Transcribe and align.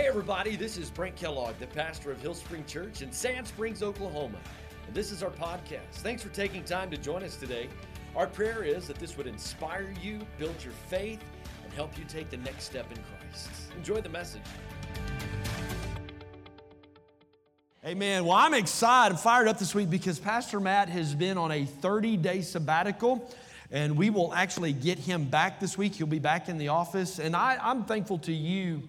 Hey, 0.00 0.08
everybody, 0.08 0.56
this 0.56 0.78
is 0.78 0.88
Brent 0.88 1.14
Kellogg, 1.14 1.58
the 1.58 1.66
pastor 1.66 2.10
of 2.10 2.22
Hill 2.22 2.32
Spring 2.32 2.64
Church 2.64 3.02
in 3.02 3.12
Sand 3.12 3.46
Springs, 3.46 3.82
Oklahoma. 3.82 4.38
And 4.86 4.94
this 4.94 5.12
is 5.12 5.22
our 5.22 5.28
podcast. 5.28 5.96
Thanks 5.96 6.22
for 6.22 6.30
taking 6.30 6.64
time 6.64 6.90
to 6.90 6.96
join 6.96 7.22
us 7.22 7.36
today. 7.36 7.68
Our 8.16 8.26
prayer 8.26 8.62
is 8.62 8.86
that 8.86 8.96
this 8.96 9.18
would 9.18 9.26
inspire 9.26 9.92
you, 10.02 10.20
build 10.38 10.54
your 10.64 10.72
faith, 10.88 11.22
and 11.62 11.70
help 11.74 11.98
you 11.98 12.04
take 12.08 12.30
the 12.30 12.38
next 12.38 12.64
step 12.64 12.90
in 12.90 12.96
Christ. 12.96 13.50
Enjoy 13.76 14.00
the 14.00 14.08
message. 14.08 14.40
Amen. 17.84 18.24
Well, 18.24 18.38
I'm 18.38 18.54
excited, 18.54 19.12
I'm 19.12 19.20
fired 19.20 19.48
up 19.48 19.58
this 19.58 19.74
week 19.74 19.90
because 19.90 20.18
Pastor 20.18 20.60
Matt 20.60 20.88
has 20.88 21.14
been 21.14 21.36
on 21.36 21.52
a 21.52 21.66
30 21.66 22.16
day 22.16 22.40
sabbatical. 22.40 23.30
And 23.70 23.98
we 23.98 24.08
will 24.08 24.32
actually 24.32 24.72
get 24.72 24.98
him 24.98 25.24
back 25.24 25.60
this 25.60 25.76
week. 25.76 25.94
He'll 25.94 26.06
be 26.06 26.18
back 26.18 26.48
in 26.48 26.56
the 26.56 26.68
office. 26.68 27.18
And 27.18 27.36
I, 27.36 27.58
I'm 27.60 27.84
thankful 27.84 28.18
to 28.20 28.32
you 28.32 28.82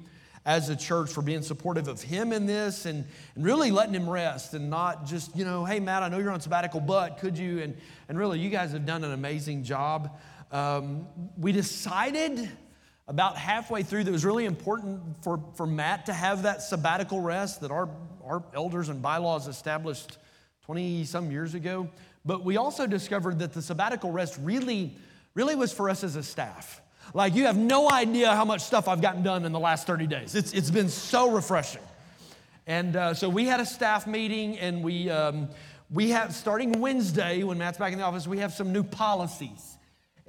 as 0.46 0.70
a 0.70 0.76
church 0.76 1.12
for 1.12 1.22
being 1.22 1.44
supportive 1.44 1.88
of 1.88 2.02
him 2.02 2.34
in 2.34 2.46
this 2.46 2.86
and, 2.86 3.06
and 3.36 3.46
really 3.46 3.70
letting 3.70 3.94
him 3.94 4.10
rest 4.10 4.54
and 4.54 4.70
not 4.70 5.06
just, 5.06 5.36
you 5.36 5.46
know, 5.46 5.66
hey, 5.66 5.80
Matt, 5.80 6.02
I 6.02 6.10
know 6.10 6.18
you're 6.18 6.32
on 6.32 6.42
sabbatical, 6.42 6.80
but 6.80 7.20
could 7.20 7.38
you? 7.38 7.60
And, 7.60 7.78
and 8.10 8.18
really, 8.18 8.40
you 8.40 8.50
guys 8.50 8.72
have 8.72 8.86
done 8.86 9.04
an 9.04 9.12
amazing 9.12 9.64
job. 9.64 10.20
Um, 10.52 11.08
we 11.38 11.52
decided 11.52 12.50
about 13.08 13.38
halfway 13.38 13.84
through 13.84 14.04
that 14.04 14.10
it 14.10 14.14
was 14.14 14.26
really 14.26 14.46
important 14.46 15.02
for, 15.24 15.44
for 15.56 15.68
Matt 15.68 16.08
to 16.08 16.14
have 16.14 16.44
that 16.44 16.62
sabbatical 16.62 17.22
rest 17.22 17.62
that 17.62 17.72
our, 17.72 17.90
our 18.24 18.44
elders 18.56 18.90
and 18.90 19.02
bylaws 19.02 19.48
established 19.48 20.18
20 20.66 21.06
some 21.06 21.30
years 21.30 21.54
ago. 21.54 21.90
But 22.26 22.44
we 22.44 22.58
also 22.58 22.88
discovered 22.88 23.40
that 23.40 23.54
the 23.54 23.62
sabbatical 23.62 24.12
rest 24.12 24.38
really, 24.42 24.96
really 25.34 25.56
was 25.56 25.74
for 25.74 25.90
us 25.90 26.04
as 26.04 26.16
a 26.16 26.24
staff. 26.24 26.81
Like, 27.14 27.36
you 27.36 27.46
have 27.46 27.58
no 27.58 27.90
idea 27.90 28.34
how 28.34 28.46
much 28.46 28.62
stuff 28.62 28.88
I've 28.88 29.02
gotten 29.02 29.24
done 29.24 29.46
in 29.46 29.52
the 29.52 29.60
last 29.60 29.86
30 29.86 30.08
days. 30.08 30.36
It's, 30.36 30.54
it's 30.54 30.72
been 30.72 30.90
so 30.90 31.32
refreshing. 31.32 31.82
And 32.68 32.96
uh, 32.96 33.14
so 33.14 33.28
we 33.28 33.46
had 33.46 33.60
a 33.60 33.66
staff 33.66 34.08
meeting, 34.08 34.58
and 34.60 34.84
we, 34.84 35.10
um, 35.10 35.50
we 35.90 36.12
have, 36.12 36.34
starting 36.34 36.80
Wednesday, 36.80 37.44
when 37.44 37.58
Matt's 37.58 37.78
back 37.78 37.92
in 37.92 38.00
the 38.00 38.06
office, 38.06 38.28
we 38.28 38.40
have 38.40 38.54
some 38.54 38.72
new 38.72 38.84
policies. 38.84 39.71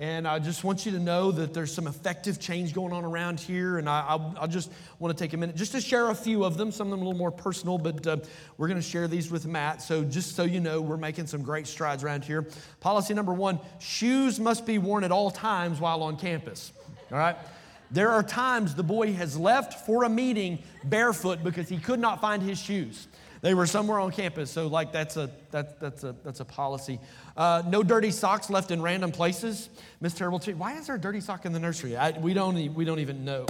And 0.03 0.27
I 0.27 0.41
just 0.41 0.65
want 0.65 0.85
you 0.85 0.91
to 0.91 0.99
know 0.99 1.31
that 1.31 1.55
there's 1.55 1.73
some 1.73 1.87
effective 1.87 2.41
change 2.41 2.75
going 2.75 2.93
on 2.93 3.05
around 3.05 3.39
here. 3.39 3.79
And 3.79 3.89
I, 3.89 4.17
will 4.17 4.49
just 4.49 4.73
want 4.99 5.17
to 5.17 5.25
take 5.25 5.33
a 5.33 5.37
minute 5.37 5.55
just 5.55 5.71
to 5.73 5.81
share 5.81 6.11
a 6.11 6.15
few 6.15 6.45
of 6.45 6.57
them, 6.57 6.73
some 6.73 6.89
of 6.89 6.91
them 6.91 7.03
a 7.03 7.05
little 7.05 7.17
more 7.17 7.31
personal, 7.31 7.79
but 7.79 8.05
uh, 8.05 8.17
we're 8.59 8.67
going 8.67 8.81
to 8.81 8.87
share 8.87 9.07
these 9.07 9.31
with 9.31 9.47
Matt. 9.47 9.81
So 9.81 10.03
just 10.03 10.35
so 10.35 10.43
you 10.43 10.59
know, 10.59 10.81
we're 10.81 10.97
making 10.97 11.29
some 11.29 11.43
great 11.43 11.69
strides 11.69 12.03
around 12.03 12.25
here. 12.25 12.49
Policy 12.81 13.15
number 13.15 13.33
one 13.33 13.61
shoes 13.79 14.41
must 14.41 14.67
be 14.67 14.77
worn 14.77 15.05
at 15.05 15.13
all 15.13 15.31
times 15.31 15.79
while 15.79 16.03
on 16.03 16.17
campus. 16.17 16.73
All 17.13 17.19
right? 17.19 17.37
There 17.93 18.11
are 18.11 18.25
times 18.25 18.75
the 18.75 18.83
boy 18.83 19.13
has 19.13 19.39
left 19.39 19.87
for 19.87 20.03
a 20.03 20.09
meeting 20.09 20.65
barefoot 20.83 21.45
because 21.45 21.69
he 21.69 21.79
could 21.79 22.01
not 22.01 22.21
find 22.21 22.43
his 22.43 22.59
shoes. 22.59 23.07
They 23.43 23.55
were 23.55 23.67
somewhere 23.67 23.99
on 23.99 24.13
campus, 24.13 24.53
so 24.53 24.69
like 24.69 24.93
that's 24.93 25.17
a 25.17 25.29
that, 25.51 25.81
that's 25.81 26.05
a 26.05 26.15
that's 26.25 26.39
a 26.39 26.45
policy. 26.45 27.01
Uh, 27.37 27.63
no 27.67 27.83
dirty 27.83 28.13
socks 28.13 28.49
left 28.49 28.71
in 28.71 28.81
random 28.81 29.11
places. 29.11 29.69
Miss 30.01 30.15
Terrible 30.15 30.39
Tree, 30.39 30.55
why 30.55 30.79
is 30.79 30.87
there 30.87 30.95
a 30.95 31.01
dirty 31.01 31.21
sock 31.21 31.45
in 31.45 31.53
the 31.53 31.59
nursery? 31.59 31.97
I, 31.97 32.17
we 32.19 32.35
don't 32.35 32.75
we 32.75 32.85
don't 32.85 33.01
even 33.01 33.25
know. 33.25 33.47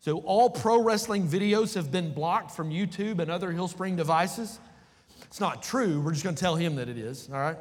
So 0.00 0.18
all 0.20 0.48
pro 0.48 0.82
wrestling 0.82 1.28
videos 1.28 1.74
have 1.74 1.92
been 1.92 2.14
blocked 2.14 2.52
from 2.52 2.70
YouTube 2.70 3.18
and 3.18 3.30
other 3.30 3.52
Hillspring 3.52 3.96
devices. 3.96 4.58
It's 5.24 5.40
not 5.40 5.62
true. 5.62 6.00
We're 6.00 6.12
just 6.12 6.24
going 6.24 6.36
to 6.36 6.40
tell 6.40 6.56
him 6.56 6.76
that 6.76 6.88
it 6.88 6.96
is. 6.96 7.28
All 7.30 7.38
right. 7.38 7.56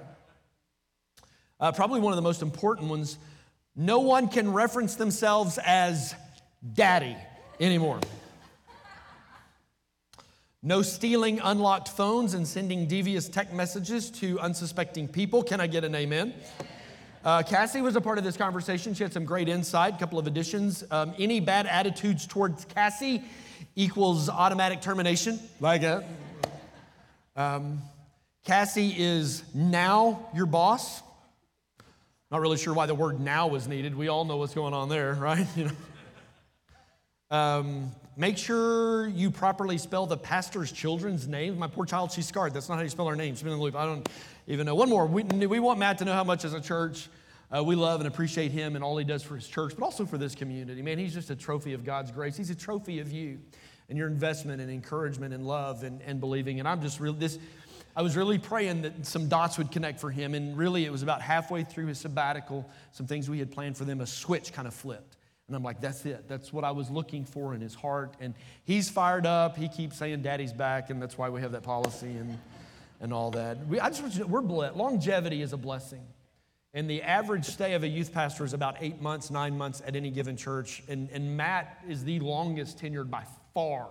Uh, 1.60 1.72
probably 1.72 2.00
one 2.00 2.14
of 2.14 2.18
the 2.18 2.22
most 2.22 2.42
important 2.42 2.90
ones. 2.90 3.18
No 3.76 4.00
one 4.00 4.30
can 4.30 4.54
reference 4.54 4.96
themselves 4.96 5.58
as 5.66 6.16
daddy 6.74 7.18
anymore. 7.60 8.00
No 10.68 10.82
stealing 10.82 11.40
unlocked 11.44 11.90
phones 11.90 12.34
and 12.34 12.48
sending 12.48 12.88
devious 12.88 13.30
text 13.30 13.54
messages 13.54 14.10
to 14.10 14.40
unsuspecting 14.40 15.08
people. 15.08 15.44
Can 15.44 15.62
I 15.62 15.68
get 15.68 15.84
an 15.84 15.94
amen? 15.94 16.34
Uh, 17.24 17.44
Cassie 17.44 17.82
was 17.82 17.96
a 17.96 18.02
part 18.02 18.18
of 18.18 18.24
this 18.24 18.36
conversation. 18.36 18.96
She 18.96 19.04
had 19.04 19.14
some 19.14 19.26
great 19.26 19.48
insight, 19.48 19.94
a 19.94 19.98
couple 20.00 20.18
of 20.18 20.26
additions. 20.26 20.84
Um, 20.90 21.14
any 21.20 21.40
bad 21.40 21.68
attitudes 21.68 22.26
towards 22.26 22.66
Cassie 22.66 23.24
equals 23.76 24.28
automatic 24.28 24.82
termination. 24.82 25.40
Like 25.60 25.82
that. 25.82 26.04
Um, 27.36 27.84
Cassie 28.44 28.96
is 28.98 29.44
now 29.54 30.30
your 30.34 30.48
boss. 30.48 31.04
Not 32.32 32.42
really 32.42 32.58
sure 32.58 32.74
why 32.74 32.88
the 32.88 32.96
word 32.96 33.20
now 33.20 33.46
was 33.46 33.68
needed. 33.68 33.94
We 33.94 34.08
all 34.08 34.26
know 34.26 34.38
what's 34.38 34.56
going 34.56 34.74
on 34.74 34.90
there, 34.90 35.14
right? 35.14 35.46
You 35.56 35.66
know. 35.66 37.38
Um, 37.38 37.92
Make 38.18 38.38
sure 38.38 39.08
you 39.08 39.30
properly 39.30 39.78
spell 39.78 40.06
the 40.06 40.16
pastor's 40.16 40.72
children's 40.72 41.28
names. 41.28 41.58
My 41.58 41.68
poor 41.68 41.86
child, 41.86 42.14
she's 42.14 42.26
scarred. 42.26 42.54
That's 42.54 42.70
not 42.70 42.76
how 42.78 42.84
you 42.84 42.90
spell 42.90 43.10
her 43.10 43.16
name. 43.16 43.34
She's 43.34 43.44
been 43.44 43.52
in 43.52 43.58
the 43.58 43.64
loop. 43.64 43.76
I 43.76 43.86
don't 43.86 44.08
even 44.48 44.66
know. 44.66 44.76
One 44.76 44.88
more. 44.88 45.06
We, 45.06 45.24
we 45.24 45.60
want 45.60 45.80
Matt 45.80 45.98
to 45.98 46.06
know 46.06 46.14
how 46.14 46.24
much 46.24 46.46
as 46.46 46.54
a 46.54 46.62
church 46.62 47.10
uh, 47.54 47.62
we 47.62 47.76
love 47.76 48.00
and 48.00 48.08
appreciate 48.08 48.52
him 48.52 48.76
and 48.76 48.86
all 48.86 48.96
he 48.96 49.04
does 49.04 49.22
for 49.22 49.36
his 49.36 49.46
church, 49.46 49.74
but 49.78 49.84
also 49.84 50.06
for 50.06 50.18
this 50.18 50.34
community. 50.34 50.82
Man, 50.82 50.98
he's 50.98 51.14
just 51.14 51.30
a 51.30 51.36
trophy 51.36 51.74
of 51.74 51.84
God's 51.84 52.10
grace. 52.12 52.38
He's 52.38 52.50
a 52.50 52.56
trophy 52.56 53.00
of 53.00 53.12
you 53.12 53.38
and 53.90 53.98
your 53.98 54.08
investment 54.08 54.62
and 54.62 54.72
encouragement 54.72 55.34
and 55.34 55.46
love 55.46 55.84
and, 55.84 56.02
and 56.04 56.22
believing. 56.22 56.60
And 56.60 56.70
I'm 56.70 56.82
just 56.82 57.02
really, 57.02 57.18
this, 57.18 57.38
I 57.98 58.02
was 58.02 58.16
really 58.16 58.40
praying 58.40 58.84
that 58.84 59.06
some 59.06 59.28
dots 59.28 59.58
would 59.58 59.72
connect 59.72 60.00
for 60.00 60.10
him. 60.10 60.36
And 60.36 60.58
really, 60.58 60.86
it 60.86 60.92
was 60.92 61.04
about 61.04 61.22
halfway 61.22 61.64
through 61.64 61.88
his 61.88 62.00
sabbatical, 62.00 62.70
some 62.94 63.08
things 63.08 63.30
we 63.30 63.40
had 63.40 63.52
planned 63.52 63.76
for 63.76 63.84
them, 63.84 64.00
a 64.00 64.08
switch 64.08 64.54
kind 64.54 64.70
of 64.70 64.74
flipped. 64.74 65.18
And 65.48 65.56
I'm 65.56 65.64
like, 65.64 65.80
that's 65.80 66.06
it. 66.06 66.28
That's 66.28 66.52
what 66.52 66.64
I 66.64 66.72
was 66.72 66.90
looking 66.90 67.24
for 67.24 67.54
in 67.54 67.62
his 67.62 67.76
heart. 67.76 68.16
And 68.20 68.34
he's 68.64 68.90
fired 68.90 69.28
up. 69.28 69.58
He 69.58 69.68
keeps 69.68 69.98
saying 69.98 70.24
daddy's 70.24 70.54
back, 70.54 70.90
and 70.90 71.02
that's 71.02 71.18
why 71.18 71.30
we 71.30 71.42
have 71.42 71.52
that 71.52 71.62
policy 71.64 72.08
and, 72.08 72.40
and 73.00 73.14
all 73.14 73.30
that. 73.32 73.68
We, 73.68 73.80
I 73.80 73.90
just 73.90 74.02
want 74.02 74.16
you 74.16 74.24
to 74.24 74.28
know, 74.28 74.34
we're 74.34 74.42
blessed. 74.42 74.76
Longevity 74.76 75.42
is 75.42 75.54
a 75.54 75.58
blessing. 75.58 76.02
And 76.74 76.90
the 76.90 77.04
average 77.04 77.46
stay 77.46 77.74
of 77.74 77.84
a 77.84 77.88
youth 77.88 78.12
pastor 78.12 78.44
is 78.44 78.54
about 78.54 78.78
eight 78.82 79.02
months, 79.02 79.30
nine 79.32 79.58
months 79.58 79.82
at 79.86 79.96
any 79.96 80.10
given 80.10 80.36
church. 80.36 80.84
And, 80.90 81.10
and 81.12 81.38
Matt 81.38 81.82
is 81.88 82.04
the 82.04 82.20
longest 82.20 82.80
tenured 82.80 83.10
by 83.10 83.24
far, 83.54 83.88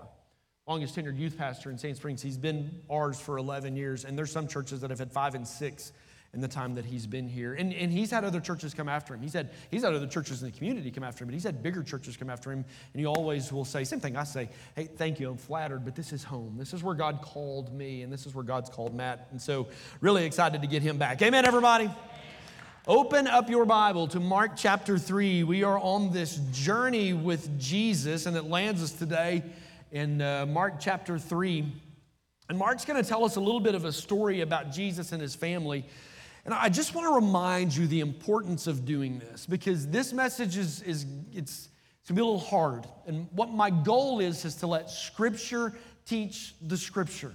longest 0.67 0.97
tenured 0.97 1.19
youth 1.19 1.39
pastor 1.39 1.71
in 1.71 1.79
Sand 1.79 1.97
Springs. 1.97 2.21
He's 2.21 2.37
been 2.37 2.83
ours 2.91 3.19
for 3.19 3.39
11 3.39 3.77
years. 3.77 4.05
And 4.05 4.19
there's 4.19 4.33
some 4.33 4.49
churches 4.49 4.83
that 4.83 4.91
have 4.91 4.99
had 4.99 5.13
five 5.13 5.35
and 5.35 5.49
six 5.49 5.93
in 6.35 6.41
the 6.41 6.49
time 6.49 6.75
that 6.75 6.85
he's 6.85 7.07
been 7.07 7.29
here. 7.29 7.55
And, 7.55 7.73
and 7.73 7.93
he's 7.93 8.11
had 8.11 8.25
other 8.25 8.41
churches 8.41 8.75
come 8.75 8.89
after 8.89 9.15
him. 9.15 9.23
He's 9.23 9.33
had, 9.33 9.51
he's 9.71 9.83
had 9.83 9.95
other 9.95 10.07
churches 10.07 10.43
in 10.43 10.51
the 10.51 10.57
community 10.57 10.91
come 10.91 11.05
after 11.05 11.25
him, 11.25 11.29
but 11.29 11.35
he's 11.35 11.45
had 11.45 11.63
bigger 11.63 11.83
churches 11.83 12.17
come 12.17 12.29
after 12.29 12.51
him. 12.51 12.65
And 12.93 13.01
he 13.01 13.07
always 13.07 13.53
will 13.53 13.65
say, 13.65 13.85
same 13.85 14.01
thing 14.01 14.17
I 14.17 14.25
say, 14.25 14.49
hey, 14.75 14.85
thank 14.85 15.21
you, 15.21 15.31
I'm 15.31 15.37
flattered, 15.37 15.85
but 15.85 15.95
this 15.95 16.13
is 16.13 16.25
home. 16.25 16.57
This 16.59 16.73
is 16.73 16.83
where 16.83 16.95
God 16.95 17.21
called 17.23 17.73
me, 17.73 18.03
and 18.03 18.13
this 18.13 18.27
is 18.27 18.35
where 18.35 18.45
God's 18.45 18.71
called 18.71 18.95
Matt. 18.95 19.29
And 19.31 19.41
so, 19.41 19.69
really 20.01 20.25
excited 20.25 20.61
to 20.63 20.69
get 20.69 20.83
him 20.83 20.99
back. 20.99 21.23
Amen, 21.23 21.47
everybody. 21.47 21.91
Open 22.87 23.27
up 23.27 23.49
your 23.49 23.65
Bible 23.65 24.09
to 24.09 24.21
Mark 24.21 24.53
chapter 24.57 24.99
3. 24.99 25.43
We 25.45 25.65
are 25.65 25.79
on 25.79 26.13
this 26.13 26.37
journey 26.53 27.15
with 27.15 27.59
Jesus, 27.59 28.27
and 28.27 28.37
it 28.37 28.45
lands 28.45 28.83
us 28.83 28.93
today 28.93 29.43
in 29.91 30.21
uh, 30.21 30.45
Mark 30.45 30.81
chapter 30.81 31.19
3. 31.19 31.65
And 32.51 32.59
Mark's 32.59 32.85
going 32.85 33.03
to 33.03 33.09
tell 33.09 33.25
us 33.25 33.37
a 33.37 33.41
little 33.41 33.61
bit 33.61 33.75
of 33.75 33.87
a 33.87 33.93
story 33.93 34.43
about 34.43 34.71
Jesus 34.71 35.13
and 35.13 35.23
his 35.23 35.35
family 35.35 35.87
and 36.45 36.53
I 36.53 36.69
just 36.69 36.95
want 36.95 37.09
to 37.09 37.15
remind 37.15 37.75
you 37.75 37.87
the 37.87 38.01
importance 38.01 38.67
of 38.67 38.85
doing 38.85 39.19
this 39.19 39.47
because 39.47 39.87
this 39.89 40.13
message 40.13 40.57
is, 40.57 40.83
is 40.83 41.07
it's, 41.33 41.69
it's 42.01 42.09
gonna 42.09 42.17
be 42.17 42.23
a 42.23 42.25
little 42.25 42.39
hard. 42.39 42.87
And 43.07 43.29
what 43.33 43.51
my 43.51 43.71
goal 43.71 44.21
is, 44.21 44.45
is 44.45 44.55
to 44.57 44.67
let 44.67 44.91
Scripture 44.91 45.73
teach 46.05 46.55
the 46.61 46.77
Scripture. 46.77 47.33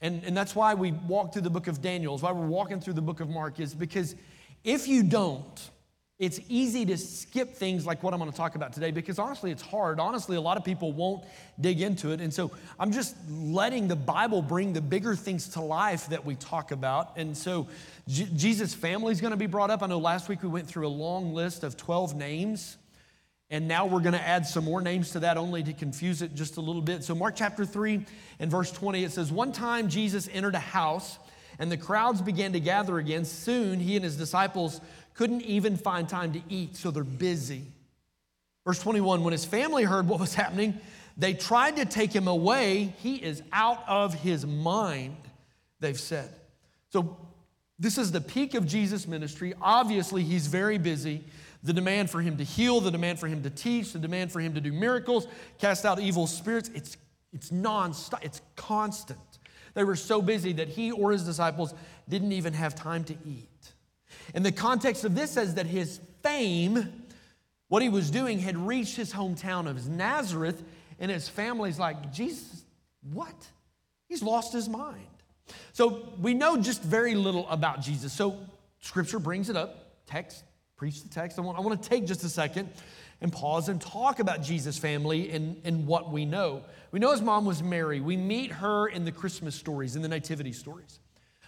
And, 0.00 0.24
and 0.24 0.36
that's 0.36 0.54
why 0.54 0.74
we 0.74 0.92
walk 0.92 1.32
through 1.32 1.42
the 1.42 1.50
book 1.50 1.66
of 1.66 1.82
Daniel, 1.82 2.14
is 2.14 2.22
why 2.22 2.32
we're 2.32 2.46
walking 2.46 2.80
through 2.80 2.94
the 2.94 3.02
book 3.02 3.20
of 3.20 3.28
Mark, 3.28 3.60
is 3.60 3.74
because 3.74 4.14
if 4.64 4.88
you 4.88 5.02
don't, 5.02 5.70
it's 6.18 6.40
easy 6.48 6.86
to 6.86 6.96
skip 6.96 7.54
things 7.54 7.84
like 7.84 8.02
what 8.02 8.14
I'm 8.14 8.20
going 8.20 8.30
to 8.30 8.36
talk 8.36 8.54
about 8.54 8.72
today 8.72 8.90
because 8.90 9.18
honestly, 9.18 9.50
it's 9.50 9.60
hard. 9.60 10.00
Honestly, 10.00 10.36
a 10.36 10.40
lot 10.40 10.56
of 10.56 10.64
people 10.64 10.92
won't 10.92 11.24
dig 11.60 11.82
into 11.82 12.12
it. 12.12 12.22
And 12.22 12.32
so 12.32 12.50
I'm 12.80 12.90
just 12.90 13.14
letting 13.28 13.86
the 13.86 13.96
Bible 13.96 14.40
bring 14.40 14.72
the 14.72 14.80
bigger 14.80 15.14
things 15.14 15.48
to 15.50 15.60
life 15.60 16.08
that 16.08 16.24
we 16.24 16.34
talk 16.34 16.70
about. 16.70 17.18
And 17.18 17.36
so 17.36 17.68
J- 18.08 18.30
Jesus' 18.34 18.72
family 18.72 19.12
is 19.12 19.20
going 19.20 19.32
to 19.32 19.36
be 19.36 19.46
brought 19.46 19.70
up. 19.70 19.82
I 19.82 19.88
know 19.88 19.98
last 19.98 20.30
week 20.30 20.42
we 20.42 20.48
went 20.48 20.66
through 20.66 20.86
a 20.86 20.88
long 20.88 21.34
list 21.34 21.64
of 21.64 21.76
12 21.76 22.16
names. 22.16 22.78
And 23.48 23.68
now 23.68 23.86
we're 23.86 24.00
going 24.00 24.14
to 24.14 24.26
add 24.26 24.44
some 24.44 24.64
more 24.64 24.80
names 24.80 25.12
to 25.12 25.20
that 25.20 25.36
only 25.36 25.62
to 25.62 25.72
confuse 25.72 26.20
it 26.20 26.34
just 26.34 26.56
a 26.56 26.60
little 26.60 26.82
bit. 26.82 27.04
So, 27.04 27.14
Mark 27.14 27.36
chapter 27.36 27.64
3 27.64 28.04
and 28.40 28.50
verse 28.50 28.72
20, 28.72 29.04
it 29.04 29.12
says, 29.12 29.30
One 29.30 29.52
time 29.52 29.88
Jesus 29.88 30.28
entered 30.32 30.56
a 30.56 30.58
house 30.58 31.20
and 31.58 31.70
the 31.70 31.76
crowds 31.76 32.20
began 32.20 32.52
to 32.52 32.60
gather 32.60 32.98
again. 32.98 33.24
Soon 33.24 33.80
he 33.80 33.96
and 33.96 34.04
his 34.04 34.16
disciples 34.16 34.80
couldn't 35.16 35.42
even 35.42 35.76
find 35.76 36.08
time 36.08 36.32
to 36.32 36.42
eat, 36.48 36.76
so 36.76 36.90
they're 36.90 37.02
busy. 37.04 37.62
Verse 38.64 38.80
21 38.80 39.24
When 39.24 39.32
his 39.32 39.44
family 39.44 39.84
heard 39.84 40.08
what 40.08 40.20
was 40.20 40.34
happening, 40.34 40.78
they 41.16 41.32
tried 41.32 41.76
to 41.76 41.84
take 41.84 42.12
him 42.12 42.28
away. 42.28 42.94
He 42.98 43.16
is 43.16 43.42
out 43.52 43.82
of 43.88 44.14
his 44.14 44.46
mind, 44.46 45.16
they've 45.80 45.98
said. 45.98 46.30
So, 46.90 47.16
this 47.78 47.98
is 47.98 48.10
the 48.10 48.20
peak 48.20 48.54
of 48.54 48.66
Jesus' 48.66 49.06
ministry. 49.06 49.52
Obviously, 49.60 50.22
he's 50.22 50.46
very 50.46 50.78
busy. 50.78 51.24
The 51.62 51.72
demand 51.72 52.10
for 52.10 52.20
him 52.20 52.36
to 52.38 52.44
heal, 52.44 52.80
the 52.80 52.90
demand 52.90 53.18
for 53.18 53.26
him 53.26 53.42
to 53.42 53.50
teach, 53.50 53.92
the 53.92 53.98
demand 53.98 54.32
for 54.32 54.40
him 54.40 54.54
to 54.54 54.60
do 54.60 54.72
miracles, 54.72 55.26
cast 55.58 55.84
out 55.84 55.98
evil 55.98 56.26
spirits, 56.26 56.70
it's, 56.74 56.96
it's 57.32 57.52
non-stop, 57.52 58.24
it's 58.24 58.40
constant. 58.54 59.18
They 59.74 59.84
were 59.84 59.96
so 59.96 60.22
busy 60.22 60.54
that 60.54 60.68
he 60.68 60.90
or 60.90 61.12
his 61.12 61.24
disciples 61.24 61.74
didn't 62.08 62.32
even 62.32 62.54
have 62.54 62.74
time 62.74 63.04
to 63.04 63.14
eat. 63.26 63.48
And 64.34 64.44
the 64.44 64.52
context 64.52 65.04
of 65.04 65.14
this 65.14 65.30
says 65.30 65.54
that 65.54 65.66
his 65.66 66.00
fame, 66.22 67.04
what 67.68 67.82
he 67.82 67.88
was 67.88 68.10
doing, 68.10 68.38
had 68.38 68.56
reached 68.56 68.96
his 68.96 69.12
hometown 69.12 69.68
of 69.68 69.88
Nazareth, 69.88 70.62
and 70.98 71.10
his 71.10 71.28
family's 71.28 71.78
like, 71.78 72.12
Jesus, 72.12 72.64
what? 73.12 73.34
He's 74.08 74.22
lost 74.22 74.52
his 74.52 74.68
mind. 74.68 75.06
So 75.72 76.12
we 76.20 76.34
know 76.34 76.56
just 76.56 76.82
very 76.82 77.14
little 77.14 77.48
about 77.48 77.80
Jesus. 77.80 78.12
So 78.12 78.38
scripture 78.80 79.18
brings 79.18 79.50
it 79.50 79.56
up, 79.56 80.06
text, 80.06 80.44
preach 80.76 81.02
the 81.02 81.08
text. 81.08 81.38
I 81.38 81.42
want, 81.42 81.58
I 81.58 81.60
want 81.60 81.80
to 81.82 81.88
take 81.88 82.06
just 82.06 82.24
a 82.24 82.28
second 82.28 82.68
and 83.20 83.32
pause 83.32 83.68
and 83.68 83.80
talk 83.80 84.18
about 84.18 84.42
Jesus' 84.42 84.78
family 84.78 85.30
and, 85.30 85.60
and 85.64 85.86
what 85.86 86.10
we 86.10 86.24
know. 86.24 86.62
We 86.92 86.98
know 86.98 87.12
his 87.12 87.22
mom 87.22 87.44
was 87.44 87.62
Mary. 87.62 88.00
We 88.00 88.16
meet 88.16 88.52
her 88.52 88.88
in 88.88 89.04
the 89.04 89.12
Christmas 89.12 89.54
stories, 89.54 89.96
in 89.96 90.02
the 90.02 90.08
nativity 90.08 90.52
stories, 90.52 90.98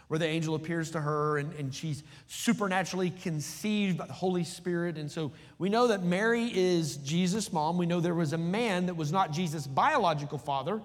where 0.08 0.19
the 0.19 0.26
angel 0.26 0.55
appears 0.55 0.90
to 0.90 1.00
her 1.00 1.38
and, 1.38 1.52
and 1.55 1.75
she's 1.75 2.02
supernaturally 2.26 3.10
conceived 3.10 3.99
by 3.99 4.06
the 4.06 4.12
Holy 4.12 4.44
Spirit. 4.44 4.96
And 4.96 5.10
so 5.10 5.32
we 5.58 5.69
know 5.69 5.87
that 5.88 6.02
Mary 6.02 6.50
is 6.52 6.96
Jesus' 6.96 7.52
mom. 7.52 7.78
We 7.78 7.87
know 7.87 8.00
there 8.00 8.14
was 8.14 8.32
a 8.32 8.38
man 8.38 8.87
that 8.87 8.96
was 8.96 9.12
not 9.12 9.32
Jesus' 9.32 9.66
biological 9.66 10.38
father 10.38 10.81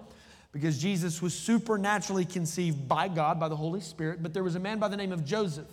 because 0.52 0.78
Jesus 0.78 1.20
was 1.20 1.34
supernaturally 1.34 2.24
conceived 2.24 2.86
by 2.86 3.08
God, 3.08 3.40
by 3.40 3.48
the 3.48 3.56
Holy 3.56 3.80
Spirit. 3.80 4.22
But 4.22 4.34
there 4.34 4.44
was 4.44 4.54
a 4.54 4.60
man 4.60 4.78
by 4.78 4.88
the 4.88 4.96
name 4.96 5.10
of 5.10 5.24
Joseph 5.24 5.66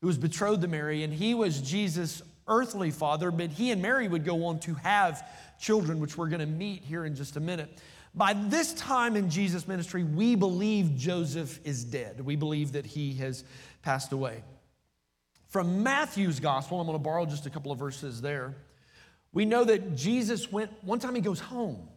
who 0.00 0.06
was 0.06 0.18
betrothed 0.18 0.62
to 0.62 0.68
Mary, 0.68 1.04
and 1.04 1.12
he 1.12 1.34
was 1.34 1.60
Jesus' 1.60 2.22
earthly 2.48 2.90
father, 2.90 3.30
but 3.30 3.50
he 3.50 3.70
and 3.70 3.80
Mary 3.80 4.08
would 4.08 4.24
go 4.24 4.46
on 4.46 4.58
to 4.60 4.74
have 4.74 5.24
children, 5.60 6.00
which 6.00 6.16
we're 6.18 6.28
going 6.28 6.40
to 6.40 6.46
meet 6.46 6.82
here 6.82 7.04
in 7.04 7.14
just 7.14 7.36
a 7.36 7.40
minute. 7.40 7.68
By 8.14 8.34
this 8.34 8.74
time 8.74 9.16
in 9.16 9.30
Jesus' 9.30 9.66
ministry, 9.66 10.04
we 10.04 10.34
believe 10.34 10.96
Joseph 10.96 11.58
is 11.64 11.84
dead. 11.84 12.20
We 12.20 12.36
believe 12.36 12.72
that 12.72 12.84
he 12.84 13.14
has 13.14 13.44
passed 13.82 14.12
away. 14.12 14.42
From 15.48 15.82
Matthew's 15.82 16.40
gospel, 16.40 16.80
I'm 16.80 16.86
going 16.86 16.98
to 16.98 17.02
borrow 17.02 17.24
just 17.26 17.46
a 17.46 17.50
couple 17.50 17.72
of 17.72 17.78
verses 17.78 18.20
there. 18.20 18.54
We 19.32 19.46
know 19.46 19.64
that 19.64 19.96
Jesus 19.96 20.52
went, 20.52 20.70
one 20.82 20.98
time 20.98 21.14
he 21.14 21.22
goes 21.22 21.40
home. 21.40 21.88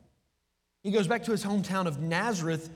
He 0.83 0.91
goes 0.91 1.07
back 1.07 1.23
to 1.23 1.31
his 1.31 1.43
hometown 1.43 1.85
of 1.85 1.99
Nazareth, 1.99 2.69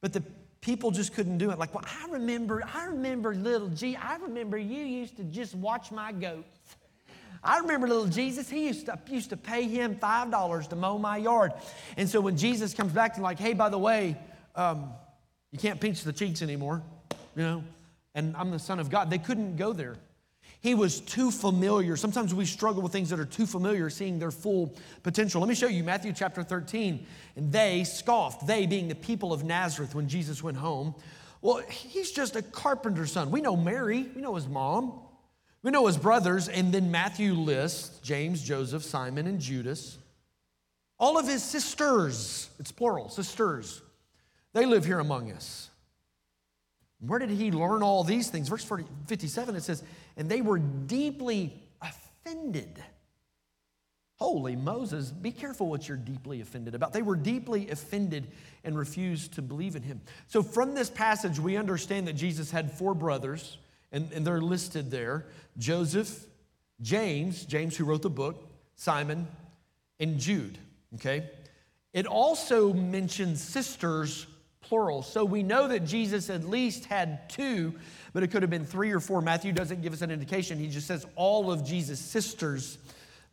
but 0.00 0.12
the 0.12 0.22
people 0.60 0.90
just 0.90 1.14
couldn't 1.14 1.38
do 1.38 1.50
it. 1.50 1.58
Like, 1.58 1.74
well, 1.74 1.84
I 1.86 2.10
remember, 2.10 2.62
I 2.74 2.86
remember 2.86 3.34
little 3.34 3.68
G, 3.68 3.96
I 3.96 4.16
remember 4.16 4.58
you 4.58 4.82
used 4.82 5.16
to 5.18 5.24
just 5.24 5.54
watch 5.54 5.92
my 5.92 6.10
goats. 6.10 6.76
I 7.42 7.58
remember 7.58 7.88
little 7.88 8.06
Jesus, 8.06 8.48
he 8.50 8.66
used 8.66 8.86
to, 8.86 8.98
used 9.08 9.30
to 9.30 9.36
pay 9.36 9.64
him 9.64 9.96
$5 9.96 10.68
to 10.68 10.76
mow 10.76 10.98
my 10.98 11.16
yard. 11.16 11.52
And 11.96 12.08
so 12.08 12.20
when 12.20 12.36
Jesus 12.36 12.74
comes 12.74 12.92
back 12.92 13.14
to 13.14 13.22
like, 13.22 13.38
hey, 13.38 13.54
by 13.54 13.68
the 13.68 13.78
way, 13.78 14.16
um, 14.54 14.90
you 15.50 15.58
can't 15.58 15.80
pinch 15.80 16.02
the 16.02 16.12
cheeks 16.12 16.42
anymore, 16.42 16.82
you 17.34 17.42
know, 17.42 17.64
and 18.14 18.36
I'm 18.36 18.50
the 18.50 18.58
son 18.58 18.78
of 18.78 18.90
God, 18.90 19.10
they 19.10 19.18
couldn't 19.18 19.56
go 19.56 19.72
there. 19.72 19.96
He 20.60 20.74
was 20.74 21.00
too 21.00 21.30
familiar. 21.30 21.96
Sometimes 21.96 22.34
we 22.34 22.44
struggle 22.44 22.82
with 22.82 22.92
things 22.92 23.08
that 23.10 23.18
are 23.18 23.24
too 23.24 23.46
familiar, 23.46 23.88
seeing 23.88 24.18
their 24.18 24.30
full 24.30 24.76
potential. 25.02 25.40
Let 25.40 25.48
me 25.48 25.54
show 25.54 25.68
you 25.68 25.82
Matthew 25.82 26.12
chapter 26.12 26.42
13. 26.42 27.06
And 27.36 27.50
they 27.50 27.84
scoffed, 27.84 28.46
they 28.46 28.66
being 28.66 28.88
the 28.88 28.94
people 28.94 29.32
of 29.32 29.42
Nazareth 29.42 29.94
when 29.94 30.06
Jesus 30.06 30.42
went 30.42 30.58
home. 30.58 30.94
Well, 31.40 31.62
he's 31.70 32.12
just 32.12 32.36
a 32.36 32.42
carpenter's 32.42 33.12
son. 33.12 33.30
We 33.30 33.40
know 33.40 33.56
Mary, 33.56 34.06
we 34.14 34.20
know 34.20 34.34
his 34.34 34.46
mom, 34.46 35.00
we 35.62 35.70
know 35.70 35.86
his 35.86 35.98
brothers. 35.98 36.48
And 36.48 36.72
then 36.72 36.90
Matthew 36.90 37.34
lists 37.34 37.98
James, 38.00 38.42
Joseph, 38.42 38.82
Simon, 38.82 39.26
and 39.26 39.40
Judas. 39.40 39.98
All 40.98 41.18
of 41.18 41.26
his 41.26 41.42
sisters, 41.42 42.50
it's 42.58 42.72
plural, 42.72 43.08
sisters, 43.08 43.80
they 44.52 44.66
live 44.66 44.84
here 44.84 44.98
among 44.98 45.32
us. 45.32 45.70
Where 47.00 47.18
did 47.18 47.30
he 47.30 47.50
learn 47.50 47.82
all 47.82 48.04
these 48.04 48.28
things? 48.28 48.48
Verse 48.48 48.64
40, 48.64 48.84
57, 49.06 49.56
it 49.56 49.62
says, 49.62 49.82
and 50.16 50.28
they 50.28 50.42
were 50.42 50.58
deeply 50.58 51.54
offended. 51.80 52.82
Holy 54.16 54.54
Moses, 54.54 55.10
be 55.10 55.32
careful 55.32 55.70
what 55.70 55.88
you're 55.88 55.96
deeply 55.96 56.42
offended 56.42 56.74
about. 56.74 56.92
They 56.92 57.00
were 57.00 57.16
deeply 57.16 57.70
offended 57.70 58.26
and 58.64 58.76
refused 58.76 59.32
to 59.34 59.42
believe 59.42 59.76
in 59.76 59.82
him. 59.82 60.02
So, 60.26 60.42
from 60.42 60.74
this 60.74 60.90
passage, 60.90 61.40
we 61.40 61.56
understand 61.56 62.06
that 62.06 62.12
Jesus 62.12 62.50
had 62.50 62.70
four 62.70 62.94
brothers, 62.94 63.56
and, 63.92 64.12
and 64.12 64.26
they're 64.26 64.40
listed 64.40 64.90
there 64.90 65.26
Joseph, 65.58 66.26
James, 66.80 67.44
James 67.44 67.76
who 67.76 67.84
wrote 67.84 68.02
the 68.02 68.10
book, 68.10 68.48
Simon, 68.76 69.26
and 69.98 70.18
Jude. 70.18 70.58
Okay? 70.94 71.28
It 71.92 72.06
also 72.06 72.72
mentions 72.72 73.42
sisters 73.42 74.26
plural. 74.60 75.02
So 75.02 75.24
we 75.24 75.42
know 75.42 75.68
that 75.68 75.84
Jesus 75.84 76.30
at 76.30 76.44
least 76.44 76.84
had 76.84 77.28
two, 77.28 77.74
but 78.12 78.22
it 78.22 78.28
could 78.28 78.42
have 78.42 78.50
been 78.50 78.64
three 78.64 78.92
or 78.92 79.00
four. 79.00 79.20
Matthew 79.20 79.52
doesn't 79.52 79.82
give 79.82 79.92
us 79.92 80.02
an 80.02 80.10
indication. 80.10 80.58
He 80.58 80.68
just 80.68 80.86
says 80.86 81.04
all 81.16 81.50
of 81.50 81.64
Jesus' 81.64 81.98
sisters 81.98 82.78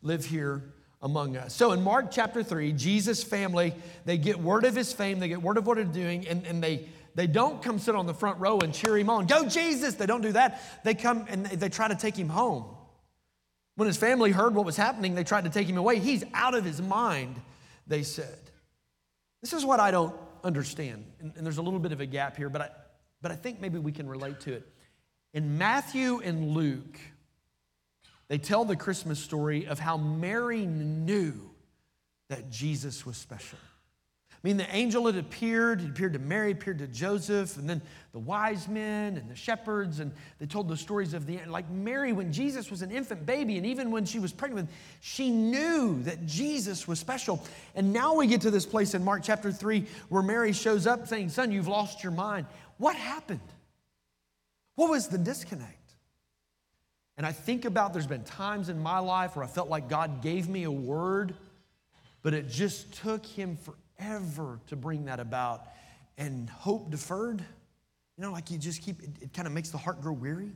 live 0.01 0.25
here 0.25 0.63
among 1.01 1.38
us. 1.38 1.53
So 1.53 1.74
in 1.74 1.83
Mark 1.83 2.10
chapter 2.10 2.42
3, 2.42 2.74
Jesus' 2.74 3.24
family, 3.24 3.75
they 4.06 4.18
get 4.18 4.39
word 4.39 4.65
of 4.65 4.75
his 4.75 4.92
fame, 4.92 5.19
they 5.19 5.27
get 5.27 5.42
word 5.42 5.57
of 5.57 5.68
what 5.68 5.77
he's 5.77 5.88
doing, 5.88 6.27
and, 6.27 6.45
and 6.45 6.63
they, 6.63 6.88
they 7.17 7.25
don't 7.25 7.63
come 7.63 7.79
sit 7.79 7.95
on 7.95 8.05
the 8.05 8.13
front 8.13 8.39
row 8.39 8.59
and 8.59 8.71
cheer 8.71 8.95
him 8.95 9.09
on. 9.09 9.25
Go, 9.25 9.49
Jesus! 9.49 9.95
They 9.95 10.05
don't 10.05 10.21
do 10.21 10.33
that. 10.33 10.61
They 10.83 10.93
come 10.93 11.25
and 11.27 11.47
they 11.47 11.67
try 11.67 11.87
to 11.87 11.95
take 11.95 12.15
him 12.15 12.29
home. 12.29 12.65
When 13.75 13.87
his 13.87 13.97
family 13.97 14.29
heard 14.29 14.53
what 14.53 14.67
was 14.67 14.77
happening, 14.77 15.15
they 15.15 15.23
tried 15.23 15.45
to 15.45 15.49
take 15.49 15.67
him 15.67 15.77
away. 15.77 15.97
He's 15.97 16.23
out 16.35 16.53
of 16.53 16.63
his 16.63 16.79
mind, 16.79 17.41
they 17.87 18.03
said. 18.03 18.37
This 19.41 19.51
is 19.51 19.65
what 19.65 19.79
I 19.79 19.89
don't 19.89 20.15
understand. 20.43 21.05
And, 21.19 21.33
and 21.35 21.43
there's 21.43 21.57
a 21.57 21.63
little 21.63 21.79
bit 21.79 21.91
of 21.91 22.01
a 22.01 22.05
gap 22.05 22.37
here, 22.37 22.49
but 22.49 22.61
I, 22.61 22.69
but 23.23 23.31
I 23.31 23.35
think 23.35 23.59
maybe 23.61 23.79
we 23.79 23.91
can 23.91 24.07
relate 24.07 24.39
to 24.41 24.53
it. 24.53 24.71
In 25.33 25.57
Matthew 25.57 26.21
and 26.23 26.51
Luke, 26.51 26.99
they 28.27 28.37
tell 28.37 28.63
the 28.63 28.75
Christmas 28.75 29.17
story 29.17 29.65
of 29.65 29.79
how 29.79 29.97
Mary 29.97 30.67
knew 30.67 31.33
that 32.29 32.51
Jesus 32.51 33.07
was 33.07 33.17
special. 33.17 33.57
I 34.44 34.48
mean, 34.48 34.57
the 34.57 34.75
angel 34.75 35.07
had 35.07 35.18
appeared, 35.18 35.81
it 35.81 35.89
appeared 35.89 36.13
to 36.13 36.19
Mary, 36.19 36.51
appeared 36.51 36.78
to 36.78 36.88
Joseph, 36.88 37.57
and 37.57 37.68
then 37.68 37.81
the 38.12 38.19
wise 38.19 38.68
men 38.68 39.18
and 39.18 39.28
the 39.31 39.36
shepherds, 39.36 40.00
and 40.00 40.12
they 40.38 40.45
told 40.45 40.68
the 40.68 40.78
stories 40.78 41.16
of 41.16 41.25
the, 41.25 41.39
like 41.48 41.68
Mary, 41.72 42.13
when 42.13 42.31
Jesus 42.31 42.69
was 42.69 42.84
an 42.84 42.92
infant 42.92 43.25
baby, 43.25 43.57
and 43.57 43.66
even 43.66 43.89
when 43.89 44.06
she 44.06 44.19
was 44.19 44.31
pregnant, 44.31 44.69
she 45.01 45.31
knew 45.31 46.04
that 46.04 46.28
Jesus 46.28 46.88
was 46.88 47.00
special. 47.00 47.44
And 47.74 47.91
now 47.91 48.13
we 48.13 48.27
get 48.27 48.41
to 48.41 48.51
this 48.51 48.65
place 48.65 48.94
in 48.94 49.03
Mark 49.03 49.24
chapter 49.24 49.51
3 49.51 49.88
where 50.10 50.22
Mary 50.22 50.53
shows 50.53 50.86
up 50.86 51.08
saying, 51.08 51.29
Son, 51.29 51.51
you've 51.51 51.67
lost 51.67 52.03
your 52.03 52.12
mind. 52.12 52.46
What 52.77 52.96
happened? 52.96 53.39
What 54.75 54.91
was 54.91 55.08
the 55.08 55.17
disconnect? 55.17 55.74
And 57.17 57.25
I 57.25 57.32
think 57.32 57.65
about 57.65 57.91
there's 57.91 58.06
been 58.06 58.24
times 58.24 58.70
in 58.70 58.79
my 58.79 59.00
life 59.00 59.36
where 59.36 59.44
I 59.44 59.48
felt 59.48 59.70
like 59.70 59.89
God 59.89 60.22
gave 60.22 60.48
me 60.48 60.63
a 60.63 60.72
word, 60.72 61.34
but 62.22 62.36
it 62.36 62.48
just 62.48 62.94
took 62.94 63.25
him 63.25 63.58
forever 63.58 63.79
ever 64.00 64.60
to 64.68 64.75
bring 64.75 65.06
that 65.06 65.20
about. 65.20 65.66
And 66.18 66.50
hope 66.50 66.89
deferred, 66.89 67.39
you 67.39 68.24
know, 68.24 68.32
like 68.32 68.50
you 68.50 68.58
just 68.58 68.82
keep, 68.82 69.04
it, 69.04 69.10
it 69.22 69.34
kind 69.34 69.48
of 69.48 69.54
makes 69.54 69.70
the 69.70 69.77
heart 69.77 70.01
grow 70.01 70.13
weary. 70.13 70.51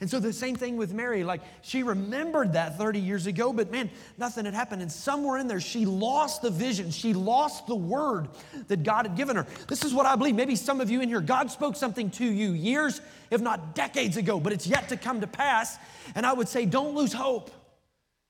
And 0.00 0.08
so 0.08 0.20
the 0.20 0.32
same 0.32 0.54
thing 0.54 0.76
with 0.76 0.92
Mary, 0.92 1.24
like 1.24 1.40
she 1.62 1.82
remembered 1.82 2.52
that 2.52 2.78
30 2.78 3.00
years 3.00 3.26
ago, 3.26 3.52
but 3.52 3.70
man, 3.70 3.90
nothing 4.16 4.44
had 4.44 4.54
happened. 4.54 4.82
And 4.82 4.92
somewhere 4.92 5.38
in 5.38 5.48
there, 5.48 5.60
she 5.60 5.86
lost 5.86 6.42
the 6.42 6.50
vision. 6.50 6.90
She 6.90 7.12
lost 7.14 7.66
the 7.66 7.74
word 7.74 8.28
that 8.68 8.84
God 8.84 9.06
had 9.06 9.16
given 9.16 9.34
her. 9.34 9.46
This 9.66 9.84
is 9.84 9.92
what 9.92 10.06
I 10.06 10.14
believe. 10.14 10.36
Maybe 10.36 10.54
some 10.54 10.80
of 10.80 10.90
you 10.90 11.00
in 11.00 11.08
here, 11.08 11.20
God 11.20 11.50
spoke 11.50 11.74
something 11.74 12.10
to 12.12 12.24
you 12.24 12.52
years, 12.52 13.00
if 13.30 13.40
not 13.40 13.74
decades 13.74 14.16
ago, 14.16 14.38
but 14.38 14.52
it's 14.52 14.66
yet 14.66 14.88
to 14.90 14.96
come 14.96 15.20
to 15.20 15.26
pass. 15.26 15.78
And 16.14 16.24
I 16.24 16.32
would 16.32 16.48
say, 16.48 16.64
don't 16.64 16.94
lose 16.94 17.12
hope. 17.12 17.50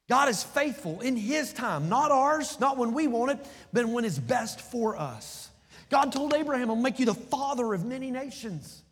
God 0.09 0.29
is 0.29 0.43
faithful 0.43 1.01
in 1.01 1.17
His 1.17 1.53
time, 1.53 1.89
not 1.89 2.11
ours, 2.11 2.59
not 2.61 2.79
when 2.79 2.95
we 2.95 3.07
want 3.07 3.33
it, 3.33 3.47
but 3.73 3.87
when 3.87 4.05
it's 4.05 4.19
best 4.19 4.61
for 4.61 4.97
us. 4.97 5.51
God 5.91 6.13
told 6.13 6.35
Abraham, 6.35 6.71
I'll 6.71 6.77
make 6.77 6.99
you 6.99 7.07
the 7.07 7.15
father 7.15 7.75
of 7.75 7.85
many 7.85 8.11
nations. 8.11 8.83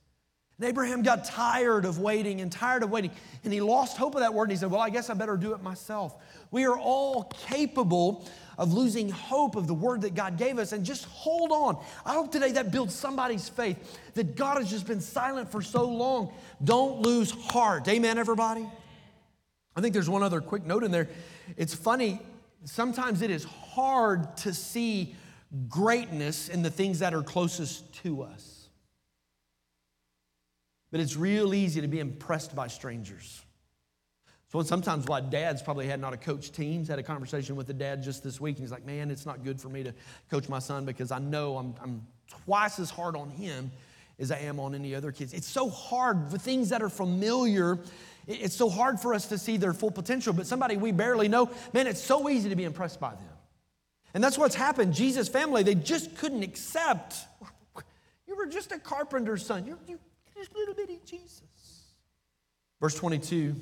And 0.59 0.69
Abraham 0.69 1.03
got 1.03 1.25
tired 1.25 1.85
of 1.85 1.99
waiting 1.99 2.41
and 2.41 2.51
tired 2.51 2.83
of 2.83 2.91
waiting, 2.91 3.11
and 3.45 3.53
he 3.53 3.61
lost 3.61 3.97
hope 3.97 4.15
of 4.15 4.21
that 4.21 4.33
word. 4.33 4.45
And 4.45 4.53
he 4.53 4.57
said, 4.57 4.71
Well, 4.71 4.81
I 4.81 4.91
guess 4.91 5.11
I 5.11 5.15
better 5.15 5.37
do 5.37 5.53
it 5.53 5.63
myself. 5.63 6.15
We 6.51 6.65
are 6.65 6.79
all 6.79 7.25
capable 7.25 8.27
of 8.57 8.73
losing 8.73 9.11
hope 9.11 9.57
of 9.57 9.67
the 9.67 9.75
word 9.75 10.03
that 10.03 10.15
God 10.15 10.39
gave 10.39 10.59
us 10.59 10.73
and 10.73 10.85
just 10.85 11.05
hold 11.07 11.51
on. 11.53 11.83
I 12.07 12.15
hope 12.15 12.33
today 12.33 12.53
that 12.53 12.71
builds 12.71 12.95
somebody's 12.95 13.49
faith 13.49 13.99
that 14.15 14.35
God 14.35 14.57
has 14.57 14.71
just 14.71 14.87
been 14.87 15.03
silent 15.03 15.51
for 15.51 15.61
so 15.61 15.87
long. 15.87 16.33
Don't 16.65 17.03
lose 17.03 17.31
heart. 17.31 17.87
Amen, 17.89 18.17
everybody? 18.17 18.67
I 19.77 19.81
think 19.81 19.93
there's 19.93 20.09
one 20.09 20.23
other 20.23 20.41
quick 20.41 20.65
note 20.65 20.85
in 20.85 20.91
there. 20.91 21.09
It's 21.57 21.75
funny, 21.75 22.21
sometimes 22.65 23.21
it 23.21 23.31
is 23.31 23.45
hard 23.45 24.37
to 24.39 24.55
see 24.55 25.15
greatness 25.69 26.49
in 26.49 26.63
the 26.63 26.71
things 26.71 26.99
that 27.01 27.15
are 27.15 27.23
closest 27.23 27.93
to 28.03 28.23
us. 28.23 28.69
But 30.91 31.01
it's 31.01 31.17
real 31.17 31.53
easy 31.53 31.81
to 31.83 31.89
be 31.89 32.01
impressed 32.01 32.57
by 32.57 32.69
strangers. 32.69 33.43
So 34.49 34.63
sometimes 34.63 35.07
why 35.07 35.21
dads 35.21 35.61
probably 35.61 35.87
had 35.87 36.01
not 36.01 36.15
a 36.15 36.17
coach 36.17 36.53
teams, 36.53 36.89
had 36.89 36.99
a 36.99 37.03
conversation 37.03 37.57
with 37.57 37.67
the 37.67 37.75
dad 37.75 38.03
just 38.03 38.23
this 38.23 38.41
week, 38.41 38.57
and 38.57 38.63
he's 38.63 38.71
like, 38.71 38.87
man, 38.87 39.11
it's 39.11 39.27
not 39.27 39.45
good 39.45 39.61
for 39.61 39.69
me 39.69 39.83
to 39.83 39.93
coach 40.31 40.49
my 40.49 40.61
son 40.61 40.87
because 40.87 41.11
I 41.11 41.19
know 41.19 41.59
I'm, 41.59 41.75
I'm 41.83 42.07
twice 42.45 42.79
as 42.79 42.89
hard 42.89 43.17
on 43.17 43.29
him 43.29 43.71
as 44.19 44.31
I 44.31 44.39
am 44.39 44.59
on 44.61 44.75
any 44.75 44.95
other 44.95 45.13
kids. 45.13 45.35
It's 45.35 45.49
so 45.49 45.69
hard 45.69 46.31
for 46.31 46.39
things 46.39 46.71
that 46.71 46.81
are 46.81 46.89
familiar. 46.89 47.79
It's 48.27 48.57
so 48.57 48.69
hard 48.69 48.99
for 48.99 49.15
us 49.15 49.27
to 49.29 49.39
see 49.39 49.57
their 49.57 49.73
full 49.73 49.91
potential, 49.91 50.33
but 50.33 50.47
somebody 50.47 50.77
we 50.77 50.91
barely 50.91 51.29
know, 51.29 51.51
man, 51.73 51.87
it's 51.87 52.03
so 52.03 52.29
easy 52.29 52.49
to 52.49 52.57
be 52.57 52.65
impressed 52.65 52.99
by 52.99 53.11
them. 53.11 53.29
And 54.15 54.25
that's 54.25 54.39
what's 54.39 54.55
happened. 54.55 54.95
Jesus' 54.95 55.29
family, 55.29 55.63
they 55.63 55.75
just 55.75 56.17
couldn't 56.17 56.43
accept. 56.43 57.17
You 58.27 58.35
were 58.35 58.47
just 58.47 58.73
a 58.73 58.79
carpenter's 58.79 59.47
son. 59.47 59.67
You're, 59.67 59.79
you're 59.87 59.99
just 60.35 60.55
little 60.55 60.75
bitty 60.75 61.01
Jesus. 61.05 61.43
Verse 62.81 62.95
22 62.95 63.55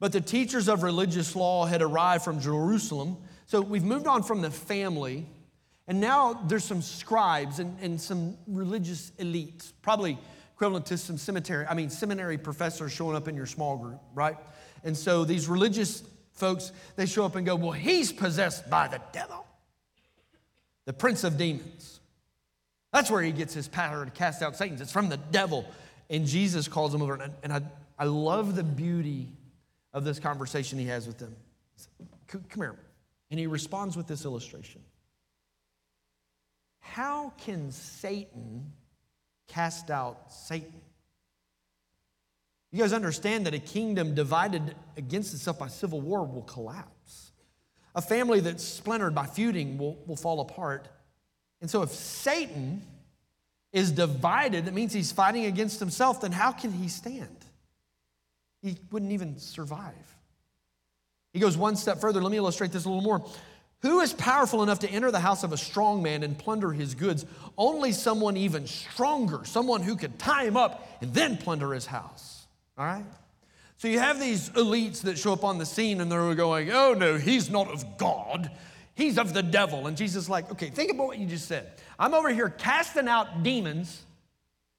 But 0.00 0.12
the 0.12 0.20
teachers 0.20 0.68
of 0.68 0.82
religious 0.82 1.36
law 1.36 1.64
had 1.64 1.82
arrived 1.82 2.24
from 2.24 2.40
Jerusalem. 2.40 3.16
So 3.46 3.60
we've 3.60 3.84
moved 3.84 4.06
on 4.06 4.22
from 4.22 4.40
the 4.40 4.50
family, 4.50 5.26
and 5.86 6.00
now 6.00 6.32
there's 6.32 6.64
some 6.64 6.82
scribes 6.82 7.58
and, 7.58 7.78
and 7.80 8.00
some 8.00 8.36
religious 8.46 9.12
elites, 9.18 9.72
probably 9.82 10.18
equivalent 10.64 10.86
to 10.86 10.96
some 10.96 11.18
cemetery, 11.18 11.66
I 11.68 11.74
mean, 11.74 11.90
seminary 11.90 12.38
professors 12.38 12.90
showing 12.90 13.16
up 13.16 13.28
in 13.28 13.36
your 13.36 13.44
small 13.44 13.76
group, 13.76 14.00
right? 14.14 14.38
And 14.82 14.96
so 14.96 15.26
these 15.26 15.46
religious 15.46 16.02
folks, 16.32 16.72
they 16.96 17.04
show 17.04 17.26
up 17.26 17.36
and 17.36 17.44
go, 17.44 17.54
Well, 17.54 17.72
he's 17.72 18.10
possessed 18.10 18.70
by 18.70 18.88
the 18.88 18.98
devil, 19.12 19.44
the 20.86 20.94
prince 20.94 21.22
of 21.22 21.36
demons. 21.36 22.00
That's 22.94 23.10
where 23.10 23.20
he 23.20 23.30
gets 23.30 23.52
his 23.52 23.68
power 23.68 24.06
to 24.06 24.10
cast 24.10 24.40
out 24.40 24.56
Satans. 24.56 24.80
It's 24.80 24.90
from 24.90 25.10
the 25.10 25.18
devil. 25.18 25.66
And 26.08 26.26
Jesus 26.26 26.66
calls 26.66 26.94
him 26.94 27.02
over. 27.02 27.16
And, 27.16 27.34
and 27.42 27.52
I, 27.52 27.60
I 27.98 28.04
love 28.04 28.56
the 28.56 28.64
beauty 28.64 29.28
of 29.92 30.04
this 30.04 30.18
conversation 30.18 30.78
he 30.78 30.86
has 30.86 31.06
with 31.06 31.18
them. 31.18 31.36
Come 32.26 32.42
here. 32.56 32.76
And 33.30 33.38
he 33.38 33.46
responds 33.46 33.98
with 33.98 34.06
this 34.06 34.24
illustration 34.24 34.80
How 36.80 37.34
can 37.36 37.70
Satan 37.70 38.72
cast 39.48 39.90
out 39.90 40.32
Satan? 40.32 40.80
You 42.72 42.80
guys 42.80 42.92
understand 42.92 43.46
that 43.46 43.54
a 43.54 43.60
kingdom 43.60 44.14
divided 44.14 44.74
against 44.96 45.32
itself 45.32 45.58
by 45.58 45.68
civil 45.68 46.00
war 46.00 46.24
will 46.24 46.42
collapse. 46.42 47.30
A 47.94 48.02
family 48.02 48.40
that's 48.40 48.64
splintered 48.64 49.14
by 49.14 49.26
feuding 49.26 49.78
will, 49.78 49.96
will 50.06 50.16
fall 50.16 50.40
apart. 50.40 50.88
And 51.60 51.70
so, 51.70 51.82
if 51.82 51.90
Satan 51.90 52.82
is 53.72 53.92
divided, 53.92 54.66
that 54.66 54.74
means 54.74 54.92
he's 54.92 55.12
fighting 55.12 55.46
against 55.46 55.78
himself, 55.78 56.20
then 56.20 56.32
how 56.32 56.50
can 56.50 56.72
he 56.72 56.88
stand? 56.88 57.44
He 58.60 58.76
wouldn't 58.90 59.12
even 59.12 59.38
survive. 59.38 60.16
He 61.32 61.40
goes 61.40 61.56
one 61.56 61.76
step 61.76 62.00
further. 62.00 62.20
Let 62.22 62.30
me 62.30 62.38
illustrate 62.38 62.72
this 62.72 62.84
a 62.84 62.88
little 62.88 63.02
more. 63.02 63.24
Who 63.84 64.00
is 64.00 64.14
powerful 64.14 64.62
enough 64.62 64.78
to 64.78 64.88
enter 64.88 65.10
the 65.10 65.20
house 65.20 65.44
of 65.44 65.52
a 65.52 65.58
strong 65.58 66.02
man 66.02 66.22
and 66.22 66.38
plunder 66.38 66.72
his 66.72 66.94
goods? 66.94 67.26
Only 67.58 67.92
someone 67.92 68.34
even 68.34 68.66
stronger, 68.66 69.44
someone 69.44 69.82
who 69.82 69.94
could 69.94 70.18
tie 70.18 70.46
him 70.46 70.56
up 70.56 70.88
and 71.02 71.12
then 71.12 71.36
plunder 71.36 71.74
his 71.74 71.84
house. 71.84 72.46
All 72.78 72.86
right? 72.86 73.04
So 73.76 73.88
you 73.88 73.98
have 73.98 74.18
these 74.18 74.48
elites 74.50 75.02
that 75.02 75.18
show 75.18 75.34
up 75.34 75.44
on 75.44 75.58
the 75.58 75.66
scene 75.66 76.00
and 76.00 76.10
they're 76.10 76.34
going, 76.34 76.70
oh 76.70 76.94
no, 76.94 77.18
he's 77.18 77.50
not 77.50 77.70
of 77.70 77.98
God, 77.98 78.50
he's 78.94 79.18
of 79.18 79.34
the 79.34 79.42
devil. 79.42 79.86
And 79.86 79.98
Jesus 79.98 80.22
is 80.24 80.30
like, 80.30 80.50
okay, 80.52 80.70
think 80.70 80.90
about 80.90 81.08
what 81.08 81.18
you 81.18 81.26
just 81.26 81.46
said. 81.46 81.70
I'm 81.98 82.14
over 82.14 82.30
here 82.30 82.48
casting 82.48 83.06
out 83.06 83.42
demons 83.42 84.02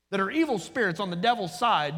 that 0.09 0.19
are 0.19 0.31
evil 0.31 0.57
spirits 0.57 0.99
on 0.99 1.11
the 1.11 1.15
devil's 1.15 1.57
side, 1.59 1.93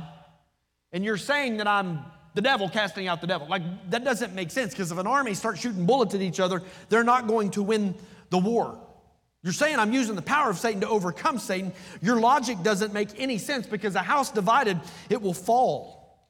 and 0.92 1.06
you're 1.06 1.16
saying 1.16 1.58
that 1.58 1.68
I'm 1.68 2.04
the 2.38 2.42
devil 2.44 2.70
casting 2.70 3.08
out 3.08 3.20
the 3.20 3.26
devil. 3.26 3.48
Like, 3.48 3.64
that 3.90 4.04
doesn't 4.04 4.36
make 4.36 4.52
sense 4.52 4.72
because 4.72 4.92
if 4.92 4.98
an 5.00 5.08
army 5.08 5.34
starts 5.34 5.60
shooting 5.60 5.88
bullets 5.88 6.14
at 6.14 6.22
each 6.22 6.40
other, 6.40 6.62
they're 6.88 7.04
not 7.04 7.26
going 7.26 7.50
to 7.52 7.64
win 7.64 7.96
the 8.30 8.38
war. 8.38 8.80
You're 9.42 9.54
saying 9.54 9.80
I'm 9.80 9.92
using 9.92 10.16
the 10.16 10.22
power 10.22 10.52
of 10.52 10.60
Satan 10.60 10.82
to 10.82 10.88
overcome 10.88 11.40
Satan. 11.40 11.74
Your 12.00 12.20
logic 12.20 12.62
doesn't 12.62 12.94
make 12.94 13.10
any 13.20 13.40
sense 13.40 13.66
because 13.66 13.96
a 13.96 14.04
house 14.04 14.30
divided, 14.30 14.80
it 15.10 15.20
will 15.20 15.34
fall. 15.34 16.30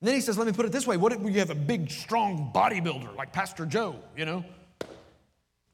And 0.00 0.08
then 0.08 0.16
he 0.16 0.20
says, 0.20 0.36
let 0.36 0.48
me 0.48 0.52
put 0.52 0.66
it 0.66 0.72
this 0.72 0.84
way. 0.84 0.96
What 0.96 1.12
if 1.12 1.22
you 1.22 1.38
have 1.38 1.50
a 1.50 1.54
big, 1.54 1.92
strong 1.92 2.50
bodybuilder 2.52 3.14
like 3.14 3.32
Pastor 3.32 3.66
Joe, 3.66 3.94
you 4.16 4.24
know? 4.24 4.44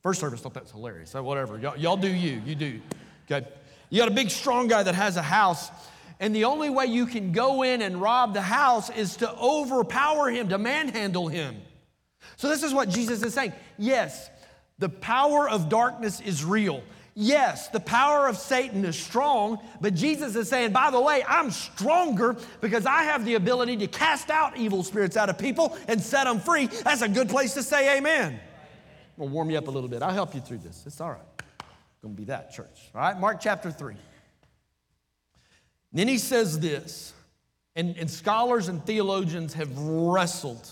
First 0.03 0.21
service 0.21 0.41
thought 0.41 0.53
that's 0.53 0.73
hilarious. 0.73 1.11
So 1.11 1.23
whatever. 1.23 1.59
Y'all, 1.59 1.79
y'all 1.79 1.97
do 1.97 2.13
you. 2.13 2.43
You 2.45 2.55
do. 2.55 2.81
Okay. 3.31 3.47
You 3.89 3.99
got 4.03 4.09
a 4.09 4.15
big, 4.15 4.29
strong 4.29 4.69
guy 4.69 4.83
that 4.83 4.95
has 4.95 5.17
a 5.17 5.23
house 5.23 5.71
and 6.23 6.33
the 6.35 6.45
only 6.45 6.71
way 6.71 6.87
you 6.87 7.05
can 7.05 7.33
go 7.33 7.65
in 7.65 7.83
and 7.83 8.01
rob 8.01 8.33
the 8.33 8.41
house 8.41 8.91
is 8.91 9.17
to 9.17 9.31
overpower 9.35 10.31
him, 10.31 10.49
to 10.51 10.57
manhandle 10.57 11.27
him. 11.27 11.57
So, 12.37 12.49
this 12.49 12.63
is 12.63 12.73
what 12.73 12.89
Jesus 12.89 13.25
is 13.25 13.35
saying. 13.35 13.53
Yes, 13.77 14.31
the 14.79 14.89
power 14.89 15.49
of 15.49 15.69
darkness 15.69 16.21
is 16.21 16.45
real. 16.45 16.85
Yes, 17.15 17.69
the 17.69 17.81
power 17.81 18.29
of 18.29 18.39
Satan 18.39 18.85
is 18.85 18.97
strong, 18.97 19.59
but 19.81 19.95
Jesus 19.95 20.37
is 20.37 20.49
saying, 20.49 20.73
by 20.73 20.93
the 20.93 21.01
way, 21.01 21.25
I'm 21.27 21.51
stronger 21.51 22.37
because 22.61 22.87
I 22.87 23.03
have 23.03 23.25
the 23.25 23.35
ability 23.35 23.77
to 23.79 23.89
cast 23.89 24.31
out 24.31 24.57
evil 24.57 24.85
spirits 24.85 25.17
out 25.17 25.29
of 25.29 25.37
people 25.37 25.77
and 25.89 26.01
set 26.01 26.25
them 26.25 26.39
free. 26.39 26.69
That's 26.69 27.03
a 27.03 27.09
good 27.09 27.29
place 27.29 27.53
to 27.55 27.65
say 27.65 27.99
amen. 27.99 28.33
I'm 28.35 29.25
gonna 29.25 29.31
warm 29.33 29.51
you 29.51 29.59
up 29.59 29.67
a 29.67 29.73
little 29.73 29.91
bit. 29.91 30.03
I'll 30.03 30.15
help 30.15 30.37
you 30.37 30.41
through 30.41 30.59
this. 30.59 30.85
It's 30.87 31.01
all 31.01 31.11
right. 31.11 31.43
Gonna 32.01 32.15
be 32.15 32.25
that 32.27 32.53
church. 32.53 32.91
All 32.95 33.01
right, 33.01 33.19
Mark 33.19 33.41
chapter 33.41 33.73
3. 33.73 33.97
Then 35.93 36.09
he 36.09 36.19
says 36.19 36.59
this, 36.59 37.13
and, 37.77 37.97
and 37.97 38.11
scholars 38.11 38.69
and 38.69 38.85
theologians 38.85 39.55
have 39.55 39.77
wrestled. 39.79 40.69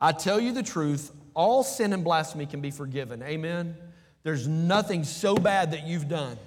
I 0.00 0.12
tell 0.12 0.40
you 0.40 0.52
the 0.52 0.62
truth, 0.62 1.12
all 1.34 1.62
sin 1.62 1.92
and 1.92 2.02
blasphemy 2.02 2.46
can 2.46 2.60
be 2.60 2.70
forgiven. 2.70 3.22
Amen. 3.22 3.76
There's 4.22 4.48
nothing 4.48 5.04
so 5.04 5.34
bad 5.34 5.72
that 5.72 5.86
you've 5.86 6.08
done 6.08 6.38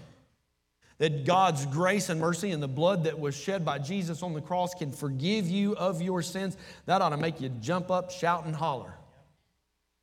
that 1.00 1.25
God's 1.25 1.65
grace 1.65 2.10
and 2.10 2.20
mercy 2.20 2.51
and 2.51 2.62
the 2.62 2.68
blood 2.68 3.06
that 3.06 3.20
was 3.20 3.36
shed 3.36 3.65
by 3.65 3.80
Jesus 3.80 4.24
on 4.24 4.34
the 4.34 4.42
cross 4.42 4.74
can 4.74 4.92
forgive 4.92 5.50
you 5.50 5.75
of 5.75 6.01
your 6.01 6.22
sins. 6.22 6.56
That 6.86 7.01
ought 7.01 7.10
to 7.10 7.18
make 7.18 7.42
you 7.42 7.50
jump 7.50 7.92
up, 7.92 8.12
shout, 8.12 8.46
and 8.46 8.56
holler. 8.56 8.94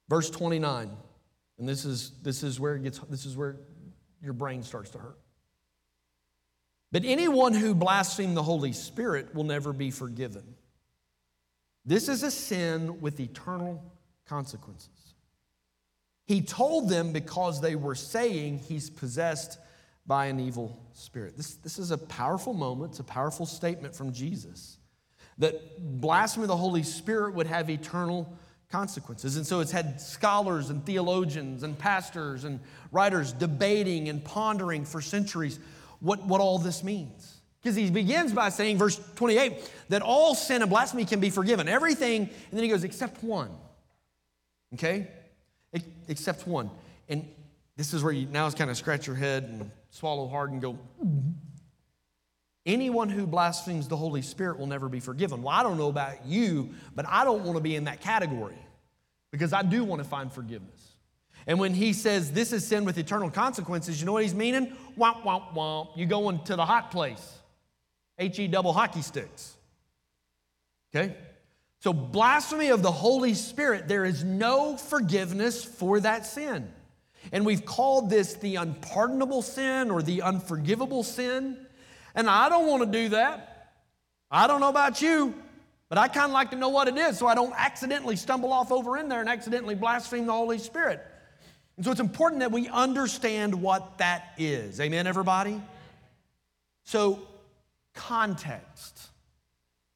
Verse 0.08 0.28
29. 0.28 0.90
And 1.58 1.68
this 1.68 1.84
is, 1.84 2.12
this 2.22 2.42
is 2.42 2.58
where 2.58 2.74
it 2.74 2.82
gets 2.82 2.98
this 3.08 3.26
is 3.26 3.36
where 3.36 3.56
your 4.22 4.32
brain 4.32 4.62
starts 4.62 4.90
to 4.90 4.98
hurt. 4.98 5.18
But 6.92 7.04
anyone 7.04 7.54
who 7.54 7.74
blasphemes 7.74 8.34
the 8.34 8.42
Holy 8.42 8.72
Spirit 8.72 9.34
will 9.34 9.44
never 9.44 9.72
be 9.72 9.90
forgiven. 9.90 10.54
This 11.84 12.08
is 12.08 12.22
a 12.22 12.30
sin 12.30 13.00
with 13.00 13.20
eternal 13.20 13.82
consequences. 14.26 14.88
He 16.26 16.42
told 16.42 16.88
them 16.88 17.12
because 17.12 17.60
they 17.60 17.74
were 17.74 17.94
saying 17.94 18.60
he's 18.60 18.90
possessed 18.90 19.58
by 20.06 20.26
an 20.26 20.40
evil 20.40 20.80
spirit. 20.92 21.36
This, 21.36 21.54
this 21.54 21.78
is 21.78 21.90
a 21.90 21.98
powerful 21.98 22.54
moment, 22.54 22.92
it's 22.92 23.00
a 23.00 23.04
powerful 23.04 23.46
statement 23.46 23.94
from 23.94 24.12
Jesus 24.12 24.78
that 25.38 26.00
blasphemy 26.00 26.44
of 26.44 26.48
the 26.48 26.56
Holy 26.56 26.82
Spirit 26.82 27.34
would 27.34 27.46
have 27.46 27.70
eternal 27.70 28.36
consequences. 28.70 29.36
And 29.36 29.46
so 29.46 29.60
it's 29.60 29.72
had 29.72 30.00
scholars 30.00 30.70
and 30.70 30.84
theologians 30.84 31.62
and 31.62 31.76
pastors 31.76 32.44
and 32.44 32.60
writers 32.92 33.32
debating 33.32 34.08
and 34.08 34.22
pondering 34.22 34.84
for 34.84 35.00
centuries 35.00 35.58
what, 36.00 36.24
what 36.26 36.40
all 36.40 36.58
this 36.58 36.82
means. 36.82 37.36
Because 37.62 37.76
he 37.76 37.90
begins 37.90 38.32
by 38.32 38.48
saying, 38.48 38.78
verse 38.78 38.98
28, 39.16 39.70
that 39.90 40.02
all 40.02 40.34
sin 40.34 40.62
and 40.62 40.70
blasphemy 40.70 41.04
can 41.04 41.20
be 41.20 41.30
forgiven. 41.30 41.68
Everything, 41.68 42.22
and 42.22 42.30
then 42.52 42.62
he 42.62 42.68
goes, 42.68 42.84
except 42.84 43.22
one. 43.22 43.50
Okay? 44.74 45.08
Except 46.08 46.46
one. 46.46 46.70
And 47.08 47.28
this 47.76 47.92
is 47.92 48.02
where 48.02 48.12
you 48.12 48.26
now 48.26 48.46
is 48.46 48.54
kind 48.54 48.70
of 48.70 48.76
scratch 48.76 49.06
your 49.06 49.16
head 49.16 49.44
and 49.44 49.70
swallow 49.90 50.26
hard 50.28 50.52
and 50.52 50.62
go, 50.62 50.78
Anyone 52.66 53.08
who 53.08 53.26
blasphemes 53.26 53.88
the 53.88 53.96
Holy 53.96 54.20
Spirit 54.20 54.58
will 54.58 54.66
never 54.66 54.88
be 54.88 55.00
forgiven. 55.00 55.42
Well, 55.42 55.54
I 55.54 55.62
don't 55.62 55.78
know 55.78 55.88
about 55.88 56.26
you, 56.26 56.74
but 56.94 57.06
I 57.08 57.24
don't 57.24 57.42
want 57.44 57.56
to 57.56 57.62
be 57.62 57.74
in 57.74 57.84
that 57.84 58.00
category 58.00 58.58
because 59.30 59.52
I 59.52 59.62
do 59.62 59.82
want 59.82 60.02
to 60.02 60.08
find 60.08 60.30
forgiveness. 60.30 60.89
And 61.46 61.58
when 61.58 61.74
he 61.74 61.92
says 61.92 62.32
this 62.32 62.52
is 62.52 62.66
sin 62.66 62.84
with 62.84 62.98
eternal 62.98 63.30
consequences, 63.30 64.00
you 64.00 64.06
know 64.06 64.12
what 64.12 64.22
he's 64.22 64.34
meaning? 64.34 64.76
Womp, 64.98 65.22
womp, 65.22 65.54
womp. 65.54 65.90
You're 65.96 66.08
going 66.08 66.44
to 66.44 66.56
the 66.56 66.64
hot 66.64 66.90
place. 66.90 67.38
H-E 68.18 68.48
double 68.48 68.72
hockey 68.72 69.02
sticks. 69.02 69.56
Okay? 70.94 71.16
So 71.80 71.94
blasphemy 71.94 72.68
of 72.68 72.82
the 72.82 72.92
Holy 72.92 73.32
Spirit, 73.32 73.88
there 73.88 74.04
is 74.04 74.22
no 74.22 74.76
forgiveness 74.76 75.64
for 75.64 75.98
that 76.00 76.26
sin. 76.26 76.70
And 77.32 77.46
we've 77.46 77.64
called 77.64 78.10
this 78.10 78.34
the 78.34 78.56
unpardonable 78.56 79.42
sin 79.42 79.90
or 79.90 80.02
the 80.02 80.22
unforgivable 80.22 81.02
sin. 81.02 81.56
And 82.14 82.28
I 82.28 82.48
don't 82.48 82.66
want 82.66 82.82
to 82.82 82.98
do 82.98 83.10
that. 83.10 83.72
I 84.30 84.46
don't 84.46 84.60
know 84.60 84.68
about 84.68 85.00
you, 85.00 85.34
but 85.88 85.98
I 85.98 86.08
kind 86.08 86.26
of 86.26 86.32
like 86.32 86.50
to 86.50 86.56
know 86.56 86.68
what 86.68 86.86
it 86.86 86.96
is 86.96 87.18
so 87.18 87.26
I 87.26 87.34
don't 87.34 87.54
accidentally 87.56 88.16
stumble 88.16 88.52
off 88.52 88.70
over 88.70 88.96
in 88.96 89.08
there 89.08 89.20
and 89.20 89.28
accidentally 89.28 89.74
blaspheme 89.74 90.26
the 90.26 90.32
Holy 90.32 90.58
Spirit. 90.58 91.04
And 91.80 91.84
so 91.86 91.92
it's 91.92 92.00
important 92.00 92.40
that 92.40 92.52
we 92.52 92.68
understand 92.68 93.54
what 93.54 93.96
that 93.96 94.34
is. 94.36 94.78
Amen, 94.82 95.06
everybody? 95.06 95.58
So, 96.84 97.26
context. 97.94 99.08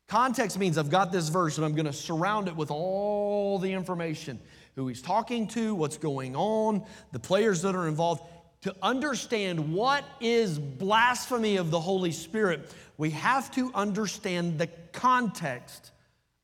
Context 0.08 0.58
means 0.58 0.78
I've 0.78 0.88
got 0.88 1.12
this 1.12 1.28
verse 1.28 1.58
and 1.58 1.64
I'm 1.66 1.74
going 1.74 1.84
to 1.84 1.92
surround 1.92 2.48
it 2.48 2.56
with 2.56 2.70
all 2.70 3.58
the 3.58 3.70
information 3.70 4.40
who 4.76 4.88
he's 4.88 5.02
talking 5.02 5.46
to, 5.48 5.74
what's 5.74 5.98
going 5.98 6.34
on, 6.34 6.86
the 7.12 7.18
players 7.18 7.60
that 7.60 7.74
are 7.74 7.86
involved. 7.86 8.22
To 8.62 8.74
understand 8.80 9.74
what 9.74 10.04
is 10.20 10.58
blasphemy 10.58 11.56
of 11.56 11.70
the 11.70 11.80
Holy 11.80 12.12
Spirit, 12.12 12.74
we 12.96 13.10
have 13.10 13.50
to 13.56 13.70
understand 13.74 14.58
the 14.58 14.68
context 14.92 15.90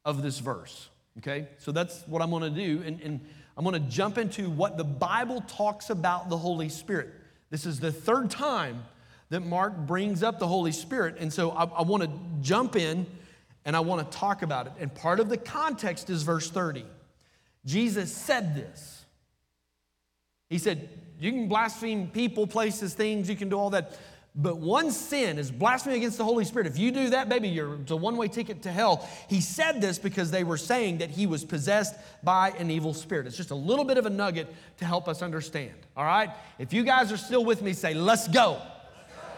of 0.04 0.20
this 0.20 0.38
verse. 0.38 0.90
Okay? 1.16 1.48
So 1.56 1.72
that's 1.72 2.06
what 2.06 2.20
I'm 2.20 2.28
going 2.28 2.42
to 2.42 2.50
do. 2.50 2.82
And, 2.84 3.00
and 3.00 3.20
I'm 3.60 3.64
going 3.64 3.74
to 3.74 3.90
jump 3.90 4.16
into 4.16 4.48
what 4.48 4.78
the 4.78 4.84
Bible 4.84 5.42
talks 5.42 5.90
about 5.90 6.30
the 6.30 6.38
Holy 6.38 6.70
Spirit. 6.70 7.10
This 7.50 7.66
is 7.66 7.78
the 7.78 7.92
third 7.92 8.30
time 8.30 8.84
that 9.28 9.40
Mark 9.40 9.76
brings 9.76 10.22
up 10.22 10.38
the 10.38 10.46
Holy 10.46 10.72
Spirit. 10.72 11.16
And 11.18 11.30
so 11.30 11.50
I, 11.50 11.64
I 11.64 11.82
want 11.82 12.02
to 12.04 12.10
jump 12.40 12.74
in 12.74 13.06
and 13.66 13.76
I 13.76 13.80
want 13.80 14.10
to 14.10 14.16
talk 14.16 14.40
about 14.40 14.66
it. 14.66 14.72
And 14.80 14.94
part 14.94 15.20
of 15.20 15.28
the 15.28 15.36
context 15.36 16.08
is 16.08 16.22
verse 16.22 16.48
30. 16.48 16.86
Jesus 17.66 18.10
said 18.10 18.54
this. 18.54 19.04
He 20.48 20.56
said, 20.56 20.88
You 21.18 21.30
can 21.30 21.46
blaspheme 21.46 22.08
people, 22.08 22.46
places, 22.46 22.94
things, 22.94 23.28
you 23.28 23.36
can 23.36 23.50
do 23.50 23.58
all 23.58 23.68
that. 23.68 23.92
But 24.34 24.58
one 24.58 24.92
sin 24.92 25.38
is 25.38 25.50
blasphemy 25.50 25.96
against 25.96 26.16
the 26.16 26.24
Holy 26.24 26.44
Spirit. 26.44 26.68
If 26.68 26.78
you 26.78 26.92
do 26.92 27.10
that, 27.10 27.28
baby, 27.28 27.48
you're, 27.48 27.74
it's 27.80 27.90
a 27.90 27.96
one 27.96 28.16
way 28.16 28.28
ticket 28.28 28.62
to 28.62 28.70
hell. 28.70 29.08
He 29.28 29.40
said 29.40 29.80
this 29.80 29.98
because 29.98 30.30
they 30.30 30.44
were 30.44 30.56
saying 30.56 30.98
that 30.98 31.10
he 31.10 31.26
was 31.26 31.44
possessed 31.44 31.96
by 32.22 32.50
an 32.50 32.70
evil 32.70 32.94
spirit. 32.94 33.26
It's 33.26 33.36
just 33.36 33.50
a 33.50 33.56
little 33.56 33.84
bit 33.84 33.98
of 33.98 34.06
a 34.06 34.10
nugget 34.10 34.46
to 34.78 34.84
help 34.84 35.08
us 35.08 35.20
understand. 35.20 35.74
All 35.96 36.04
right? 36.04 36.30
If 36.60 36.72
you 36.72 36.84
guys 36.84 37.10
are 37.10 37.16
still 37.16 37.44
with 37.44 37.60
me, 37.60 37.72
say, 37.72 37.92
Let's 37.92 38.28
go. 38.28 38.62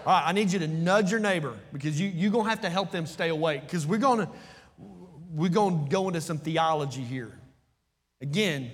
All 0.04 0.12
right, 0.12 0.24
I 0.26 0.32
need 0.32 0.50
you 0.50 0.58
to 0.58 0.66
nudge 0.66 1.12
your 1.12 1.20
neighbor 1.20 1.56
because 1.72 2.00
you, 2.00 2.08
you're 2.08 2.32
going 2.32 2.44
to 2.44 2.50
have 2.50 2.62
to 2.62 2.70
help 2.70 2.90
them 2.90 3.06
stay 3.06 3.28
awake 3.28 3.62
because 3.62 3.86
we're 3.86 3.98
to 4.26 4.28
we're 5.32 5.48
to 5.84 5.90
go 5.90 6.08
into 6.08 6.20
some 6.20 6.38
theology 6.38 7.02
here. 7.02 7.32
Again, 8.20 8.72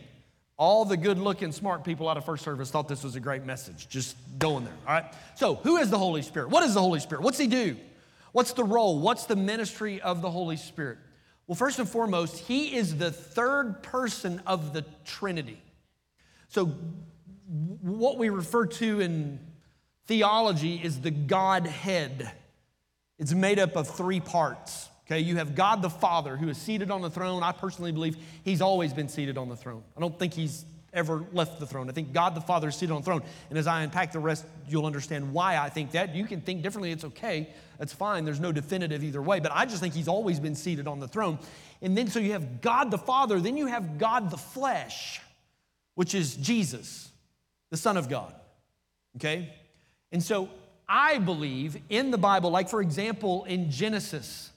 all 0.59 0.85
the 0.85 0.97
good 0.97 1.19
looking, 1.19 1.53
smart 1.53 1.85
people 1.85 2.09
out 2.09 2.17
of 2.17 2.25
first 2.25 2.45
service 2.45 2.71
thought 2.71 2.89
this 2.89 3.05
was 3.05 3.15
a 3.15 3.21
great 3.21 3.45
message. 3.45 3.89
Just 3.89 4.17
going 4.39 4.65
there. 4.65 4.75
All 4.87 4.95
right. 4.95 5.05
So, 5.37 5.55
who 5.55 5.77
is 5.77 5.89
the 5.89 5.99
Holy 5.99 6.21
Spirit? 6.21 6.51
What 6.51 6.65
is 6.65 6.75
the 6.75 6.81
Holy 6.81 6.99
Spirit? 6.99 7.23
What's 7.23 7.39
he 7.39 7.47
do? 7.47 7.77
What's 8.33 8.53
the 8.53 8.65
role? 8.65 8.99
What's 8.99 9.25
the 9.25 9.37
ministry 9.37 10.01
of 10.01 10.21
the 10.21 10.31
Holy 10.31 10.57
Spirit? 10.57 10.99
Well, 11.47 11.55
first 11.55 11.79
and 11.79 11.89
foremost, 11.89 12.39
he 12.41 12.75
is 12.77 12.99
the 12.99 13.11
third 13.11 13.83
person 13.83 14.43
of 14.47 14.73
the 14.73 14.85
Trinity. 15.05 15.63
So, 16.49 16.67
what 17.47 18.19
we 18.19 18.29
refer 18.29 18.67
to 18.67 19.01
in 19.01 19.39
theology 20.07 20.81
is 20.83 21.01
the 21.01 21.11
Godhead. 21.11 22.33
It's 23.19 23.33
made 23.33 23.59
up 23.59 23.77
of 23.77 23.89
three 23.89 24.21
parts. 24.21 24.89
Okay, 25.11 25.21
you 25.21 25.37
have 25.37 25.55
God 25.55 25.81
the 25.81 25.89
Father 25.89 26.37
who 26.37 26.51
is 26.51 26.59
seated 26.59 26.91
on 26.91 27.01
the 27.01 27.09
throne. 27.09 27.43
I 27.43 27.53
personally 27.53 27.93
believe 27.93 28.19
he's 28.45 28.61
always 28.61 28.93
been 28.93 29.09
seated 29.09 29.39
on 29.39 29.49
the 29.49 29.57
throne. 29.57 29.83
I 29.97 30.01
don't 30.01 30.19
think 30.19 30.35
he's 30.35 30.67
ever 30.93 31.25
left 31.33 31.61
the 31.61 31.67
throne. 31.67 31.89
I 31.89 31.93
think 31.93 32.13
God 32.13 32.35
the 32.35 32.41
Father 32.43 32.69
is 32.69 32.77
seated 32.77 32.93
on 32.93 33.01
the 33.01 33.05
throne. 33.05 33.23
And 33.49 33.59
as 33.59 33.67
I 33.67 33.83
unpack 33.83 34.13
the 34.13 34.19
rest, 34.19 34.45
you'll 34.69 34.85
understand 34.85 35.33
why 35.33 35.57
I 35.57 35.71
think 35.71 35.93
that. 35.93 36.15
You 36.15 36.27
can 36.27 36.43
think 36.43 36.63
differently, 36.63 36.91
it's 36.91 37.05
okay. 37.05 37.49
That's 37.79 37.93
fine. 37.93 38.25
There's 38.25 38.41
no 38.41 38.53
definitive 38.53 39.03
either 39.03 39.23
way. 39.23 39.41
But 39.41 39.53
I 39.55 39.65
just 39.65 39.81
think 39.81 39.95
he's 39.95 40.09
always 40.09 40.41
been 40.41 40.55
seated 40.55 40.87
on 40.87 41.01
the 41.01 41.09
throne. 41.09 41.39
And 41.81 41.97
then 41.97 42.09
so 42.09 42.19
you 42.19 42.33
have 42.33 42.61
God 42.61 42.91
the 42.91 42.99
Father, 42.99 43.41
then 43.41 43.57
you 43.57 43.67
have 43.67 43.99
God 43.99 44.31
the 44.31 44.37
flesh, 44.37 45.21
which 45.95 46.15
is 46.15 46.37
Jesus, 46.37 47.11
the 47.71 47.77
Son 47.77 47.97
of 47.97 48.09
God. 48.09 48.35
Okay? 49.17 49.55
And 50.13 50.23
so 50.23 50.49
I 50.89 51.19
believe 51.19 51.79
in 51.89 52.11
the 52.11 52.19
Bible, 52.19 52.51
like 52.51 52.69
for 52.69 52.83
example, 52.83 53.45
in 53.45 53.71
Genesis, 53.71 54.51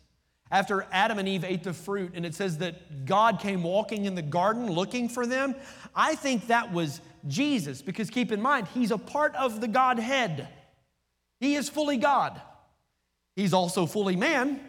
after 0.51 0.85
Adam 0.91 1.17
and 1.17 1.27
Eve 1.27 1.45
ate 1.45 1.63
the 1.63 1.73
fruit, 1.73 2.11
and 2.13 2.25
it 2.25 2.35
says 2.35 2.57
that 2.57 3.05
God 3.05 3.39
came 3.39 3.63
walking 3.63 4.05
in 4.05 4.15
the 4.15 4.21
garden 4.21 4.69
looking 4.69 5.07
for 5.07 5.25
them, 5.25 5.55
I 5.95 6.15
think 6.15 6.47
that 6.47 6.73
was 6.73 7.01
Jesus, 7.27 7.81
because 7.81 8.09
keep 8.09 8.31
in 8.31 8.41
mind, 8.41 8.67
he's 8.73 8.91
a 8.91 8.97
part 8.97 9.33
of 9.35 9.61
the 9.61 9.67
Godhead. 9.67 10.47
He 11.39 11.55
is 11.55 11.69
fully 11.69 11.97
God. 11.97 12.41
He's 13.35 13.53
also 13.53 13.85
fully 13.85 14.15
man, 14.15 14.59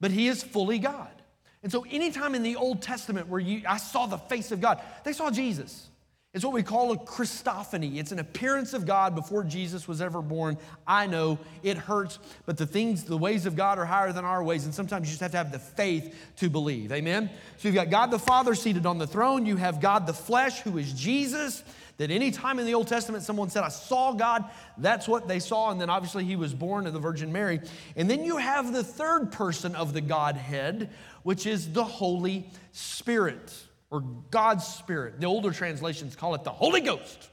but 0.00 0.10
he 0.10 0.26
is 0.28 0.42
fully 0.42 0.78
God. 0.78 1.10
And 1.62 1.70
so, 1.70 1.84
anytime 1.90 2.34
in 2.34 2.42
the 2.42 2.56
Old 2.56 2.80
Testament 2.80 3.28
where 3.28 3.40
you, 3.40 3.62
I 3.68 3.76
saw 3.76 4.06
the 4.06 4.18
face 4.18 4.52
of 4.52 4.60
God, 4.60 4.80
they 5.04 5.12
saw 5.12 5.30
Jesus. 5.30 5.88
It's 6.36 6.44
what 6.44 6.52
we 6.52 6.62
call 6.62 6.92
a 6.92 6.98
Christophany. 6.98 7.96
It's 7.96 8.12
an 8.12 8.18
appearance 8.18 8.74
of 8.74 8.84
God 8.84 9.14
before 9.14 9.42
Jesus 9.42 9.88
was 9.88 10.02
ever 10.02 10.20
born. 10.20 10.58
I 10.86 11.06
know 11.06 11.38
it 11.62 11.78
hurts, 11.78 12.18
but 12.44 12.58
the 12.58 12.66
things, 12.66 13.04
the 13.04 13.16
ways 13.16 13.46
of 13.46 13.56
God 13.56 13.78
are 13.78 13.86
higher 13.86 14.12
than 14.12 14.26
our 14.26 14.44
ways, 14.44 14.66
and 14.66 14.74
sometimes 14.74 15.08
you 15.08 15.12
just 15.12 15.22
have 15.22 15.30
to 15.30 15.38
have 15.38 15.50
the 15.50 15.58
faith 15.58 16.14
to 16.36 16.50
believe. 16.50 16.92
Amen? 16.92 17.30
So 17.56 17.68
you've 17.68 17.74
got 17.74 17.88
God 17.88 18.10
the 18.10 18.18
Father 18.18 18.54
seated 18.54 18.84
on 18.84 18.98
the 18.98 19.06
throne, 19.06 19.46
you 19.46 19.56
have 19.56 19.80
God 19.80 20.06
the 20.06 20.12
flesh, 20.12 20.60
who 20.60 20.76
is 20.76 20.92
Jesus. 20.92 21.64
That 21.96 22.10
any 22.10 22.30
time 22.30 22.58
in 22.58 22.66
the 22.66 22.74
Old 22.74 22.88
Testament 22.88 23.24
someone 23.24 23.48
said, 23.48 23.62
I 23.62 23.70
saw 23.70 24.12
God, 24.12 24.44
that's 24.76 25.08
what 25.08 25.28
they 25.28 25.38
saw. 25.38 25.70
And 25.70 25.80
then 25.80 25.88
obviously 25.88 26.24
he 26.24 26.36
was 26.36 26.52
born 26.52 26.86
of 26.86 26.92
the 26.92 26.98
Virgin 26.98 27.32
Mary. 27.32 27.62
And 27.96 28.10
then 28.10 28.22
you 28.22 28.36
have 28.36 28.74
the 28.74 28.84
third 28.84 29.32
person 29.32 29.74
of 29.74 29.94
the 29.94 30.02
Godhead, 30.02 30.90
which 31.22 31.46
is 31.46 31.72
the 31.72 31.84
Holy 31.84 32.50
Spirit 32.72 33.50
or 33.90 34.00
God's 34.30 34.66
Spirit. 34.66 35.20
The 35.20 35.26
older 35.26 35.52
translations 35.52 36.16
call 36.16 36.34
it 36.34 36.44
the 36.44 36.50
Holy 36.50 36.80
Ghost. 36.80 37.28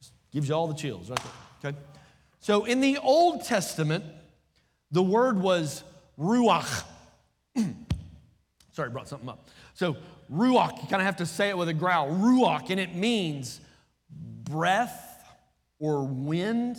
Just 0.00 0.12
gives 0.32 0.48
you 0.48 0.54
all 0.54 0.66
the 0.66 0.74
chills 0.74 1.10
right 1.10 1.20
there. 1.62 1.72
Okay? 1.72 1.78
So 2.40 2.64
in 2.64 2.80
the 2.80 2.98
Old 2.98 3.44
Testament, 3.44 4.04
the 4.90 5.02
word 5.02 5.38
was 5.38 5.84
ruach. 6.18 6.84
Sorry, 8.72 8.90
brought 8.90 9.08
something 9.08 9.28
up. 9.28 9.48
So 9.74 9.96
ruach, 10.32 10.82
you 10.82 10.88
kind 10.88 11.02
of 11.02 11.06
have 11.06 11.16
to 11.16 11.26
say 11.26 11.50
it 11.50 11.58
with 11.58 11.68
a 11.68 11.74
growl. 11.74 12.10
Ruach, 12.10 12.70
and 12.70 12.80
it 12.80 12.94
means 12.94 13.60
breath 14.10 15.06
or 15.78 16.04
wind 16.04 16.78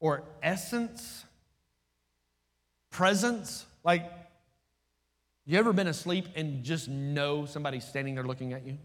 or 0.00 0.24
essence, 0.42 1.24
presence. 2.90 3.64
Like 3.84 4.10
you 5.48 5.58
ever 5.58 5.72
been 5.72 5.86
asleep 5.86 6.26
and 6.36 6.62
just 6.62 6.88
know 6.88 7.46
somebody's 7.46 7.84
standing 7.84 8.14
there 8.14 8.24
looking 8.24 8.52
at 8.52 8.66
you? 8.66 8.76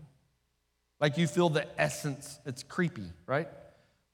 Like 1.01 1.17
you 1.17 1.27
feel 1.27 1.49
the 1.49 1.67
essence, 1.77 2.39
it's 2.45 2.63
creepy, 2.63 3.03
right? 3.27 3.49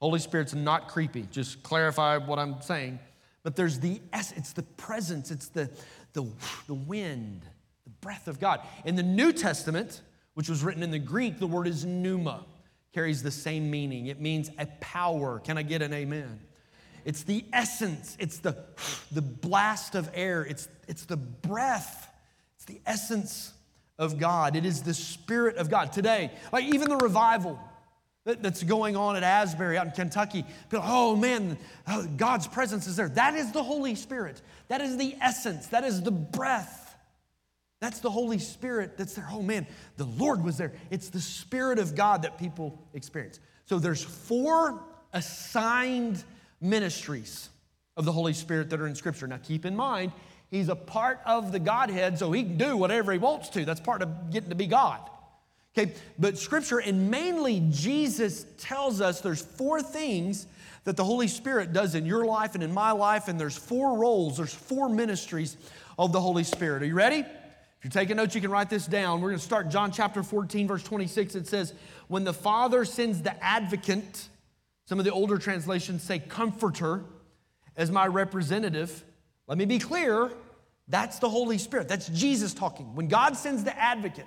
Holy 0.02 0.20
Spirit's 0.20 0.56
not 0.56 0.88
creepy. 0.88 1.28
Just 1.30 1.62
clarify 1.62 2.18
what 2.18 2.40
I'm 2.40 2.60
saying. 2.62 2.98
But 3.44 3.56
there's 3.56 3.80
the 3.80 4.02
essence, 4.12 4.40
it's 4.40 4.54
the 4.54 4.64
presence, 4.64 5.30
it's 5.30 5.50
the, 5.50 5.70
the, 6.14 6.26
the 6.66 6.74
wind, 6.74 7.46
the 7.84 7.92
breath 8.02 8.28
of 8.28 8.40
God. 8.40 8.62
In 8.84 8.96
the 8.96 9.04
New 9.04 9.32
Testament, 9.32 10.02
which 10.34 10.50
was 10.50 10.64
written 10.64 10.82
in 10.82 10.90
the 10.90 10.98
Greek, 10.98 11.38
the 11.38 11.46
word 11.46 11.68
is 11.68 11.86
pneuma, 11.86 12.46
carries 12.94 13.22
the 13.22 13.30
same 13.30 13.70
meaning. 13.70 14.08
It 14.08 14.20
means 14.20 14.50
a 14.58 14.66
power. 14.80 15.40
Can 15.40 15.60
I 15.60 15.62
get 15.62 15.84
an 15.84 15.94
amen? 15.94 16.40
It's 17.06 17.22
the 17.22 17.46
essence, 17.54 18.18
it's 18.20 18.40
the, 18.40 18.66
the 19.12 19.22
blast 19.22 19.94
of 19.94 20.10
air, 20.16 20.44
it's, 20.44 20.68
it's 20.88 21.06
the 21.06 21.18
breath 21.18 22.09
the 22.70 22.80
essence 22.86 23.54
of 23.98 24.18
God. 24.18 24.56
It 24.56 24.66
is 24.66 24.82
the 24.82 24.94
Spirit 24.94 25.58
of 25.58 25.70
God. 25.70 25.92
Today, 25.92 26.32
like 26.54 26.64
even 26.66 26.90
the 26.90 26.98
revival 26.98 27.60
that's 28.24 28.64
going 28.64 28.96
on 28.96 29.16
at 29.16 29.24
Asbury 29.24 29.78
out 29.78 29.88
in 29.88 29.92
Kentucky, 29.92 30.46
people, 30.70 30.86
oh 30.88 31.16
man, 31.16 31.58
oh, 31.88 32.08
God's 32.16 32.48
presence 32.48 32.88
is 32.88 32.96
there. 32.96 33.10
That 33.10 33.34
is 33.34 33.52
the 33.52 33.64
Holy 33.64 33.96
Spirit. 33.96 34.42
That 34.68 34.82
is 34.82 34.98
the 34.98 35.16
essence. 35.22 35.68
That 35.68 35.84
is 35.84 36.02
the 36.02 36.12
breath. 36.12 36.96
That's 37.82 38.00
the 38.00 38.12
Holy 38.12 38.40
Spirit 38.40 38.98
that's 38.98 39.16
there. 39.16 39.28
Oh 39.32 39.42
man, 39.42 39.66
the 39.98 40.06
Lord 40.06 40.44
was 40.44 40.58
there. 40.58 40.74
It's 40.92 41.10
the 41.10 41.22
Spirit 41.22 41.80
of 41.80 41.96
God 41.96 42.22
that 42.22 42.38
people 42.38 42.80
experience. 42.94 43.40
So 43.66 43.80
there's 43.80 44.04
four 44.04 44.82
assigned 45.14 46.24
ministries 46.62 47.50
of 47.98 48.06
the 48.06 48.12
Holy 48.12 48.34
Spirit 48.34 48.70
that 48.70 48.80
are 48.80 48.88
in 48.88 48.96
Scripture. 48.96 49.28
Now 49.28 49.40
keep 49.42 49.66
in 49.66 49.76
mind, 49.76 50.12
He's 50.50 50.70
a 50.70 50.76
part 50.76 51.20
of 51.26 51.52
the 51.52 51.60
Godhead, 51.60 52.18
so 52.18 52.32
he 52.32 52.44
can 52.44 52.58
do 52.58 52.76
whatever 52.76 53.12
he 53.12 53.20
wants 53.20 53.50
to. 53.50 53.66
That's 53.66 53.80
part 53.80 54.02
of 54.02 54.32
getting 54.32 54.50
to 54.50 54.56
be 54.56 54.68
God. 54.68 55.02
Okay, 55.78 55.94
but 56.18 56.38
scripture 56.38 56.80
and 56.80 57.12
mainly 57.12 57.64
Jesus 57.70 58.46
tells 58.58 59.02
us 59.02 59.22
there's 59.22 59.42
four 59.42 59.82
things 59.82 60.48
that 60.86 60.98
the 60.98 61.04
Holy 61.04 61.28
Spirit 61.28 61.72
does 61.72 61.94
in 61.94 62.06
your 62.06 62.26
life 62.26 62.56
and 62.56 62.64
in 62.64 62.74
my 62.74 62.92
life, 62.92 63.28
and 63.28 63.40
there's 63.40 63.56
four 63.56 63.98
roles, 63.98 64.38
there's 64.38 64.54
four 64.54 64.90
ministries 64.90 65.56
of 66.00 66.12
the 66.12 66.20
Holy 66.20 66.44
Spirit. 66.44 66.82
Are 66.82 66.88
you 66.88 66.96
ready? 66.96 67.20
If 67.20 67.86
you're 67.86 67.92
taking 67.92 68.18
notes, 68.18 68.34
you 68.34 68.42
can 68.42 68.52
write 68.52 68.70
this 68.70 68.88
down. 68.88 69.22
We're 69.22 69.30
going 69.30 69.40
to 69.40 69.46
start 69.46 69.70
John 69.70 69.92
chapter 69.92 70.24
14, 70.24 70.68
verse 70.68 70.84
26. 70.84 71.36
It 71.36 71.48
says, 71.48 71.74
When 72.08 72.24
the 72.24 72.34
Father 72.34 72.84
sends 72.84 73.22
the 73.22 73.42
advocate, 73.44 74.28
some 74.86 75.00
of 75.00 75.06
the 75.06 75.14
older 75.14 75.38
translations 75.38 76.04
say 76.04 76.20
comforter, 76.20 77.04
as 77.78 77.92
my 77.92 78.08
representative, 78.08 79.06
let 79.50 79.58
me 79.58 79.66
be 79.66 79.80
clear 79.80 80.32
that's 80.88 81.20
the 81.20 81.30
Holy 81.30 81.58
Spirit. 81.58 81.90
That's 81.90 82.08
Jesus 82.08 82.54
talking. 82.54 82.96
When 82.96 83.10
God 83.10 83.36
sends 83.36 83.64
the 83.64 83.78
advocate, 83.78 84.26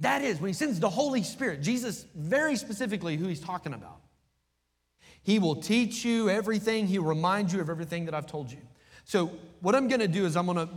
that 0.00 0.22
is, 0.22 0.40
when 0.40 0.48
He 0.48 0.54
sends 0.54 0.80
the 0.80 0.90
Holy 0.90 1.22
Spirit, 1.22 1.62
Jesus 1.62 2.06
very 2.16 2.56
specifically 2.56 3.16
who 3.16 3.28
He's 3.28 3.40
talking 3.40 3.72
about. 3.72 4.00
He 5.22 5.38
will 5.38 5.56
teach 5.56 6.04
you 6.04 6.28
everything, 6.28 6.88
He'll 6.88 7.04
remind 7.04 7.52
you 7.52 7.60
of 7.60 7.70
everything 7.70 8.06
that 8.06 8.14
I've 8.14 8.26
told 8.26 8.50
you. 8.50 8.58
So, 9.04 9.30
what 9.60 9.76
I'm 9.76 9.86
gonna 9.86 10.08
do 10.08 10.26
is 10.26 10.36
I'm 10.36 10.46
gonna 10.46 10.68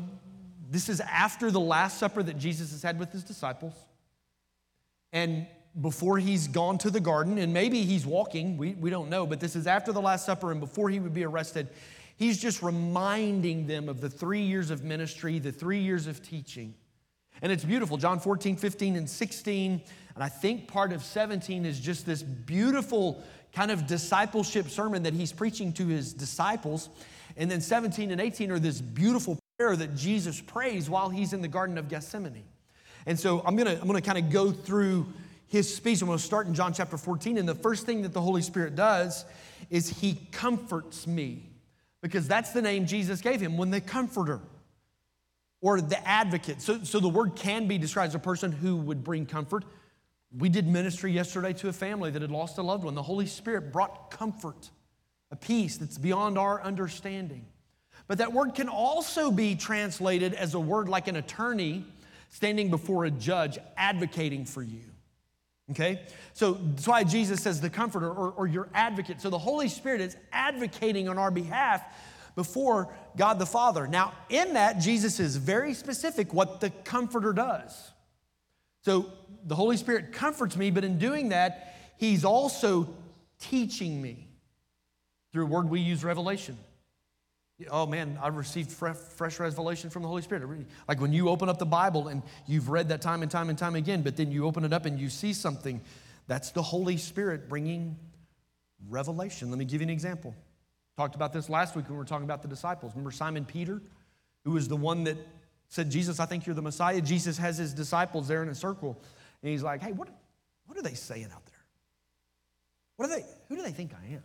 this 0.69 0.87
is 0.87 1.01
after 1.01 1.49
the 1.49 1.59
Last 1.59 1.97
Supper 1.97 2.21
that 2.21 2.37
Jesus 2.37 2.71
has 2.71 2.83
had 2.83 2.99
with 2.99 3.11
his 3.11 3.23
disciples. 3.23 3.73
And 5.11 5.47
before 5.81 6.19
he's 6.19 6.47
gone 6.47 6.77
to 6.79 6.91
the 6.91 6.99
garden, 6.99 7.39
and 7.39 7.51
maybe 7.51 7.81
he's 7.81 8.05
walking, 8.05 8.55
we, 8.55 8.73
we 8.73 8.91
don't 8.91 9.09
know, 9.09 9.25
but 9.25 9.39
this 9.39 9.55
is 9.55 9.65
after 9.65 9.91
the 9.91 10.01
Last 10.01 10.27
Supper 10.27 10.51
and 10.51 10.59
before 10.59 10.89
he 10.89 10.99
would 10.99 11.13
be 11.13 11.25
arrested. 11.25 11.67
He's 12.19 12.37
just 12.37 12.61
reminding 12.61 13.65
them 13.65 13.87
of 13.87 14.01
the 14.01 14.09
three 14.09 14.41
years 14.41 14.71
of 14.71 14.83
ministry, 14.83 15.39
the 15.39 15.53
three 15.53 15.79
years 15.79 16.05
of 16.05 16.21
teaching. 16.21 16.75
And 17.41 17.49
it's 17.49 17.63
beautiful. 17.63 17.95
John 17.95 18.19
14, 18.19 18.57
15, 18.57 18.97
and 18.97 19.09
16. 19.09 19.81
And 20.15 20.23
I 20.23 20.27
think 20.27 20.67
part 20.67 20.91
of 20.91 21.01
17 21.01 21.65
is 21.65 21.79
just 21.79 22.05
this 22.05 22.21
beautiful 22.21 23.23
kind 23.53 23.71
of 23.71 23.87
discipleship 23.87 24.67
sermon 24.67 25.03
that 25.03 25.13
he's 25.13 25.31
preaching 25.31 25.71
to 25.71 25.87
his 25.87 26.11
disciples. 26.11 26.89
And 27.37 27.49
then 27.49 27.61
17 27.61 28.11
and 28.11 28.19
18 28.19 28.51
are 28.51 28.59
this 28.59 28.81
beautiful 28.81 29.39
prayer 29.57 29.77
that 29.77 29.95
Jesus 29.95 30.41
prays 30.41 30.89
while 30.89 31.07
he's 31.07 31.31
in 31.31 31.41
the 31.41 31.47
Garden 31.47 31.77
of 31.77 31.87
Gethsemane. 31.87 32.43
And 33.05 33.17
so 33.17 33.41
I'm 33.45 33.55
gonna, 33.55 33.79
I'm 33.79 33.87
gonna 33.87 34.01
kind 34.01 34.17
of 34.17 34.29
go 34.29 34.51
through 34.51 35.07
his 35.47 35.73
speech. 35.73 36.01
I'm 36.01 36.09
gonna 36.09 36.19
start 36.19 36.47
in 36.47 36.53
John 36.53 36.73
chapter 36.73 36.97
14. 36.97 37.37
And 37.37 37.47
the 37.47 37.55
first 37.55 37.85
thing 37.85 38.01
that 38.01 38.11
the 38.11 38.19
Holy 38.19 38.41
Spirit 38.41 38.75
does 38.75 39.23
is 39.69 39.87
he 39.87 40.19
comforts 40.33 41.07
me 41.07 41.48
because 42.01 42.27
that's 42.27 42.51
the 42.51 42.61
name 42.61 42.85
Jesus 42.85 43.21
gave 43.21 43.41
him 43.41 43.57
when 43.57 43.71
the 43.71 43.81
comforter 43.81 44.39
or 45.61 45.81
the 45.81 46.07
advocate. 46.07 46.61
So, 46.61 46.83
so 46.83 46.99
the 46.99 47.09
word 47.09 47.35
can 47.35 47.67
be 47.67 47.77
described 47.77 48.09
as 48.09 48.15
a 48.15 48.19
person 48.19 48.51
who 48.51 48.77
would 48.77 49.03
bring 49.03 49.25
comfort. 49.25 49.65
We 50.37 50.49
did 50.49 50.67
ministry 50.67 51.11
yesterday 51.11 51.53
to 51.53 51.69
a 51.69 51.73
family 51.73 52.11
that 52.11 52.21
had 52.21 52.31
lost 52.31 52.57
a 52.57 52.61
loved 52.61 52.83
one. 52.83 52.95
The 52.95 53.03
Holy 53.03 53.25
Spirit 53.25 53.73
brought 53.73 54.11
comfort, 54.11 54.69
a 55.31 55.35
peace 55.35 55.77
that's 55.77 55.97
beyond 55.97 56.37
our 56.37 56.61
understanding. 56.61 57.45
But 58.07 58.19
that 58.19 58.33
word 58.33 58.55
can 58.55 58.69
also 58.69 59.31
be 59.31 59.55
translated 59.55 60.33
as 60.33 60.53
a 60.53 60.59
word 60.59 60.87
like 60.87 61.07
an 61.07 61.15
attorney 61.15 61.85
standing 62.29 62.69
before 62.69 63.05
a 63.05 63.11
judge 63.11 63.57
advocating 63.75 64.45
for 64.45 64.63
you. 64.63 64.81
Okay? 65.71 66.01
So 66.33 66.53
that's 66.53 66.87
why 66.87 67.03
Jesus 67.03 67.41
says 67.41 67.61
the 67.61 67.69
comforter 67.69 68.09
or, 68.09 68.31
or 68.31 68.47
your 68.47 68.69
advocate. 68.73 69.21
So 69.21 69.29
the 69.29 69.37
Holy 69.37 69.67
Spirit 69.67 70.01
is 70.01 70.17
advocating 70.31 71.07
on 71.07 71.17
our 71.17 71.31
behalf 71.31 71.83
before 72.35 72.93
God 73.17 73.39
the 73.39 73.45
Father. 73.45 73.87
Now, 73.87 74.13
in 74.29 74.53
that, 74.53 74.79
Jesus 74.79 75.19
is 75.19 75.35
very 75.35 75.73
specific 75.73 76.33
what 76.33 76.61
the 76.61 76.69
comforter 76.69 77.33
does. 77.33 77.91
So 78.81 79.11
the 79.45 79.55
Holy 79.55 79.77
Spirit 79.77 80.13
comforts 80.13 80.55
me, 80.55 80.71
but 80.71 80.83
in 80.83 80.97
doing 80.97 81.29
that, 81.29 81.75
He's 81.97 82.23
also 82.23 82.95
teaching 83.39 84.01
me 84.01 84.29
through 85.31 85.43
a 85.43 85.47
word 85.47 85.69
we 85.69 85.81
use, 85.81 86.03
revelation. 86.03 86.57
Oh 87.69 87.85
man, 87.85 88.17
I've 88.21 88.37
received 88.37 88.71
fresh 88.71 89.39
revelation 89.39 89.89
from 89.89 90.01
the 90.01 90.07
Holy 90.07 90.21
Spirit. 90.21 90.65
Like 90.87 91.01
when 91.01 91.11
you 91.11 91.27
open 91.27 91.49
up 91.49 91.57
the 91.57 91.65
Bible 91.65 92.07
and 92.07 92.23
you've 92.47 92.69
read 92.69 92.89
that 92.89 93.01
time 93.01 93.21
and 93.21 93.29
time 93.29 93.49
and 93.49 93.57
time 93.57 93.75
again, 93.75 94.01
but 94.01 94.15
then 94.15 94.31
you 94.31 94.45
open 94.45 94.63
it 94.63 94.71
up 94.71 94.85
and 94.85 94.97
you 94.97 95.09
see 95.09 95.33
something, 95.33 95.81
that's 96.27 96.51
the 96.51 96.61
Holy 96.61 96.95
Spirit 96.95 97.49
bringing 97.49 97.97
revelation. 98.87 99.49
Let 99.49 99.59
me 99.59 99.65
give 99.65 99.81
you 99.81 99.87
an 99.87 99.89
example. 99.89 100.33
Talked 100.95 101.15
about 101.15 101.33
this 101.33 101.49
last 101.49 101.75
week 101.75 101.85
when 101.85 101.95
we 101.95 101.97
were 101.97 102.05
talking 102.05 102.23
about 102.23 102.41
the 102.41 102.47
disciples. 102.47 102.93
Remember 102.93 103.11
Simon 103.11 103.43
Peter, 103.43 103.81
who 104.45 104.51
was 104.51 104.67
the 104.69 104.77
one 104.77 105.03
that 105.05 105.17
said, 105.67 105.91
Jesus, 105.91 106.19
I 106.19 106.25
think 106.25 106.45
you're 106.45 106.55
the 106.55 106.61
Messiah. 106.61 107.01
Jesus 107.01 107.37
has 107.37 107.57
his 107.57 107.73
disciples 107.73 108.27
there 108.27 108.41
in 108.41 108.49
a 108.49 108.55
circle, 108.55 109.01
and 109.41 109.51
he's 109.51 109.63
like, 109.63 109.81
hey, 109.81 109.91
what, 109.91 110.07
what 110.65 110.77
are 110.77 110.81
they 110.81 110.93
saying 110.93 111.29
out 111.33 111.45
there? 111.45 111.65
What 112.95 113.09
are 113.09 113.15
they, 113.15 113.25
who 113.47 113.55
do 113.55 113.61
they 113.61 113.71
think 113.71 113.91
I 113.93 114.13
am? 114.13 114.23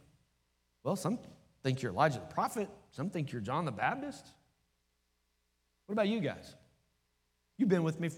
Well, 0.82 0.96
some 0.96 1.18
think 1.62 1.82
you're 1.82 1.92
Elijah 1.92 2.20
the 2.20 2.34
prophet. 2.34 2.68
Some 2.94 3.10
think 3.10 3.32
you're 3.32 3.40
John 3.40 3.64
the 3.64 3.72
Baptist. 3.72 4.24
What 5.86 5.94
about 5.94 6.08
you 6.08 6.20
guys? 6.20 6.54
You've 7.58 7.68
been 7.68 7.82
with 7.82 7.98
me. 7.98 8.08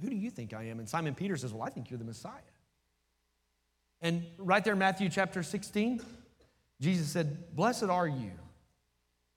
Who 0.00 0.10
do 0.10 0.16
you 0.16 0.30
think 0.30 0.54
I 0.54 0.64
am? 0.64 0.78
And 0.78 0.88
Simon 0.88 1.14
Peter 1.14 1.36
says, 1.36 1.52
Well, 1.52 1.62
I 1.62 1.68
think 1.68 1.90
you're 1.90 1.98
the 1.98 2.04
Messiah. 2.04 2.32
And 4.00 4.24
right 4.38 4.64
there, 4.64 4.72
in 4.72 4.78
Matthew 4.78 5.10
chapter 5.10 5.42
16, 5.42 6.00
Jesus 6.80 7.08
said, 7.08 7.54
Blessed 7.54 7.84
are 7.84 8.08
you, 8.08 8.32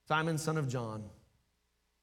Simon, 0.08 0.38
son 0.38 0.58
of 0.58 0.70
John, 0.70 1.04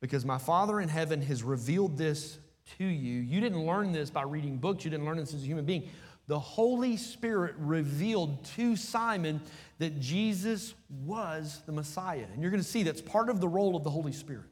because 0.00 0.24
my 0.24 0.38
Father 0.38 0.78
in 0.78 0.88
heaven 0.88 1.22
has 1.22 1.42
revealed 1.42 1.96
this 1.96 2.38
to 2.78 2.84
you. 2.84 3.20
You 3.20 3.40
didn't 3.40 3.64
learn 3.64 3.92
this 3.92 4.10
by 4.10 4.22
reading 4.22 4.58
books, 4.58 4.84
you 4.84 4.90
didn't 4.90 5.06
learn 5.06 5.16
this 5.16 5.32
as 5.32 5.42
a 5.42 5.46
human 5.46 5.64
being. 5.64 5.88
The 6.26 6.38
Holy 6.38 6.96
Spirit 6.96 7.54
revealed 7.58 8.44
to 8.56 8.76
Simon 8.76 9.40
that 9.78 10.00
Jesus 10.00 10.74
was 11.04 11.60
the 11.66 11.72
Messiah. 11.72 12.26
And 12.32 12.40
you're 12.40 12.50
going 12.50 12.62
to 12.62 12.68
see 12.68 12.82
that's 12.82 13.02
part 13.02 13.28
of 13.28 13.40
the 13.40 13.48
role 13.48 13.76
of 13.76 13.84
the 13.84 13.90
Holy 13.90 14.12
Spirit, 14.12 14.48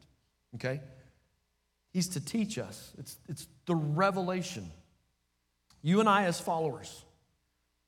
okay? 0.57 0.81
He's 1.93 2.09
to 2.09 2.25
teach 2.25 2.59
us, 2.59 2.93
it's, 2.99 3.17
it's 3.29 3.47
the 3.67 3.75
revelation. 3.75 4.71
You 5.83 6.01
and 6.01 6.09
I, 6.09 6.25
as 6.25 6.39
followers, 6.39 7.05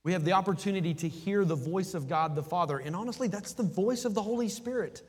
we 0.03 0.13
have 0.13 0.25
the 0.25 0.33
opportunity 0.33 0.95
to 0.95 1.09
hear 1.09 1.45
the 1.45 1.55
voice 1.55 1.95
of 1.95 2.09
God 2.09 2.35
the 2.35 2.43
Father. 2.43 2.79
And 2.79 2.95
honestly, 2.95 3.29
that's 3.29 3.53
the 3.53 3.63
voice 3.63 4.05
of 4.05 4.15
the 4.15 4.23
Holy 4.23 4.49
Spirit. 4.49 5.03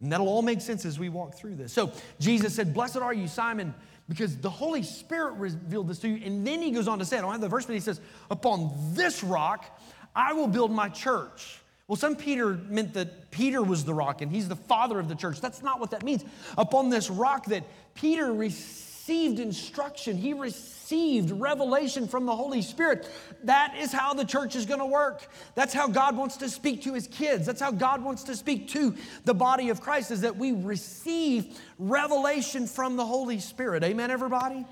And 0.00 0.12
that'll 0.12 0.28
all 0.28 0.42
make 0.42 0.60
sense 0.60 0.84
as 0.84 0.98
we 0.98 1.08
walk 1.08 1.34
through 1.34 1.56
this. 1.56 1.72
So 1.72 1.92
Jesus 2.18 2.54
said, 2.54 2.72
Blessed 2.72 2.98
are 2.98 3.14
you, 3.14 3.28
Simon, 3.28 3.74
because 4.08 4.36
the 4.36 4.50
Holy 4.50 4.82
Spirit 4.82 5.34
revealed 5.34 5.88
this 5.88 5.98
to 6.00 6.08
you. 6.08 6.24
And 6.24 6.46
then 6.46 6.62
he 6.62 6.70
goes 6.70 6.88
on 6.88 6.98
to 6.98 7.04
say, 7.04 7.18
I 7.18 7.20
don't 7.20 7.32
have 7.32 7.40
the 7.40 7.48
verse, 7.48 7.66
but 7.66 7.74
he 7.74 7.80
says, 7.80 8.00
Upon 8.30 8.70
this 8.94 9.22
rock 9.22 9.78
I 10.16 10.32
will 10.32 10.48
build 10.48 10.70
my 10.70 10.88
church. 10.88 11.60
Well, 11.86 11.96
some 11.96 12.16
Peter 12.16 12.54
meant 12.68 12.94
that 12.94 13.30
Peter 13.30 13.62
was 13.62 13.84
the 13.84 13.94
rock 13.94 14.20
and 14.20 14.30
he's 14.30 14.48
the 14.48 14.56
father 14.56 14.98
of 14.98 15.08
the 15.08 15.14
church. 15.14 15.40
That's 15.40 15.62
not 15.62 15.80
what 15.80 15.92
that 15.92 16.02
means. 16.02 16.24
Upon 16.56 16.90
this 16.90 17.08
rock 17.08 17.46
that 17.46 17.64
Peter 17.94 18.32
received 18.32 18.87
instruction, 19.08 20.16
he 20.16 20.32
received 20.34 21.30
revelation 21.30 22.08
from 22.08 22.26
the 22.26 22.34
Holy 22.34 22.62
Spirit. 22.62 23.08
That 23.44 23.74
is 23.78 23.92
how 23.92 24.14
the 24.14 24.24
church 24.24 24.56
is 24.56 24.66
going 24.66 24.80
to 24.80 24.86
work. 24.86 25.26
That's 25.54 25.72
how 25.72 25.88
God 25.88 26.16
wants 26.16 26.36
to 26.38 26.48
speak 26.48 26.82
to 26.82 26.94
his 26.94 27.06
kids. 27.06 27.46
That's 27.46 27.60
how 27.60 27.70
God 27.70 28.02
wants 28.02 28.24
to 28.24 28.36
speak 28.36 28.68
to 28.68 28.94
the 29.24 29.34
body 29.34 29.70
of 29.70 29.80
Christ 29.80 30.10
is 30.10 30.22
that 30.22 30.36
we 30.36 30.52
receive 30.52 31.58
revelation 31.78 32.66
from 32.66 32.96
the 32.96 33.06
Holy 33.06 33.40
Spirit. 33.40 33.84
Amen 33.84 34.10
everybody. 34.10 34.66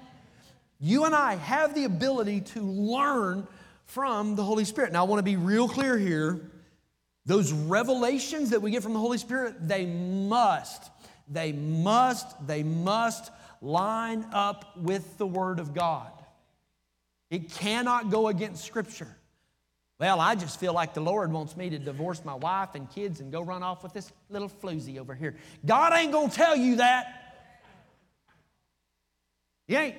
You 0.79 1.05
and 1.05 1.15
I 1.15 1.37
have 1.37 1.75
the 1.75 1.85
ability 1.85 2.43
to 2.43 2.61
learn 2.61 3.47
from 3.87 4.37
the 4.37 4.43
Holy 4.43 4.65
Spirit. 4.65 4.93
Now, 4.93 5.05
I 5.05 5.09
want 5.09 5.21
to 5.21 5.25
be 5.25 5.37
real 5.37 5.69
clear 5.69 5.97
here. 5.97 6.41
Those 7.25 7.53
revelations 7.53 8.51
that 8.51 8.61
we 8.61 8.71
get 8.71 8.83
from 8.83 8.93
the 8.93 9.01
Holy 9.01 9.19
Spirit, 9.19 9.67
they 9.67 9.87
must, 9.87 10.91
they 11.29 11.53
must, 11.53 12.47
they 12.47 12.63
must 12.63 13.31
line 13.61 14.27
up 14.33 14.77
with 14.77 15.19
the 15.19 15.27
Word 15.27 15.59
of 15.59 15.75
God. 15.75 16.13
It 17.31 17.51
cannot 17.51 18.11
go 18.11 18.29
against 18.29 18.65
Scripture. 18.65 19.17
Well, 19.99 20.21
I 20.21 20.35
just 20.35 20.61
feel 20.61 20.75
like 20.75 20.93
the 20.93 21.01
Lord 21.01 21.33
wants 21.33 21.57
me 21.57 21.71
to 21.71 21.79
divorce 21.79 22.23
my 22.25 22.35
wife 22.35 22.75
and 22.75 22.91
kids 22.91 23.21
and 23.21 23.33
go 23.33 23.41
run 23.41 23.63
off 23.63 23.83
with 23.83 23.95
this 23.95 24.13
little 24.29 24.51
floozy 24.51 24.99
over 24.99 25.15
here. 25.15 25.37
God 25.65 25.95
ain't 25.95 26.13
gonna 26.13 26.31
tell 26.31 26.55
you 26.55 26.77
that. 26.77 27.23
He 29.67 29.75
ain't. 29.75 29.97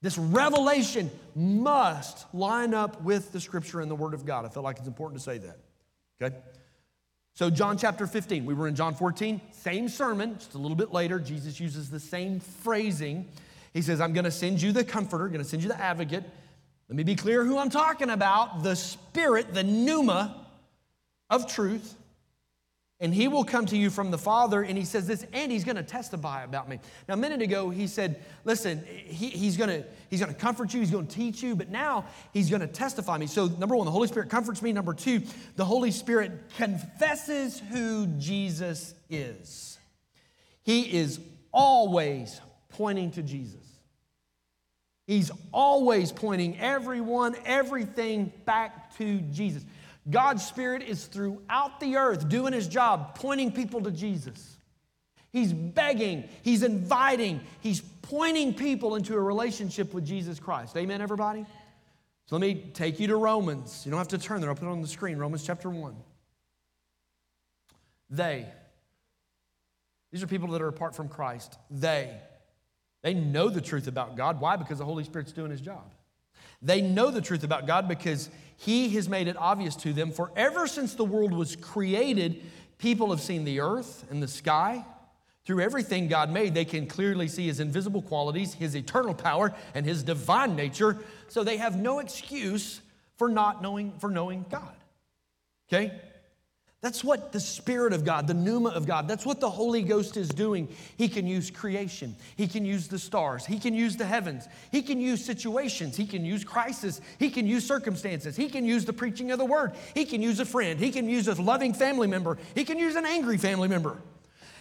This 0.00 0.16
revelation 0.16 1.10
must 1.34 2.32
line 2.34 2.74
up 2.74 3.02
with 3.02 3.32
the 3.32 3.40
scripture 3.40 3.80
and 3.80 3.90
the 3.90 3.94
word 3.94 4.14
of 4.14 4.24
God. 4.24 4.44
I 4.44 4.48
feel 4.48 4.62
like 4.62 4.78
it's 4.78 4.86
important 4.86 5.20
to 5.20 5.24
say 5.24 5.38
that. 5.38 5.58
Okay? 6.20 6.36
So, 7.36 7.50
John 7.50 7.76
chapter 7.76 8.06
15, 8.06 8.46
we 8.46 8.54
were 8.54 8.66
in 8.66 8.74
John 8.74 8.94
14, 8.94 9.42
same 9.52 9.90
sermon, 9.90 10.36
just 10.38 10.54
a 10.54 10.58
little 10.58 10.74
bit 10.74 10.90
later. 10.90 11.18
Jesus 11.18 11.60
uses 11.60 11.90
the 11.90 12.00
same 12.00 12.40
phrasing. 12.40 13.28
He 13.74 13.82
says, 13.82 14.00
I'm 14.00 14.14
going 14.14 14.24
to 14.24 14.30
send 14.30 14.62
you 14.62 14.72
the 14.72 14.82
comforter, 14.82 15.28
going 15.28 15.42
to 15.42 15.44
send 15.44 15.62
you 15.62 15.68
the 15.68 15.78
advocate. 15.78 16.24
Let 16.88 16.96
me 16.96 17.02
be 17.02 17.14
clear 17.14 17.44
who 17.44 17.58
I'm 17.58 17.68
talking 17.68 18.08
about 18.08 18.62
the 18.62 18.74
Spirit, 18.74 19.52
the 19.52 19.62
pneuma 19.62 20.46
of 21.28 21.46
truth 21.46 21.94
and 22.98 23.12
he 23.12 23.28
will 23.28 23.44
come 23.44 23.66
to 23.66 23.76
you 23.76 23.90
from 23.90 24.10
the 24.10 24.18
Father. 24.18 24.62
And 24.62 24.76
he 24.78 24.84
says 24.84 25.06
this, 25.06 25.26
and 25.32 25.52
he's 25.52 25.64
to 25.76 25.82
testify 25.82 26.44
about 26.44 26.68
me. 26.68 26.78
Now, 27.08 27.14
a 27.14 27.16
minute 27.18 27.42
ago, 27.42 27.68
he 27.68 27.86
said, 27.86 28.24
listen, 28.44 28.84
he, 28.86 29.28
he's 29.28 29.56
to 29.68 29.84
he's 30.08 30.20
to 30.20 30.32
comfort 30.32 30.72
you, 30.72 30.80
he's 30.80 30.90
to 31.06 31.14
teach 31.14 31.42
you, 31.42 31.54
but 31.54 31.68
now 31.68 32.06
he's 32.32 32.48
to 32.60 32.66
testify 32.66 33.18
me. 33.18 33.26
So, 33.26 33.46
number 33.46 33.76
one, 33.76 33.84
the 33.84 33.92
Holy 33.92 34.08
Spirit 34.08 34.30
comforts 34.30 34.62
me. 34.62 34.72
Number 34.72 34.94
two, 34.94 35.22
the 35.56 35.64
Holy 35.64 35.90
Spirit 35.90 36.32
confesses 36.56 37.60
who 37.70 38.06
Jesus 38.18 38.94
is. 39.10 39.78
He 40.62 40.82
is 40.96 41.20
always 41.52 42.40
pointing 42.70 43.10
to 43.12 43.22
Jesus. 43.22 43.60
He's 45.06 45.30
always 45.52 46.10
pointing 46.10 46.58
everyone, 46.58 47.36
everything 47.44 48.32
back 48.44 48.96
to 48.96 49.20
Jesus. 49.20 49.64
God's 50.08 50.46
Spirit 50.46 50.82
is 50.82 51.06
throughout 51.06 51.80
the 51.80 51.96
earth 51.96 52.28
doing 52.28 52.52
his 52.52 52.68
job, 52.68 53.16
pointing 53.16 53.52
people 53.52 53.80
to 53.82 53.90
Jesus. 53.90 54.56
He's 55.32 55.52
begging, 55.52 56.28
he's 56.42 56.62
inviting, 56.62 57.40
he's 57.60 57.80
pointing 58.02 58.54
people 58.54 58.94
into 58.94 59.14
a 59.14 59.20
relationship 59.20 59.92
with 59.92 60.06
Jesus 60.06 60.38
Christ. 60.38 60.76
Amen, 60.76 61.00
everybody? 61.00 61.44
So 62.26 62.36
let 62.36 62.40
me 62.40 62.70
take 62.72 62.98
you 63.00 63.08
to 63.08 63.16
Romans. 63.16 63.82
You 63.84 63.90
don't 63.90 63.98
have 63.98 64.08
to 64.08 64.18
turn 64.18 64.40
there, 64.40 64.50
I'll 64.50 64.56
put 64.56 64.66
it 64.66 64.70
on 64.70 64.80
the 64.80 64.88
screen. 64.88 65.18
Romans 65.18 65.44
chapter 65.44 65.68
1. 65.68 65.94
They, 68.08 68.46
These 70.12 70.22
are 70.22 70.26
people 70.28 70.48
that 70.48 70.62
are 70.62 70.68
apart 70.68 70.94
from 70.94 71.08
Christ. 71.08 71.58
They, 71.70 72.16
they 73.02 73.14
know 73.14 73.48
the 73.48 73.60
truth 73.60 73.88
about 73.88 74.16
God. 74.16 74.40
Why? 74.40 74.56
Because 74.56 74.78
the 74.78 74.84
Holy 74.84 75.04
Spirit's 75.04 75.32
doing 75.32 75.50
his 75.50 75.60
job. 75.60 75.92
They 76.62 76.80
know 76.80 77.10
the 77.10 77.20
truth 77.20 77.44
about 77.44 77.66
God 77.66 77.88
because 77.88 78.30
he 78.56 78.90
has 78.90 79.08
made 79.08 79.28
it 79.28 79.36
obvious 79.36 79.76
to 79.76 79.92
them. 79.92 80.12
For 80.12 80.30
ever 80.36 80.66
since 80.66 80.94
the 80.94 81.04
world 81.04 81.32
was 81.32 81.56
created, 81.56 82.42
people 82.78 83.10
have 83.10 83.20
seen 83.20 83.44
the 83.44 83.60
earth 83.60 84.04
and 84.10 84.22
the 84.22 84.28
sky. 84.28 84.84
Through 85.44 85.60
everything 85.60 86.08
God 86.08 86.30
made, 86.30 86.54
they 86.54 86.64
can 86.64 86.86
clearly 86.86 87.28
see 87.28 87.46
his 87.46 87.60
invisible 87.60 88.02
qualities, 88.02 88.54
his 88.54 88.74
eternal 88.74 89.14
power, 89.14 89.54
and 89.74 89.86
his 89.86 90.02
divine 90.02 90.56
nature. 90.56 90.98
So 91.28 91.44
they 91.44 91.58
have 91.58 91.76
no 91.76 92.00
excuse 92.00 92.80
for 93.16 93.28
not 93.28 93.62
knowing, 93.62 93.92
for 93.98 94.10
knowing 94.10 94.44
God. 94.50 94.74
Okay? 95.68 95.92
That's 96.82 97.02
what 97.02 97.32
the 97.32 97.40
Spirit 97.40 97.94
of 97.94 98.04
God, 98.04 98.26
the 98.26 98.34
pneuma 98.34 98.68
of 98.68 98.86
God, 98.86 99.08
that's 99.08 99.24
what 99.24 99.40
the 99.40 99.48
Holy 99.48 99.82
Ghost 99.82 100.16
is 100.16 100.28
doing. 100.28 100.68
He 100.98 101.08
can 101.08 101.26
use 101.26 101.50
creation, 101.50 102.14
He 102.36 102.46
can 102.46 102.66
use 102.66 102.86
the 102.86 102.98
stars, 102.98 103.46
He 103.46 103.58
can 103.58 103.72
use 103.72 103.96
the 103.96 104.04
heavens, 104.04 104.46
He 104.70 104.82
can 104.82 105.00
use 105.00 105.24
situations, 105.24 105.96
He 105.96 106.06
can 106.06 106.24
use 106.24 106.44
crisis, 106.44 107.00
He 107.18 107.30
can 107.30 107.46
use 107.46 107.66
circumstances, 107.66 108.36
He 108.36 108.48
can 108.48 108.66
use 108.66 108.84
the 108.84 108.92
preaching 108.92 109.30
of 109.30 109.38
the 109.38 109.44
Word, 109.44 109.72
He 109.94 110.04
can 110.04 110.20
use 110.20 110.38
a 110.38 110.44
friend, 110.44 110.78
He 110.78 110.90
can 110.90 111.08
use 111.08 111.28
a 111.28 111.40
loving 111.40 111.72
family 111.72 112.06
member, 112.06 112.36
He 112.54 112.64
can 112.64 112.78
use 112.78 112.94
an 112.94 113.06
angry 113.06 113.38
family 113.38 113.68
member. 113.68 113.96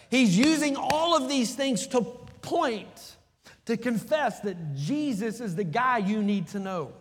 He's 0.10 0.38
using 0.38 0.78
all 0.78 1.18
of 1.18 1.28
these 1.28 1.54
things 1.54 1.86
to 1.88 2.02
point, 2.42 3.18
to 3.66 3.76
confess 3.76 4.40
that 4.42 4.76
Jesus 4.76 5.42
is 5.42 5.56
the 5.56 5.64
guy 5.64 5.98
you 5.98 6.24
need 6.24 6.48
to 6.50 6.60
know. 6.60 6.94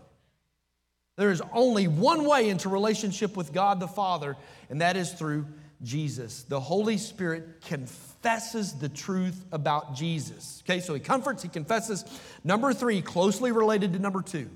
There 1.16 1.30
is 1.30 1.42
only 1.52 1.86
one 1.86 2.26
way 2.26 2.48
into 2.48 2.68
relationship 2.68 3.36
with 3.36 3.52
God 3.52 3.78
the 3.78 3.88
Father, 3.88 4.36
and 4.68 4.80
that 4.80 4.96
is 4.96 5.12
through 5.12 5.46
Jesus. 5.82 6.42
The 6.42 6.58
Holy 6.58 6.98
Spirit 6.98 7.60
confesses 7.66 8.72
the 8.74 8.88
truth 8.88 9.44
about 9.52 9.94
Jesus. 9.94 10.62
Okay, 10.64 10.80
so 10.80 10.94
he 10.94 11.00
comforts, 11.00 11.42
he 11.42 11.48
confesses. 11.48 12.04
Number 12.42 12.72
three, 12.72 13.00
closely 13.02 13.52
related 13.52 13.92
to 13.92 13.98
number 13.98 14.22
two. 14.22 14.50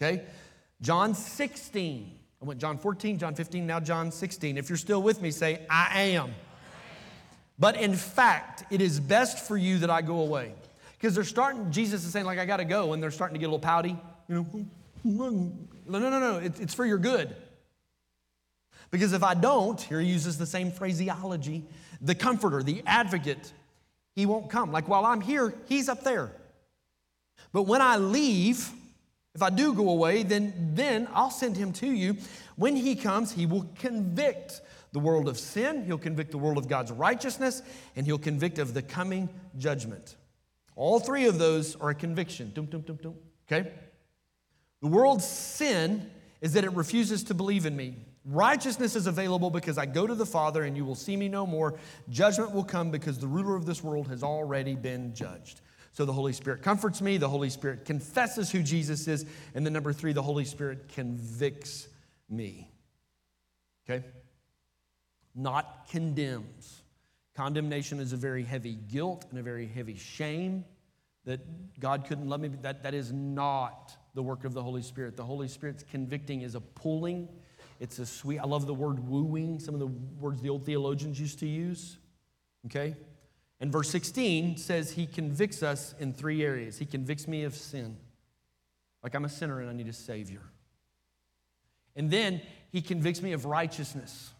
Okay, 0.00 0.24
John 0.82 1.14
16. 1.14 2.12
I 2.40 2.44
went 2.44 2.60
John 2.60 2.78
14, 2.78 3.18
John 3.18 3.34
15, 3.34 3.66
now 3.66 3.80
John 3.80 4.12
16. 4.12 4.58
If 4.58 4.68
you're 4.68 4.78
still 4.78 5.02
with 5.02 5.20
me, 5.20 5.30
say, 5.30 5.66
I 5.68 6.00
am. 6.00 6.34
But 7.58 7.76
in 7.76 7.94
fact, 7.94 8.64
it 8.70 8.80
is 8.80 9.00
best 9.00 9.48
for 9.48 9.56
you 9.56 9.78
that 9.78 9.90
I 9.90 10.02
go 10.02 10.20
away. 10.20 10.52
Because 10.92 11.14
they're 11.14 11.24
starting, 11.24 11.72
Jesus 11.72 12.04
is 12.04 12.12
saying, 12.12 12.26
like, 12.26 12.38
I 12.38 12.44
got 12.44 12.58
to 12.58 12.64
go, 12.64 12.92
and 12.92 13.02
they're 13.02 13.10
starting 13.10 13.34
to 13.34 13.40
get 13.40 13.46
a 13.46 13.50
little 13.50 13.58
pouty. 13.58 13.96
You 14.28 14.34
know, 14.34 14.66
no, 15.04 15.52
no, 15.86 15.98
no, 15.98 16.18
no. 16.18 16.38
It's 16.38 16.74
for 16.74 16.84
your 16.84 16.98
good. 16.98 17.34
Because 18.90 19.12
if 19.12 19.22
I 19.22 19.34
don't, 19.34 19.80
here 19.80 20.00
he 20.00 20.08
uses 20.08 20.38
the 20.38 20.46
same 20.46 20.70
phraseology 20.70 21.64
the 22.00 22.14
comforter, 22.14 22.62
the 22.62 22.82
advocate, 22.86 23.52
he 24.14 24.26
won't 24.26 24.50
come. 24.50 24.72
Like 24.72 24.88
while 24.88 25.04
I'm 25.04 25.20
here, 25.20 25.54
he's 25.68 25.88
up 25.88 26.04
there. 26.04 26.32
But 27.52 27.64
when 27.64 27.82
I 27.82 27.96
leave, 27.96 28.70
if 29.34 29.42
I 29.42 29.50
do 29.50 29.74
go 29.74 29.88
away, 29.90 30.22
then, 30.22 30.72
then 30.74 31.08
I'll 31.12 31.30
send 31.30 31.56
him 31.56 31.72
to 31.74 31.86
you. 31.86 32.16
When 32.56 32.76
he 32.76 32.94
comes, 32.94 33.32
he 33.32 33.46
will 33.46 33.68
convict 33.76 34.60
the 34.92 34.98
world 34.98 35.28
of 35.28 35.38
sin, 35.38 35.84
he'll 35.84 35.98
convict 35.98 36.30
the 36.30 36.38
world 36.38 36.56
of 36.56 36.66
God's 36.66 36.90
righteousness, 36.90 37.62
and 37.94 38.06
he'll 38.06 38.18
convict 38.18 38.58
of 38.58 38.74
the 38.74 38.82
coming 38.82 39.28
judgment. 39.58 40.16
All 40.76 40.98
three 40.98 41.26
of 41.26 41.38
those 41.38 41.76
are 41.76 41.90
a 41.90 41.94
conviction. 41.94 42.52
Dum, 42.54 42.66
dum, 42.66 42.80
dum, 42.82 42.96
dum. 43.02 43.14
Okay? 43.50 43.70
The 44.80 44.88
world's 44.88 45.26
sin 45.26 46.10
is 46.40 46.52
that 46.52 46.64
it 46.64 46.72
refuses 46.72 47.24
to 47.24 47.34
believe 47.34 47.66
in 47.66 47.76
me. 47.76 47.96
Righteousness 48.24 48.94
is 48.94 49.06
available 49.06 49.50
because 49.50 49.78
I 49.78 49.86
go 49.86 50.06
to 50.06 50.14
the 50.14 50.26
Father 50.26 50.64
and 50.64 50.76
you 50.76 50.84
will 50.84 50.94
see 50.94 51.16
me 51.16 51.28
no 51.28 51.46
more. 51.46 51.78
Judgment 52.10 52.52
will 52.52 52.64
come 52.64 52.90
because 52.90 53.18
the 53.18 53.26
ruler 53.26 53.56
of 53.56 53.64
this 53.64 53.82
world 53.82 54.08
has 54.08 54.22
already 54.22 54.74
been 54.74 55.14
judged. 55.14 55.60
So 55.92 56.04
the 56.04 56.12
Holy 56.12 56.32
Spirit 56.32 56.62
comforts 56.62 57.00
me, 57.00 57.16
the 57.16 57.28
Holy 57.28 57.50
Spirit 57.50 57.84
confesses 57.84 58.50
who 58.50 58.62
Jesus 58.62 59.08
is, 59.08 59.24
and 59.54 59.64
then 59.64 59.72
number 59.72 59.92
three, 59.92 60.12
the 60.12 60.22
Holy 60.22 60.44
Spirit 60.44 60.90
convicts 60.94 61.88
me. 62.28 62.70
Okay? 63.88 64.04
Not 65.34 65.88
condemns. 65.90 66.82
Condemnation 67.34 67.98
is 67.98 68.12
a 68.12 68.16
very 68.16 68.44
heavy 68.44 68.74
guilt 68.74 69.26
and 69.30 69.38
a 69.38 69.42
very 69.42 69.66
heavy 69.66 69.96
shame 69.96 70.64
that 71.24 71.40
God 71.80 72.04
couldn't 72.06 72.28
love 72.28 72.40
me. 72.40 72.48
That, 72.62 72.82
that 72.82 72.94
is 72.94 73.12
not 73.12 73.96
the 74.14 74.22
work 74.22 74.44
of 74.44 74.54
the 74.54 74.62
Holy 74.62 74.82
Spirit. 74.82 75.16
The 75.16 75.24
Holy 75.24 75.48
Spirit's 75.48 75.84
convicting 75.90 76.42
is 76.42 76.54
a 76.54 76.60
pulling, 76.60 77.28
it's 77.80 77.98
a 77.98 78.06
sweet, 78.06 78.38
I 78.38 78.46
love 78.46 78.66
the 78.66 78.74
word 78.74 79.08
wooing, 79.08 79.60
some 79.60 79.74
of 79.74 79.80
the 79.80 79.86
words 79.86 80.40
the 80.42 80.50
old 80.50 80.64
theologians 80.64 81.20
used 81.20 81.38
to 81.40 81.46
use. 81.46 81.98
Okay? 82.66 82.96
And 83.60 83.72
verse 83.72 83.90
16 83.90 84.56
says 84.56 84.92
he 84.92 85.06
convicts 85.06 85.62
us 85.62 85.94
in 85.98 86.12
three 86.12 86.42
areas. 86.44 86.78
He 86.78 86.86
convicts 86.86 87.26
me 87.26 87.44
of 87.44 87.54
sin, 87.54 87.96
like 89.02 89.14
I'm 89.14 89.24
a 89.24 89.28
sinner 89.28 89.60
and 89.60 89.70
I 89.70 89.72
need 89.72 89.88
a 89.88 89.92
Savior. 89.92 90.42
And 91.96 92.10
then 92.10 92.40
he 92.70 92.80
convicts 92.80 93.22
me 93.22 93.32
of 93.32 93.44
righteousness. 93.44 94.32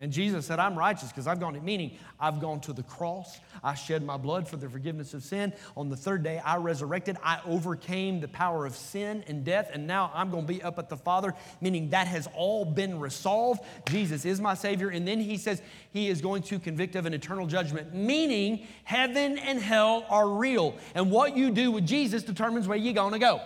And 0.00 0.12
Jesus 0.12 0.46
said, 0.46 0.60
I'm 0.60 0.78
righteous 0.78 1.08
because 1.08 1.26
I've 1.26 1.40
gone, 1.40 1.60
meaning 1.64 1.98
I've 2.20 2.38
gone 2.38 2.60
to 2.60 2.72
the 2.72 2.84
cross. 2.84 3.40
I 3.64 3.74
shed 3.74 4.04
my 4.04 4.16
blood 4.16 4.46
for 4.46 4.56
the 4.56 4.68
forgiveness 4.68 5.12
of 5.12 5.24
sin. 5.24 5.52
On 5.76 5.88
the 5.88 5.96
third 5.96 6.22
day, 6.22 6.38
I 6.38 6.58
resurrected. 6.58 7.16
I 7.20 7.40
overcame 7.44 8.20
the 8.20 8.28
power 8.28 8.64
of 8.64 8.76
sin 8.76 9.24
and 9.26 9.44
death. 9.44 9.70
And 9.72 9.88
now 9.88 10.12
I'm 10.14 10.30
going 10.30 10.46
to 10.46 10.52
be 10.52 10.62
up 10.62 10.78
at 10.78 10.88
the 10.88 10.96
Father, 10.96 11.34
meaning 11.60 11.90
that 11.90 12.06
has 12.06 12.28
all 12.36 12.64
been 12.64 13.00
resolved. 13.00 13.64
Jesus 13.88 14.24
is 14.24 14.40
my 14.40 14.54
Savior. 14.54 14.88
And 14.88 15.06
then 15.06 15.18
he 15.18 15.36
says 15.36 15.60
he 15.90 16.08
is 16.08 16.20
going 16.20 16.42
to 16.44 16.60
convict 16.60 16.94
of 16.94 17.04
an 17.04 17.12
eternal 17.12 17.48
judgment, 17.48 17.92
meaning 17.92 18.68
heaven 18.84 19.36
and 19.36 19.60
hell 19.60 20.06
are 20.08 20.28
real. 20.28 20.76
And 20.94 21.10
what 21.10 21.36
you 21.36 21.50
do 21.50 21.72
with 21.72 21.84
Jesus 21.84 22.22
determines 22.22 22.68
where 22.68 22.78
you're 22.78 22.94
going 22.94 23.14
to 23.14 23.18
go. 23.18 23.40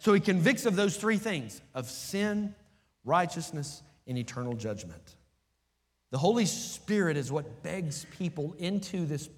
So 0.00 0.12
he 0.12 0.18
convicts 0.18 0.66
of 0.66 0.74
those 0.74 0.96
three 0.96 1.18
things 1.18 1.60
of 1.72 1.88
sin, 1.88 2.52
righteousness, 3.04 3.84
and 4.08 4.18
eternal 4.18 4.54
judgment. 4.54 5.15
The 6.10 6.18
Holy 6.18 6.46
Spirit 6.46 7.16
is 7.16 7.32
what 7.32 7.62
begs 7.62 8.06
people 8.18 8.54
into 8.58 9.06
this 9.06 9.28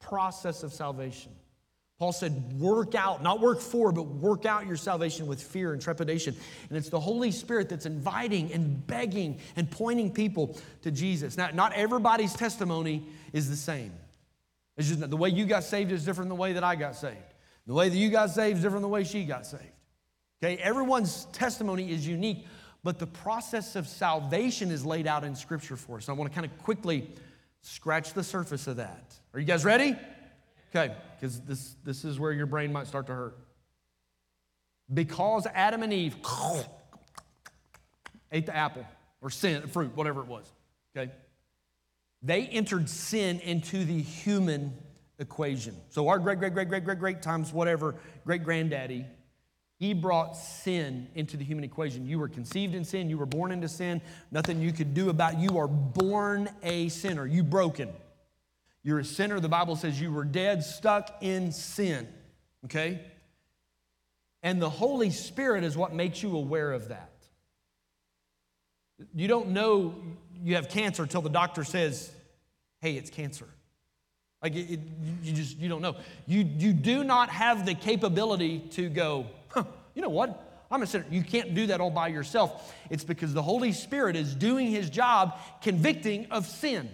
process 0.00 0.62
of 0.62 0.72
salvation. 0.72 1.32
Paul 1.98 2.12
said, 2.12 2.52
work 2.58 2.94
out, 2.94 3.22
not 3.22 3.40
work 3.40 3.60
for, 3.60 3.92
but 3.92 4.02
work 4.02 4.46
out 4.46 4.66
your 4.66 4.76
salvation 4.76 5.26
with 5.26 5.40
fear 5.40 5.72
and 5.72 5.80
trepidation. 5.80 6.34
And 6.68 6.76
it's 6.76 6.88
the 6.88 6.98
Holy 6.98 7.30
Spirit 7.30 7.68
that's 7.68 7.86
inviting 7.86 8.52
and 8.52 8.84
begging 8.86 9.38
and 9.54 9.70
pointing 9.70 10.12
people 10.12 10.58
to 10.82 10.90
Jesus. 10.90 11.36
Now, 11.36 11.50
not 11.54 11.72
everybody's 11.74 12.34
testimony 12.34 13.06
is 13.32 13.48
the 13.48 13.56
same. 13.56 13.92
It's 14.76 14.88
just 14.88 15.08
the 15.08 15.16
way 15.16 15.28
you 15.28 15.46
got 15.46 15.62
saved 15.62 15.92
is 15.92 16.04
different 16.04 16.28
than 16.28 16.36
the 16.36 16.42
way 16.42 16.54
that 16.54 16.64
I 16.64 16.74
got 16.74 16.96
saved. 16.96 17.16
The 17.66 17.74
way 17.74 17.88
that 17.88 17.96
you 17.96 18.10
got 18.10 18.30
saved 18.30 18.58
is 18.58 18.62
different 18.64 18.82
than 18.82 18.90
the 18.90 18.94
way 18.94 19.04
she 19.04 19.24
got 19.24 19.46
saved. 19.46 19.62
Okay, 20.42 20.60
everyone's 20.60 21.26
testimony 21.26 21.90
is 21.92 22.06
unique, 22.06 22.44
but 22.84 22.98
the 22.98 23.06
process 23.06 23.76
of 23.76 23.88
salvation 23.88 24.70
is 24.70 24.84
laid 24.84 25.06
out 25.06 25.24
in 25.24 25.34
Scripture 25.34 25.74
for 25.74 25.96
us. 25.96 26.10
I 26.10 26.12
want 26.12 26.30
to 26.30 26.34
kind 26.34 26.44
of 26.48 26.56
quickly 26.62 27.10
scratch 27.62 28.12
the 28.12 28.22
surface 28.22 28.66
of 28.66 28.76
that. 28.76 29.18
Are 29.32 29.40
you 29.40 29.46
guys 29.46 29.64
ready? 29.64 29.96
Okay, 30.70 30.94
because 31.18 31.40
this, 31.40 31.76
this 31.82 32.04
is 32.04 32.20
where 32.20 32.30
your 32.30 32.46
brain 32.46 32.72
might 32.72 32.86
start 32.86 33.06
to 33.06 33.14
hurt. 33.14 33.38
Because 34.92 35.46
Adam 35.54 35.82
and 35.82 35.92
Eve 35.94 36.14
ate 38.30 38.44
the 38.44 38.54
apple 38.54 38.86
or 39.22 39.30
sin, 39.30 39.66
fruit, 39.68 39.96
whatever 39.96 40.20
it 40.20 40.26
was, 40.26 40.52
okay? 40.94 41.10
They 42.22 42.42
entered 42.42 42.90
sin 42.90 43.40
into 43.40 43.86
the 43.86 44.00
human 44.02 44.76
equation. 45.18 45.74
So 45.88 46.08
our 46.08 46.18
great, 46.18 46.38
great, 46.38 46.52
great, 46.52 46.68
great, 46.68 46.84
great, 46.84 46.98
great 46.98 47.22
times, 47.22 47.50
whatever, 47.50 47.94
great 48.26 48.44
granddaddy 48.44 49.06
he 49.78 49.92
brought 49.92 50.36
sin 50.36 51.08
into 51.14 51.36
the 51.36 51.44
human 51.44 51.64
equation. 51.64 52.06
You 52.06 52.18
were 52.18 52.28
conceived 52.28 52.74
in 52.74 52.84
sin, 52.84 53.10
you 53.10 53.18
were 53.18 53.26
born 53.26 53.50
into 53.52 53.68
sin, 53.68 54.00
nothing 54.30 54.60
you 54.60 54.72
could 54.72 54.94
do 54.94 55.10
about 55.10 55.34
it. 55.34 55.38
You 55.40 55.58
are 55.58 55.68
born 55.68 56.48
a 56.62 56.88
sinner. 56.88 57.26
You 57.26 57.42
broken. 57.42 57.90
You're 58.82 59.00
a 59.00 59.04
sinner. 59.04 59.40
The 59.40 59.48
Bible 59.48 59.76
says 59.76 60.00
you 60.00 60.12
were 60.12 60.24
dead, 60.24 60.62
stuck 60.62 61.22
in 61.22 61.52
sin. 61.52 62.06
Okay? 62.66 63.00
And 64.42 64.60
the 64.60 64.70
Holy 64.70 65.10
Spirit 65.10 65.64
is 65.64 65.76
what 65.76 65.94
makes 65.94 66.22
you 66.22 66.36
aware 66.36 66.72
of 66.72 66.88
that. 66.88 67.10
You 69.14 69.26
don't 69.26 69.48
know 69.48 69.94
you 70.42 70.56
have 70.56 70.68
cancer 70.68 71.02
until 71.02 71.22
the 71.22 71.30
doctor 71.30 71.64
says, 71.64 72.12
hey, 72.80 72.94
it's 72.96 73.10
cancer. 73.10 73.48
Like 74.42 74.54
it, 74.54 74.72
it, 74.72 74.80
you 75.22 75.32
just 75.32 75.56
you 75.56 75.70
don't 75.70 75.80
know. 75.80 75.96
You 76.26 76.42
you 76.58 76.74
do 76.74 77.02
not 77.02 77.30
have 77.30 77.64
the 77.64 77.74
capability 77.74 78.58
to 78.72 78.90
go, 78.90 79.26
you 79.94 80.02
know 80.02 80.08
what? 80.08 80.50
I'm 80.70 80.82
a 80.82 80.86
sinner. 80.86 81.06
You 81.10 81.22
can't 81.22 81.54
do 81.54 81.66
that 81.68 81.80
all 81.80 81.90
by 81.90 82.08
yourself. 82.08 82.74
It's 82.90 83.04
because 83.04 83.32
the 83.32 83.42
Holy 83.42 83.72
Spirit 83.72 84.16
is 84.16 84.34
doing 84.34 84.68
his 84.68 84.90
job 84.90 85.38
convicting 85.62 86.26
of 86.30 86.46
sin. 86.46 86.88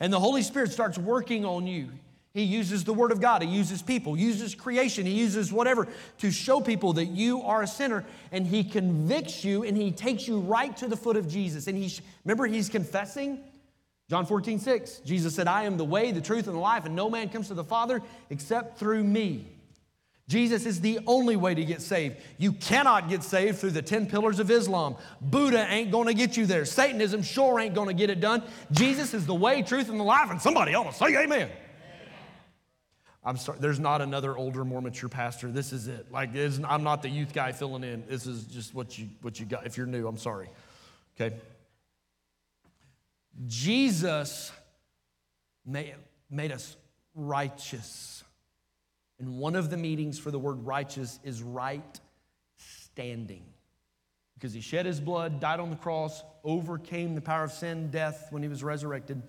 And 0.00 0.12
the 0.12 0.20
Holy 0.20 0.42
Spirit 0.42 0.72
starts 0.72 0.98
working 0.98 1.44
on 1.44 1.66
you. 1.66 1.90
He 2.32 2.42
uses 2.42 2.82
the 2.82 2.92
Word 2.92 3.12
of 3.12 3.20
God, 3.20 3.42
He 3.42 3.48
uses 3.48 3.80
people, 3.80 4.16
uses 4.16 4.56
creation, 4.56 5.06
He 5.06 5.12
uses 5.12 5.52
whatever 5.52 5.86
to 6.18 6.32
show 6.32 6.60
people 6.60 6.94
that 6.94 7.04
you 7.04 7.42
are 7.42 7.62
a 7.62 7.66
sinner, 7.66 8.04
and 8.32 8.44
He 8.44 8.64
convicts 8.64 9.44
you 9.44 9.62
and 9.62 9.76
He 9.76 9.92
takes 9.92 10.26
you 10.26 10.40
right 10.40 10.76
to 10.78 10.88
the 10.88 10.96
foot 10.96 11.16
of 11.16 11.28
Jesus. 11.28 11.68
And 11.68 11.78
He, 11.78 11.96
remember, 12.24 12.46
He's 12.46 12.68
confessing 12.68 13.38
John 14.10 14.26
14, 14.26 14.58
6, 14.58 14.98
Jesus 14.98 15.34
said, 15.34 15.48
I 15.48 15.62
am 15.62 15.78
the 15.78 15.84
way, 15.84 16.12
the 16.12 16.20
truth, 16.20 16.46
and 16.46 16.54
the 16.54 16.60
life, 16.60 16.84
and 16.84 16.94
no 16.94 17.08
man 17.08 17.30
comes 17.30 17.48
to 17.48 17.54
the 17.54 17.64
Father 17.64 18.02
except 18.28 18.78
through 18.78 19.02
me. 19.02 19.46
Jesus 20.26 20.64
is 20.64 20.80
the 20.80 21.00
only 21.06 21.36
way 21.36 21.54
to 21.54 21.64
get 21.64 21.82
saved. 21.82 22.16
You 22.38 22.52
cannot 22.52 23.10
get 23.10 23.22
saved 23.22 23.58
through 23.58 23.72
the 23.72 23.82
10 23.82 24.06
pillars 24.06 24.38
of 24.38 24.50
Islam. 24.50 24.96
Buddha 25.20 25.66
ain't 25.68 25.90
gonna 25.90 26.14
get 26.14 26.36
you 26.36 26.46
there. 26.46 26.64
Satanism 26.64 27.22
sure 27.22 27.60
ain't 27.60 27.74
gonna 27.74 27.92
get 27.92 28.08
it 28.08 28.20
done. 28.20 28.42
Jesus 28.72 29.12
is 29.12 29.26
the 29.26 29.34
way, 29.34 29.60
truth, 29.62 29.90
and 29.90 30.00
the 30.00 30.04
life, 30.04 30.30
and 30.30 30.40
somebody 30.40 30.74
ought 30.74 30.90
to 30.90 30.94
say 30.94 31.14
amen. 31.22 31.50
I'm 33.26 33.36
sorry, 33.38 33.58
there's 33.58 33.80
not 33.80 34.02
another 34.02 34.36
older, 34.36 34.64
more 34.64 34.82
mature 34.82 35.08
pastor. 35.08 35.50
This 35.50 35.72
is 35.72 35.88
it. 35.88 36.12
Like, 36.12 36.30
I'm 36.64 36.82
not 36.82 37.02
the 37.02 37.08
youth 37.08 37.32
guy 37.32 37.52
filling 37.52 37.82
in. 37.82 38.04
This 38.06 38.26
is 38.26 38.44
just 38.44 38.74
what 38.74 38.98
you, 38.98 39.08
what 39.22 39.40
you 39.40 39.46
got. 39.46 39.66
If 39.66 39.78
you're 39.78 39.86
new, 39.86 40.06
I'm 40.06 40.18
sorry. 40.18 40.48
Okay? 41.18 41.34
Jesus 43.46 44.52
made, 45.64 45.94
made 46.30 46.52
us 46.52 46.76
righteous. 47.14 48.22
And 49.24 49.38
one 49.38 49.56
of 49.56 49.70
the 49.70 49.78
meanings 49.78 50.18
for 50.18 50.30
the 50.30 50.38
word 50.38 50.66
righteous 50.66 51.18
is 51.24 51.42
right 51.42 52.00
standing. 52.58 53.42
Because 54.34 54.52
he 54.52 54.60
shed 54.60 54.84
his 54.84 55.00
blood, 55.00 55.40
died 55.40 55.60
on 55.60 55.70
the 55.70 55.76
cross, 55.76 56.22
overcame 56.44 57.14
the 57.14 57.22
power 57.22 57.44
of 57.44 57.50
sin, 57.50 57.90
death 57.90 58.26
when 58.30 58.42
he 58.42 58.50
was 58.50 58.62
resurrected. 58.62 59.22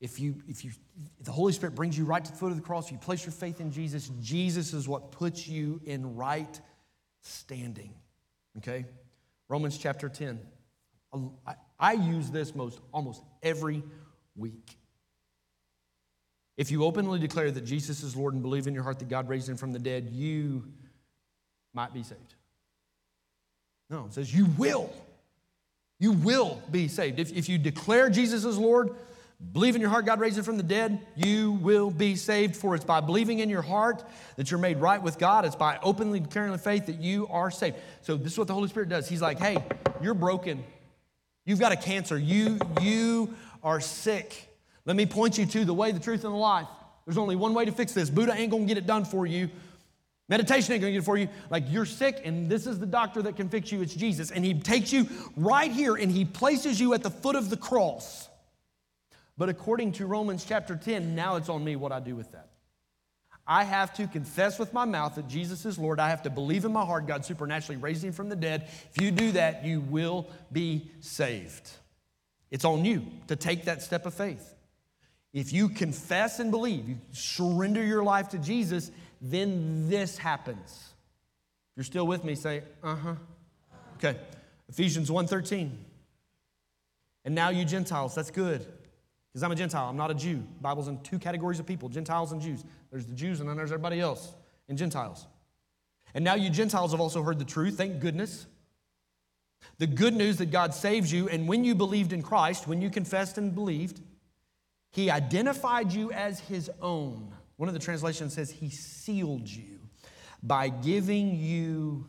If 0.00 0.20
you, 0.20 0.36
if 0.46 0.64
you, 0.64 0.70
if 1.18 1.26
the 1.26 1.32
Holy 1.32 1.52
Spirit 1.52 1.74
brings 1.74 1.98
you 1.98 2.04
right 2.04 2.24
to 2.24 2.30
the 2.30 2.36
foot 2.36 2.52
of 2.52 2.56
the 2.56 2.62
cross, 2.62 2.92
you 2.92 2.98
place 2.98 3.24
your 3.24 3.32
faith 3.32 3.60
in 3.60 3.72
Jesus, 3.72 4.12
Jesus 4.20 4.72
is 4.74 4.86
what 4.86 5.10
puts 5.10 5.48
you 5.48 5.80
in 5.84 6.14
right 6.14 6.60
standing. 7.20 7.92
Okay? 8.58 8.84
Romans 9.48 9.76
chapter 9.76 10.08
10. 10.08 10.38
I, 11.44 11.54
I 11.80 11.92
use 11.94 12.30
this 12.30 12.54
most 12.54 12.78
almost 12.92 13.24
every 13.42 13.82
week. 14.36 14.76
If 16.60 16.70
you 16.70 16.84
openly 16.84 17.18
declare 17.18 17.50
that 17.50 17.64
Jesus 17.64 18.02
is 18.02 18.14
Lord 18.14 18.34
and 18.34 18.42
believe 18.42 18.66
in 18.66 18.74
your 18.74 18.82
heart 18.82 18.98
that 18.98 19.08
God 19.08 19.30
raised 19.30 19.48
him 19.48 19.56
from 19.56 19.72
the 19.72 19.78
dead, 19.78 20.10
you 20.12 20.62
might 21.72 21.94
be 21.94 22.02
saved. 22.02 22.34
No, 23.88 24.04
it 24.04 24.12
says 24.12 24.34
you 24.34 24.44
will. 24.58 24.92
You 25.98 26.12
will 26.12 26.62
be 26.70 26.86
saved. 26.86 27.18
If, 27.18 27.32
if 27.32 27.48
you 27.48 27.56
declare 27.56 28.10
Jesus 28.10 28.44
as 28.44 28.58
Lord, 28.58 28.90
Believe 29.54 29.74
in 29.74 29.80
your 29.80 29.88
heart 29.88 30.04
God 30.04 30.20
raised 30.20 30.36
him 30.36 30.44
from 30.44 30.58
the 30.58 30.62
dead, 30.62 31.00
you 31.16 31.52
will 31.52 31.90
be 31.90 32.14
saved. 32.14 32.54
For 32.54 32.74
it's 32.74 32.84
by 32.84 33.00
believing 33.00 33.38
in 33.38 33.48
your 33.48 33.62
heart 33.62 34.04
that 34.36 34.50
you're 34.50 34.60
made 34.60 34.76
right 34.76 35.02
with 35.02 35.18
God. 35.18 35.46
It's 35.46 35.56
by 35.56 35.78
openly 35.82 36.20
declaring 36.20 36.52
the 36.52 36.58
faith 36.58 36.84
that 36.86 37.00
you 37.00 37.26
are 37.28 37.50
saved. 37.50 37.76
So 38.02 38.18
this 38.18 38.32
is 38.32 38.38
what 38.38 38.48
the 38.48 38.52
Holy 38.52 38.68
Spirit 38.68 38.90
does. 38.90 39.08
He's 39.08 39.22
like, 39.22 39.38
hey, 39.38 39.64
you're 40.02 40.12
broken. 40.12 40.62
You've 41.46 41.58
got 41.58 41.72
a 41.72 41.76
cancer. 41.76 42.18
You, 42.18 42.58
you 42.82 43.34
are 43.64 43.80
sick. 43.80 44.49
Let 44.84 44.96
me 44.96 45.06
point 45.06 45.38
you 45.38 45.46
to 45.46 45.64
the 45.64 45.74
way, 45.74 45.92
the 45.92 46.00
truth, 46.00 46.24
and 46.24 46.32
the 46.32 46.38
life. 46.38 46.68
There's 47.04 47.18
only 47.18 47.36
one 47.36 47.54
way 47.54 47.64
to 47.64 47.72
fix 47.72 47.92
this. 47.92 48.10
Buddha 48.10 48.34
ain't 48.34 48.50
gonna 48.50 48.64
get 48.64 48.78
it 48.78 48.86
done 48.86 49.04
for 49.04 49.26
you. 49.26 49.50
Meditation 50.28 50.72
ain't 50.72 50.80
gonna 50.80 50.92
get 50.92 50.98
it 50.98 51.04
for 51.04 51.16
you. 51.16 51.28
Like 51.50 51.64
you're 51.68 51.84
sick, 51.84 52.22
and 52.24 52.48
this 52.48 52.66
is 52.66 52.78
the 52.78 52.86
doctor 52.86 53.20
that 53.22 53.36
can 53.36 53.48
fix 53.48 53.72
you. 53.72 53.82
It's 53.82 53.94
Jesus. 53.94 54.30
And 54.30 54.44
he 54.44 54.54
takes 54.54 54.92
you 54.92 55.08
right 55.36 55.70
here 55.70 55.96
and 55.96 56.10
he 56.10 56.24
places 56.24 56.80
you 56.80 56.94
at 56.94 57.02
the 57.02 57.10
foot 57.10 57.36
of 57.36 57.50
the 57.50 57.56
cross. 57.56 58.28
But 59.36 59.48
according 59.48 59.92
to 59.92 60.06
Romans 60.06 60.44
chapter 60.44 60.76
10, 60.76 61.14
now 61.14 61.36
it's 61.36 61.48
on 61.48 61.64
me 61.64 61.74
what 61.74 61.92
I 61.92 61.98
do 61.98 62.14
with 62.14 62.30
that. 62.32 62.50
I 63.46 63.64
have 63.64 63.92
to 63.94 64.06
confess 64.06 64.60
with 64.60 64.72
my 64.72 64.84
mouth 64.84 65.16
that 65.16 65.26
Jesus 65.26 65.66
is 65.66 65.78
Lord. 65.78 65.98
I 65.98 66.10
have 66.10 66.22
to 66.22 66.30
believe 66.30 66.64
in 66.64 66.72
my 66.72 66.84
heart 66.84 67.06
God 67.08 67.24
supernaturally 67.24 67.80
raised 67.80 68.04
him 68.04 68.12
from 68.12 68.28
the 68.28 68.36
dead. 68.36 68.68
If 68.94 69.02
you 69.02 69.10
do 69.10 69.32
that, 69.32 69.64
you 69.64 69.80
will 69.80 70.28
be 70.52 70.92
saved. 71.00 71.68
It's 72.52 72.64
on 72.64 72.84
you 72.84 73.04
to 73.26 73.34
take 73.34 73.64
that 73.64 73.82
step 73.82 74.06
of 74.06 74.14
faith. 74.14 74.54
If 75.32 75.52
you 75.52 75.68
confess 75.68 76.40
and 76.40 76.50
believe, 76.50 76.88
you 76.88 76.98
surrender 77.12 77.84
your 77.84 78.02
life 78.02 78.30
to 78.30 78.38
Jesus, 78.38 78.90
then 79.20 79.88
this 79.88 80.18
happens. 80.18 80.94
If 81.72 81.76
you're 81.76 81.84
still 81.84 82.06
with 82.06 82.24
me, 82.24 82.34
say, 82.34 82.62
uh-huh. 82.82 83.14
Okay. 83.96 84.18
Ephesians 84.68 85.10
1:13. 85.10 85.70
And 87.24 87.34
now 87.34 87.50
you 87.50 87.64
Gentiles, 87.64 88.14
that's 88.14 88.30
good. 88.30 88.66
Because 89.30 89.42
I'm 89.42 89.52
a 89.52 89.54
Gentile, 89.54 89.88
I'm 89.88 89.96
not 89.96 90.10
a 90.10 90.14
Jew. 90.14 90.36
The 90.36 90.62
Bible's 90.62 90.88
in 90.88 91.00
two 91.02 91.18
categories 91.18 91.60
of 91.60 91.66
people 91.66 91.88
Gentiles 91.88 92.32
and 92.32 92.40
Jews. 92.40 92.64
There's 92.90 93.06
the 93.06 93.14
Jews, 93.14 93.40
and 93.40 93.48
then 93.48 93.56
there's 93.56 93.70
everybody 93.70 94.00
else 94.00 94.32
in 94.68 94.76
Gentiles. 94.76 95.26
And 96.14 96.24
now 96.24 96.34
you 96.34 96.50
Gentiles 96.50 96.90
have 96.90 97.00
also 97.00 97.22
heard 97.22 97.38
the 97.38 97.44
truth, 97.44 97.76
thank 97.76 98.00
goodness. 98.00 98.46
The 99.78 99.86
good 99.86 100.14
news 100.14 100.38
that 100.38 100.50
God 100.50 100.74
saves 100.74 101.12
you, 101.12 101.28
and 101.28 101.46
when 101.46 101.64
you 101.64 101.74
believed 101.74 102.12
in 102.12 102.22
Christ, 102.22 102.66
when 102.66 102.80
you 102.80 102.90
confessed 102.90 103.38
and 103.38 103.54
believed, 103.54 104.00
He 104.90 105.10
identified 105.10 105.92
you 105.92 106.12
as 106.12 106.40
His 106.40 106.70
own. 106.80 107.32
One 107.56 107.68
of 107.68 107.74
the 107.74 107.80
translations 107.80 108.34
says 108.34 108.50
He 108.50 108.70
sealed 108.70 109.48
you 109.48 109.80
by 110.42 110.68
giving 110.68 111.34
you 111.36 112.06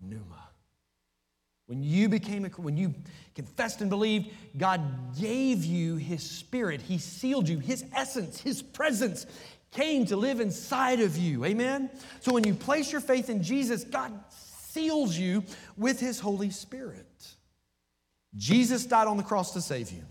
pneuma. 0.00 0.46
When 1.66 1.82
you 1.82 2.08
became 2.08 2.44
a, 2.44 2.48
when 2.48 2.76
you 2.76 2.94
confessed 3.34 3.80
and 3.80 3.90
believed, 3.90 4.30
God 4.56 5.18
gave 5.20 5.64
you 5.64 5.96
his 5.96 6.22
spirit. 6.22 6.80
He 6.80 6.98
sealed 6.98 7.48
you. 7.48 7.58
His 7.58 7.84
essence, 7.92 8.40
his 8.40 8.62
presence 8.62 9.26
came 9.72 10.06
to 10.06 10.16
live 10.16 10.40
inside 10.40 11.00
of 11.00 11.18
you. 11.18 11.44
Amen. 11.44 11.90
So 12.20 12.32
when 12.32 12.44
you 12.44 12.54
place 12.54 12.92
your 12.92 13.00
faith 13.00 13.28
in 13.28 13.42
Jesus, 13.42 13.82
God 13.82 14.12
seals 14.30 15.16
you 15.16 15.42
with 15.76 15.98
his 15.98 16.20
Holy 16.20 16.50
Spirit. 16.50 17.34
Jesus 18.36 18.86
died 18.86 19.08
on 19.08 19.16
the 19.16 19.22
cross 19.22 19.52
to 19.54 19.60
save 19.60 19.90
you. 19.90 20.04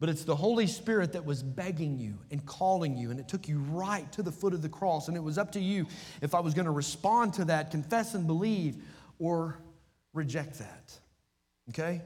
But 0.00 0.08
it's 0.08 0.24
the 0.24 0.34
Holy 0.34 0.66
Spirit 0.66 1.12
that 1.12 1.26
was 1.26 1.42
begging 1.42 1.98
you 1.98 2.18
and 2.30 2.44
calling 2.44 2.96
you, 2.96 3.10
and 3.10 3.20
it 3.20 3.28
took 3.28 3.46
you 3.46 3.58
right 3.58 4.10
to 4.12 4.22
the 4.22 4.32
foot 4.32 4.54
of 4.54 4.62
the 4.62 4.68
cross. 4.68 5.08
And 5.08 5.16
it 5.16 5.20
was 5.20 5.36
up 5.36 5.52
to 5.52 5.60
you 5.60 5.86
if 6.22 6.34
I 6.34 6.40
was 6.40 6.54
going 6.54 6.64
to 6.64 6.70
respond 6.70 7.34
to 7.34 7.44
that, 7.46 7.70
confess 7.70 8.14
and 8.14 8.26
believe, 8.26 8.82
or 9.18 9.60
reject 10.14 10.58
that. 10.58 10.98
Okay? 11.68 12.00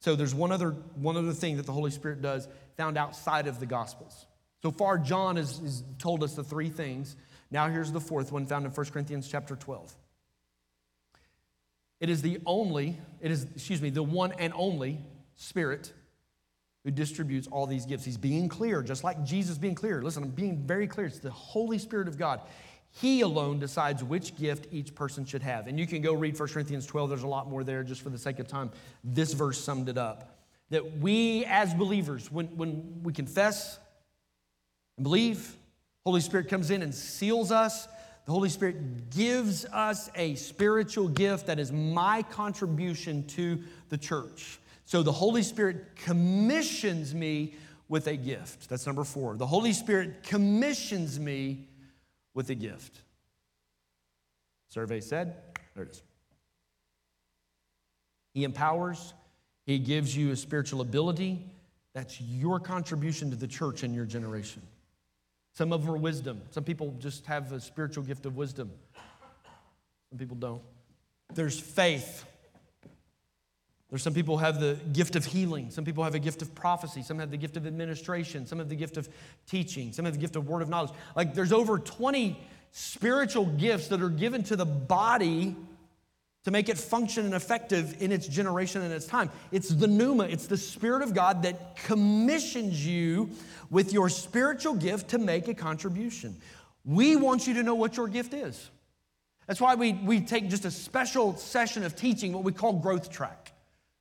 So 0.00 0.14
there's 0.14 0.34
one 0.34 0.52
other, 0.52 0.70
one 0.94 1.16
other 1.16 1.32
thing 1.32 1.56
that 1.56 1.66
the 1.66 1.72
Holy 1.72 1.90
Spirit 1.90 2.22
does 2.22 2.46
found 2.76 2.96
outside 2.96 3.48
of 3.48 3.58
the 3.58 3.66
Gospels. 3.66 4.26
So 4.62 4.70
far, 4.70 4.96
John 4.96 5.36
has, 5.36 5.58
has 5.58 5.82
told 5.98 6.22
us 6.22 6.34
the 6.34 6.44
three 6.44 6.68
things. 6.68 7.16
Now 7.50 7.68
here's 7.68 7.90
the 7.90 8.00
fourth 8.00 8.30
one 8.30 8.46
found 8.46 8.64
in 8.64 8.70
1 8.70 8.86
Corinthians 8.86 9.28
chapter 9.28 9.56
12. 9.56 9.92
It 11.98 12.10
is 12.10 12.22
the 12.22 12.38
only, 12.46 12.96
it 13.20 13.32
is, 13.32 13.44
excuse 13.56 13.82
me, 13.82 13.90
the 13.90 14.02
one 14.04 14.32
and 14.32 14.52
only 14.54 15.00
Spirit 15.34 15.92
who 16.86 16.92
distributes 16.92 17.48
all 17.48 17.66
these 17.66 17.84
gifts. 17.84 18.04
He's 18.04 18.16
being 18.16 18.48
clear, 18.48 18.80
just 18.80 19.02
like 19.02 19.24
Jesus 19.24 19.58
being 19.58 19.74
clear. 19.74 20.00
Listen, 20.02 20.22
I'm 20.22 20.28
being 20.30 20.58
very 20.58 20.86
clear. 20.86 21.08
It's 21.08 21.18
the 21.18 21.32
Holy 21.32 21.78
Spirit 21.78 22.06
of 22.06 22.16
God. 22.16 22.42
He 22.92 23.22
alone 23.22 23.58
decides 23.58 24.04
which 24.04 24.36
gift 24.36 24.68
each 24.70 24.94
person 24.94 25.24
should 25.24 25.42
have. 25.42 25.66
And 25.66 25.80
you 25.80 25.86
can 25.88 26.00
go 26.00 26.14
read 26.14 26.38
1 26.38 26.48
Corinthians 26.48 26.86
12, 26.86 27.08
there's 27.10 27.24
a 27.24 27.26
lot 27.26 27.50
more 27.50 27.64
there 27.64 27.82
just 27.82 28.02
for 28.02 28.10
the 28.10 28.18
sake 28.18 28.38
of 28.38 28.46
time. 28.46 28.70
This 29.02 29.32
verse 29.32 29.58
summed 29.58 29.88
it 29.88 29.98
up. 29.98 30.38
That 30.70 30.98
we 30.98 31.44
as 31.46 31.74
believers, 31.74 32.30
when, 32.30 32.56
when 32.56 33.00
we 33.02 33.12
confess 33.12 33.80
and 34.96 35.02
believe, 35.02 35.56
Holy 36.04 36.20
Spirit 36.20 36.48
comes 36.48 36.70
in 36.70 36.82
and 36.82 36.94
seals 36.94 37.50
us. 37.50 37.88
The 38.26 38.32
Holy 38.32 38.48
Spirit 38.48 39.10
gives 39.10 39.64
us 39.64 40.08
a 40.14 40.36
spiritual 40.36 41.08
gift 41.08 41.48
that 41.48 41.58
is 41.58 41.72
my 41.72 42.22
contribution 42.22 43.26
to 43.26 43.58
the 43.88 43.98
church. 43.98 44.60
So 44.86 45.02
the 45.02 45.12
Holy 45.12 45.42
Spirit 45.42 45.96
commissions 45.96 47.14
me 47.14 47.54
with 47.88 48.06
a 48.06 48.16
gift. 48.16 48.68
That's 48.68 48.86
number 48.86 49.04
four. 49.04 49.36
The 49.36 49.46
Holy 49.46 49.72
Spirit 49.72 50.22
commissions 50.22 51.20
me 51.20 51.68
with 52.34 52.50
a 52.50 52.54
gift. 52.54 53.02
Survey 54.68 55.00
said, 55.00 55.36
there 55.74 55.84
it 55.84 55.90
is. 55.90 56.02
He 58.32 58.44
empowers, 58.44 59.12
He 59.64 59.78
gives 59.78 60.16
you 60.16 60.30
a 60.30 60.36
spiritual 60.36 60.80
ability. 60.80 61.44
That's 61.92 62.20
your 62.20 62.60
contribution 62.60 63.30
to 63.30 63.36
the 63.36 63.48
church 63.48 63.82
in 63.82 63.92
your 63.92 64.04
generation. 64.04 64.62
Some 65.54 65.72
of 65.72 65.84
them 65.84 65.94
are 65.94 65.98
wisdom. 65.98 66.42
Some 66.50 66.62
people 66.62 66.94
just 66.98 67.26
have 67.26 67.50
a 67.52 67.60
spiritual 67.60 68.04
gift 68.04 68.26
of 68.26 68.36
wisdom. 68.36 68.70
Some 70.10 70.18
people 70.18 70.36
don't. 70.36 70.62
There's 71.34 71.58
faith. 71.58 72.24
There's 73.90 74.02
some 74.02 74.14
people 74.14 74.38
have 74.38 74.58
the 74.58 74.78
gift 74.92 75.14
of 75.14 75.24
healing. 75.24 75.70
Some 75.70 75.84
people 75.84 76.02
have 76.02 76.14
a 76.14 76.18
gift 76.18 76.42
of 76.42 76.54
prophecy. 76.54 77.02
Some 77.02 77.18
have 77.20 77.30
the 77.30 77.36
gift 77.36 77.56
of 77.56 77.66
administration. 77.66 78.46
Some 78.46 78.58
have 78.58 78.68
the 78.68 78.74
gift 78.74 78.96
of 78.96 79.08
teaching. 79.46 79.92
Some 79.92 80.04
have 80.04 80.14
the 80.14 80.20
gift 80.20 80.34
of 80.34 80.48
word 80.48 80.62
of 80.62 80.68
knowledge. 80.68 80.90
Like 81.14 81.34
there's 81.34 81.52
over 81.52 81.78
20 81.78 82.36
spiritual 82.72 83.46
gifts 83.46 83.88
that 83.88 84.02
are 84.02 84.08
given 84.08 84.42
to 84.44 84.56
the 84.56 84.66
body 84.66 85.54
to 86.44 86.50
make 86.50 86.68
it 86.68 86.78
function 86.78 87.24
and 87.24 87.34
effective 87.34 88.00
in 88.00 88.12
its 88.12 88.26
generation 88.26 88.82
and 88.82 88.92
its 88.92 89.06
time. 89.06 89.30
It's 89.50 89.68
the 89.68 89.86
pneuma, 89.86 90.24
it's 90.24 90.46
the 90.46 90.56
Spirit 90.56 91.02
of 91.02 91.14
God 91.14 91.42
that 91.42 91.76
commissions 91.76 92.86
you 92.86 93.30
with 93.70 93.92
your 93.92 94.08
spiritual 94.08 94.74
gift 94.74 95.08
to 95.10 95.18
make 95.18 95.48
a 95.48 95.54
contribution. 95.54 96.36
We 96.84 97.16
want 97.16 97.48
you 97.48 97.54
to 97.54 97.64
know 97.64 97.74
what 97.74 97.96
your 97.96 98.06
gift 98.06 98.32
is. 98.32 98.70
That's 99.46 99.60
why 99.60 99.74
we, 99.74 99.94
we 99.94 100.20
take 100.20 100.48
just 100.48 100.64
a 100.64 100.70
special 100.70 101.36
session 101.36 101.82
of 101.84 101.96
teaching, 101.96 102.32
what 102.32 102.44
we 102.44 102.52
call 102.52 102.74
growth 102.74 103.10
track. 103.10 103.52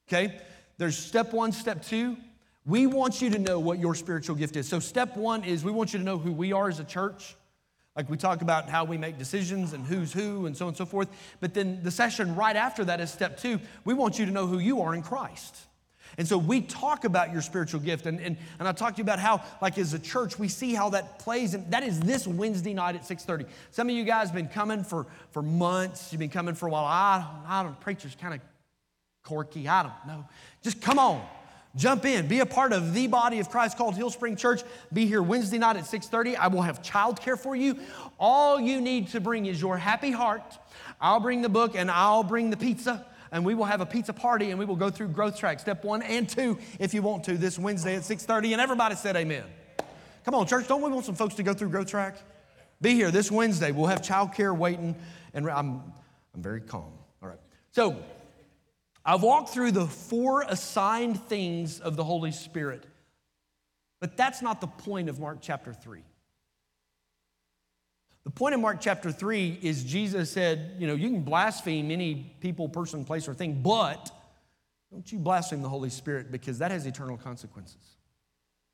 Okay? 0.07 0.39
There's 0.77 0.97
step 0.97 1.33
one, 1.33 1.51
step 1.51 1.83
two. 1.83 2.17
We 2.65 2.87
want 2.87 3.21
you 3.21 3.29
to 3.29 3.39
know 3.39 3.59
what 3.59 3.79
your 3.79 3.95
spiritual 3.95 4.35
gift 4.35 4.55
is. 4.55 4.67
So, 4.67 4.79
step 4.79 5.15
one 5.15 5.43
is 5.43 5.63
we 5.63 5.71
want 5.71 5.93
you 5.93 5.99
to 5.99 6.05
know 6.05 6.17
who 6.17 6.31
we 6.31 6.51
are 6.51 6.67
as 6.67 6.79
a 6.79 6.83
church. 6.83 7.35
Like 7.95 8.09
we 8.09 8.17
talk 8.17 8.41
about 8.41 8.67
how 8.69 8.83
we 8.83 8.97
make 8.97 9.17
decisions 9.17 9.71
and 9.71 9.85
who's 9.85 10.11
who 10.11 10.47
and 10.47 10.57
so 10.57 10.65
on 10.65 10.69
and 10.69 10.77
so 10.77 10.85
forth. 10.85 11.07
But 11.39 11.53
then 11.53 11.79
the 11.81 11.91
session 11.91 12.35
right 12.35 12.55
after 12.55 12.83
that 12.85 12.99
is 12.99 13.09
step 13.09 13.37
two. 13.37 13.59
We 13.85 13.93
want 13.93 14.19
you 14.19 14.25
to 14.25 14.31
know 14.31 14.47
who 14.47 14.59
you 14.59 14.81
are 14.81 14.93
in 14.93 15.01
Christ. 15.01 15.55
And 16.17 16.27
so 16.27 16.37
we 16.37 16.61
talk 16.61 17.03
about 17.03 17.31
your 17.31 17.41
spiritual 17.41 17.79
gift. 17.79 18.05
And, 18.05 18.19
and, 18.19 18.37
and 18.59 18.67
I 18.67 18.71
talked 18.73 18.97
to 18.97 18.99
you 18.99 19.03
about 19.03 19.19
how, 19.19 19.43
like 19.61 19.77
as 19.77 19.93
a 19.93 19.99
church, 19.99 20.37
we 20.37 20.47
see 20.47 20.73
how 20.73 20.89
that 20.89 21.19
plays. 21.19 21.53
And 21.53 21.69
that 21.71 21.83
is 21.83 21.99
this 21.99 22.27
Wednesday 22.27 22.73
night 22.73 22.95
at 22.95 23.03
6.30. 23.03 23.47
Some 23.71 23.89
of 23.89 23.95
you 23.95 24.03
guys 24.03 24.27
have 24.27 24.35
been 24.35 24.47
coming 24.47 24.83
for, 24.83 25.07
for 25.31 25.41
months. 25.41 26.11
You've 26.11 26.19
been 26.19 26.29
coming 26.29 26.55
for 26.55 26.67
a 26.67 26.71
while. 26.71 26.85
I, 26.85 27.25
I 27.47 27.63
don't, 27.63 27.79
preacher's 27.79 28.15
kind 28.15 28.33
of 28.33 28.41
corky. 29.25 29.67
I 29.67 29.83
don't 29.83 30.07
know. 30.07 30.25
Just 30.61 30.81
come 30.81 30.97
on. 30.97 31.25
Jump 31.75 32.05
in, 32.05 32.27
be 32.27 32.39
a 32.39 32.45
part 32.45 32.71
of 32.71 32.93
the 32.93 33.07
body 33.07 33.39
of 33.39 33.49
Christ 33.49 33.77
called 33.77 33.95
Hillspring 33.95 34.37
Church. 34.37 34.63
Be 34.93 35.07
here 35.07 35.21
Wednesday 35.21 35.57
night 35.57 35.75
at 35.75 35.83
6:30. 35.83 36.37
I 36.37 36.47
will 36.47 36.61
have 36.61 36.81
childcare 36.81 37.37
for 37.37 37.53
you. 37.53 37.77
All 38.17 38.61
you 38.61 38.79
need 38.79 39.09
to 39.09 39.19
bring 39.19 39.45
is 39.45 39.59
your 39.59 39.77
happy 39.77 40.11
heart. 40.11 40.57
I'll 41.01 41.19
bring 41.19 41.41
the 41.41 41.49
book 41.49 41.75
and 41.75 41.91
I'll 41.91 42.23
bring 42.23 42.49
the 42.49 42.55
pizza 42.55 43.05
and 43.33 43.43
we 43.43 43.55
will 43.55 43.65
have 43.65 43.81
a 43.81 43.85
pizza 43.85 44.13
party 44.13 44.51
and 44.51 44.59
we 44.59 44.63
will 44.63 44.77
go 44.77 44.89
through 44.89 45.09
growth 45.09 45.37
track 45.37 45.59
step 45.59 45.83
1 45.83 46.01
and 46.03 46.29
2 46.29 46.57
if 46.79 46.93
you 46.93 47.01
want 47.01 47.25
to 47.25 47.37
this 47.37 47.59
Wednesday 47.59 47.97
at 47.97 48.03
6:30 48.03 48.53
and 48.53 48.61
everybody 48.61 48.95
said 48.95 49.17
amen. 49.17 49.43
Come 50.23 50.35
on 50.35 50.47
church, 50.47 50.69
don't 50.69 50.81
we 50.81 50.89
want 50.89 51.05
some 51.05 51.15
folks 51.15 51.35
to 51.35 51.43
go 51.43 51.53
through 51.53 51.69
growth 51.69 51.87
track? 51.87 52.15
Be 52.79 52.93
here 52.93 53.11
this 53.11 53.29
Wednesday. 53.29 53.73
We'll 53.73 53.87
have 53.87 54.01
childcare 54.01 54.57
waiting 54.57 54.95
and 55.33 55.49
I'm 55.49 55.81
I'm 56.33 56.41
very 56.41 56.61
calm. 56.61 56.91
All 57.21 57.29
right. 57.29 57.39
So, 57.71 57.97
I've 59.05 59.21
walked 59.21 59.49
through 59.49 59.71
the 59.71 59.85
four 59.85 60.41
assigned 60.41 61.21
things 61.25 61.79
of 61.79 61.95
the 61.95 62.03
Holy 62.03 62.31
Spirit, 62.31 62.85
but 64.01 64.17
that's 64.17 64.41
not 64.41 64.61
the 64.61 64.67
point 64.67 65.09
of 65.09 65.19
Mark 65.19 65.37
chapter 65.41 65.73
3. 65.73 66.01
The 68.23 68.31
point 68.31 68.55
of 68.55 68.61
Mark 68.61 68.81
chapter 68.81 69.11
3 69.11 69.59
is 69.61 69.83
Jesus 69.83 70.31
said, 70.31 70.77
you 70.79 70.87
know, 70.87 70.95
you 70.95 71.09
can 71.11 71.21
blaspheme 71.21 71.91
any 71.91 72.35
people, 72.39 72.67
person, 72.67 73.05
place, 73.05 73.27
or 73.27 73.35
thing, 73.35 73.61
but 73.61 74.09
don't 74.91 75.11
you 75.11 75.19
blaspheme 75.19 75.61
the 75.61 75.69
Holy 75.69 75.91
Spirit 75.91 76.31
because 76.31 76.57
that 76.57 76.71
has 76.71 76.87
eternal 76.87 77.17
consequences. 77.17 77.97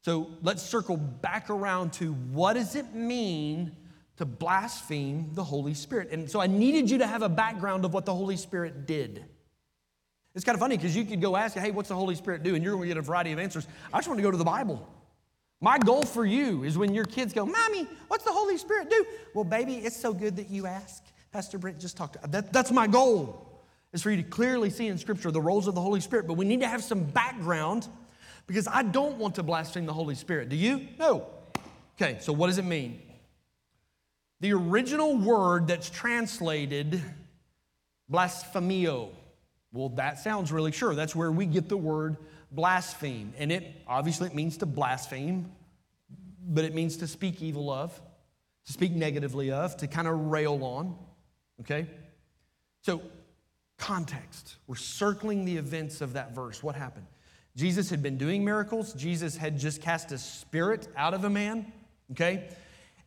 So 0.04 0.30
let's 0.42 0.64
circle 0.64 0.96
back 0.96 1.50
around 1.50 1.92
to 1.94 2.14
what 2.14 2.54
does 2.54 2.76
it 2.76 2.96
mean 2.96 3.76
to 4.18 4.26
blaspheme 4.26 5.32
the 5.34 5.44
Holy 5.44 5.74
Spirit? 5.74 6.12
And 6.12 6.32
so 6.32 6.40
I 6.40 6.48
needed 6.48 6.90
you 6.90 7.00
to 7.00 7.08
have 7.08 7.22
a 7.22 7.30
background 7.30 7.84
of 7.84 7.94
what 7.94 8.06
the 8.06 8.16
Holy 8.16 8.38
Spirit 8.38 8.86
did. 8.88 9.26
It's 10.34 10.46
kind 10.46 10.56
of 10.56 10.60
funny 10.60 10.78
because 10.78 10.96
you 10.96 11.04
could 11.04 11.22
go 11.22 11.36
ask, 11.36 11.58
hey, 11.58 11.72
what's 11.72 11.90
the 11.90 11.96
Holy 11.96 12.16
Spirit 12.16 12.44
do? 12.44 12.56
And 12.56 12.64
you're 12.64 12.74
going 12.74 12.84
to 12.84 12.96
get 12.96 12.98
a 12.98 13.02
variety 13.02 13.32
of 13.32 13.40
answers. 13.40 13.68
I 13.92 13.98
just 13.98 14.08
want 14.08 14.18
to 14.18 14.24
go 14.24 14.32
to 14.32 14.38
the 14.38 14.46
Bible. 14.46 14.88
My 15.60 15.78
goal 15.78 16.04
for 16.04 16.26
you 16.26 16.64
is 16.64 16.78
when 16.78 16.94
your 16.94 17.06
kids 17.06 17.34
go, 17.34 17.46
Mommy, 17.46 17.88
what's 18.08 18.24
the 18.24 18.32
Holy 18.32 18.58
Spirit 18.58 18.90
do? 18.90 19.06
Well, 19.36 19.44
baby, 19.44 19.76
it's 19.76 19.98
so 19.98 20.14
good 20.14 20.38
that 20.38 20.50
you 20.50 20.66
ask. 20.66 21.04
Pastor 21.32 21.58
Brent 21.58 21.80
just 21.80 21.98
talked 21.98 22.18
that, 22.32 22.52
That's 22.52 22.72
my 22.72 22.88
goal, 22.88 23.62
is 23.94 24.02
for 24.02 24.10
you 24.10 24.18
to 24.18 24.28
clearly 24.28 24.70
see 24.70 24.88
in 24.88 24.98
Scripture 24.98 25.32
the 25.32 25.42
roles 25.42 25.68
of 25.68 25.76
the 25.76 25.82
Holy 25.82 26.02
Spirit. 26.02 26.28
But 26.28 26.34
we 26.34 26.46
need 26.46 26.62
to 26.62 26.68
have 26.68 26.84
some 26.84 27.04
background 27.04 27.88
because 28.48 28.68
I 28.68 28.84
don't 28.84 29.18
want 29.18 29.36
to 29.36 29.44
blaspheme 29.44 29.86
the 29.86 29.94
Holy 29.94 30.16
Spirit. 30.16 30.50
Do 30.50 30.56
you? 30.56 30.88
No. 30.98 31.28
Okay, 31.96 32.18
so 32.22 32.34
what 32.34 32.48
does 32.48 32.58
it 32.58 32.66
mean? 32.66 33.02
The 34.40 34.54
original 34.54 35.16
word 35.16 35.68
that's 35.68 35.90
translated 35.90 37.02
blasphemio 38.10 39.12
well, 39.74 39.90
that 39.90 40.20
sounds 40.20 40.52
really 40.52 40.72
sure. 40.72 40.96
That's 40.96 41.16
where 41.16 41.32
we 41.32 41.46
get 41.46 41.70
the 41.70 41.78
word 41.78 42.18
blaspheme. 42.52 43.34
And 43.38 43.52
it 43.52 43.82
obviously 43.88 44.28
it 44.28 44.36
means 44.36 44.58
to 44.58 44.66
blaspheme, 44.66 45.52
but 46.48 46.66
it 46.66 46.76
means 46.76 46.98
to 46.98 47.08
speak 47.08 47.42
evil 47.42 47.72
of, 47.72 48.00
to 48.66 48.74
speak 48.74 48.92
negatively 48.92 49.52
of, 49.52 49.78
to 49.78 49.88
kind 49.88 50.08
of 50.08 50.18
rail 50.28 50.64
on. 50.64 50.96
Okay? 51.62 51.88
So, 52.82 53.02
context. 53.78 54.58
We're 54.68 54.76
circling 54.76 55.46
the 55.46 55.58
events 55.58 56.02
of 56.02 56.14
that 56.14 56.36
verse. 56.36 56.62
What 56.62 56.76
happened? 56.76 57.08
Jesus 57.56 57.90
had 57.90 58.04
been 58.04 58.18
doing 58.18 58.44
miracles. 58.44 58.94
Jesus 58.94 59.36
had 59.36 59.58
just 59.58 59.82
cast 59.82 60.12
a 60.12 60.18
spirit 60.18 60.88
out 60.96 61.14
of 61.14 61.24
a 61.24 61.30
man. 61.30 61.72
Okay? 62.12 62.50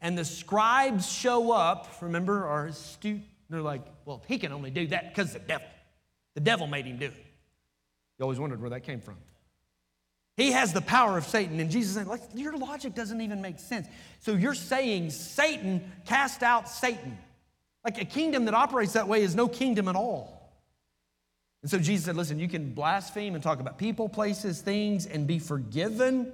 And 0.01 0.17
the 0.17 0.25
scribes 0.25 1.11
show 1.11 1.53
up, 1.53 1.89
remember, 2.01 2.47
are 2.47 2.67
astute. 2.67 3.23
They're 3.51 3.63
like, 3.63 3.83
well, 4.05 4.23
he 4.27 4.39
can 4.39 4.53
only 4.53 4.71
do 4.71 4.87
that 4.89 5.15
because 5.15 5.33
the 5.33 5.39
devil. 5.39 5.67
The 6.35 6.41
devil 6.41 6.67
made 6.67 6.87
him 6.87 6.99
do 6.99 7.07
it. 7.07 7.27
You 8.19 8.23
always 8.23 8.39
wondered 8.39 8.61
where 8.61 8.71
that 8.71 8.85
came 8.85 9.01
from. 9.01 9.17
He 10.37 10.51
has 10.53 10.73
the 10.73 10.81
power 10.81 11.17
of 11.17 11.25
Satan, 11.25 11.61
and 11.61 11.71
Jesus 11.71 11.95
said, 11.95 12.09
Your 12.35 12.57
logic 12.57 12.95
doesn't 12.95 13.21
even 13.21 13.41
make 13.41 13.61
sense. 13.61 13.87
So 14.21 14.33
you're 14.33 14.55
saying 14.55 15.11
Satan 15.11 15.93
cast 16.07 16.43
out 16.43 16.69
Satan. 16.69 17.17
Like 17.85 18.01
a 18.01 18.05
kingdom 18.05 18.47
that 18.47 18.55
operates 18.55 18.95
that 18.95 19.07
way 19.07 19.23
is 19.23 19.37
no 19.37 19.47
kingdom 19.47 19.89
at 19.89 19.95
all. 19.95 20.53
And 21.63 21.71
so 21.71 21.79
Jesus 21.79 22.07
said, 22.07 22.17
Listen, 22.17 22.41
you 22.41 22.49
can 22.49 22.75
blaspheme 22.75 23.35
and 23.35 23.43
talk 23.43 23.61
about 23.61 23.79
people, 23.79 24.09
places, 24.09 24.61
things, 24.61 25.07
and 25.07 25.27
be 25.27 25.39
forgiven. 25.39 26.33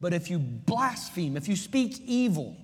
But 0.00 0.14
if 0.14 0.30
you 0.30 0.38
blaspheme, 0.38 1.36
if 1.36 1.46
you 1.46 1.56
speak 1.56 2.00
evil, 2.06 2.56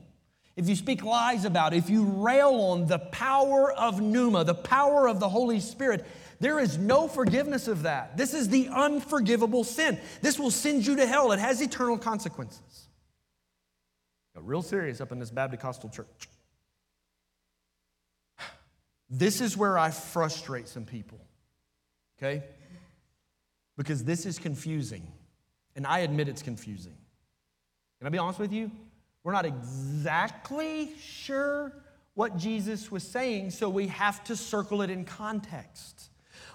if 0.56 0.68
you 0.68 0.76
speak 0.76 1.04
lies 1.04 1.44
about, 1.44 1.74
if 1.74 1.88
you 1.90 2.04
rail 2.04 2.54
on 2.54 2.86
the 2.86 2.98
power 2.98 3.72
of 3.72 4.00
pneuma, 4.00 4.44
the 4.44 4.54
power 4.54 5.08
of 5.08 5.20
the 5.20 5.28
Holy 5.28 5.60
Spirit, 5.60 6.06
there 6.40 6.58
is 6.58 6.78
no 6.78 7.06
forgiveness 7.06 7.68
of 7.68 7.82
that. 7.82 8.16
This 8.16 8.32
is 8.32 8.48
the 8.48 8.68
unforgivable 8.68 9.62
sin. 9.62 10.00
This 10.22 10.38
will 10.38 10.50
send 10.50 10.86
you 10.86 10.96
to 10.96 11.06
hell. 11.06 11.32
It 11.32 11.38
has 11.38 11.60
eternal 11.60 11.98
consequences. 11.98 12.88
Got 14.34 14.46
real 14.46 14.62
serious 14.62 15.00
up 15.00 15.12
in 15.12 15.18
this 15.18 15.30
Baptist 15.30 15.62
Costal 15.62 15.90
church. 15.90 16.28
This 19.10 19.40
is 19.40 19.56
where 19.56 19.76
I 19.76 19.90
frustrate 19.90 20.68
some 20.68 20.84
people, 20.84 21.18
okay? 22.18 22.44
Because 23.76 24.04
this 24.04 24.24
is 24.24 24.38
confusing, 24.38 25.02
and 25.74 25.84
I 25.84 26.00
admit 26.00 26.28
it's 26.28 26.42
confusing. 26.42 26.96
Can 27.98 28.06
I 28.06 28.10
be 28.10 28.18
honest 28.18 28.38
with 28.38 28.52
you? 28.52 28.70
We're 29.24 29.32
not 29.32 29.46
exactly 29.46 30.92
sure 31.00 31.72
what 32.14 32.36
Jesus 32.36 32.90
was 32.90 33.02
saying, 33.02 33.50
so 33.50 33.68
we 33.68 33.88
have 33.88 34.22
to 34.24 34.36
circle 34.36 34.80
it 34.80 34.90
in 34.90 35.04
context. 35.04 36.09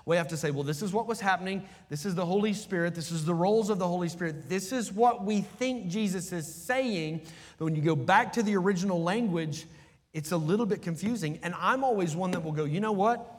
We 0.05 0.17
have 0.17 0.27
to 0.27 0.37
say, 0.37 0.51
well, 0.51 0.63
this 0.63 0.83
is 0.83 0.93
what 0.93 1.07
was 1.07 1.19
happening. 1.19 1.67
This 1.89 2.05
is 2.05 2.13
the 2.13 2.25
Holy 2.25 2.53
Spirit. 2.53 2.93
This 2.93 3.11
is 3.11 3.25
the 3.25 3.33
roles 3.33 3.71
of 3.71 3.79
the 3.79 3.87
Holy 3.87 4.07
Spirit. 4.07 4.47
This 4.47 4.71
is 4.71 4.91
what 4.91 5.25
we 5.25 5.41
think 5.41 5.87
Jesus 5.87 6.31
is 6.31 6.45
saying. 6.53 7.21
But 7.57 7.65
when 7.65 7.75
you 7.75 7.81
go 7.81 7.95
back 7.95 8.33
to 8.33 8.43
the 8.43 8.55
original 8.55 9.01
language, 9.01 9.65
it's 10.13 10.31
a 10.31 10.37
little 10.37 10.67
bit 10.67 10.83
confusing. 10.83 11.39
And 11.41 11.55
I'm 11.59 11.83
always 11.83 12.15
one 12.15 12.31
that 12.31 12.43
will 12.43 12.51
go, 12.51 12.65
you 12.65 12.79
know 12.79 12.91
what? 12.91 13.31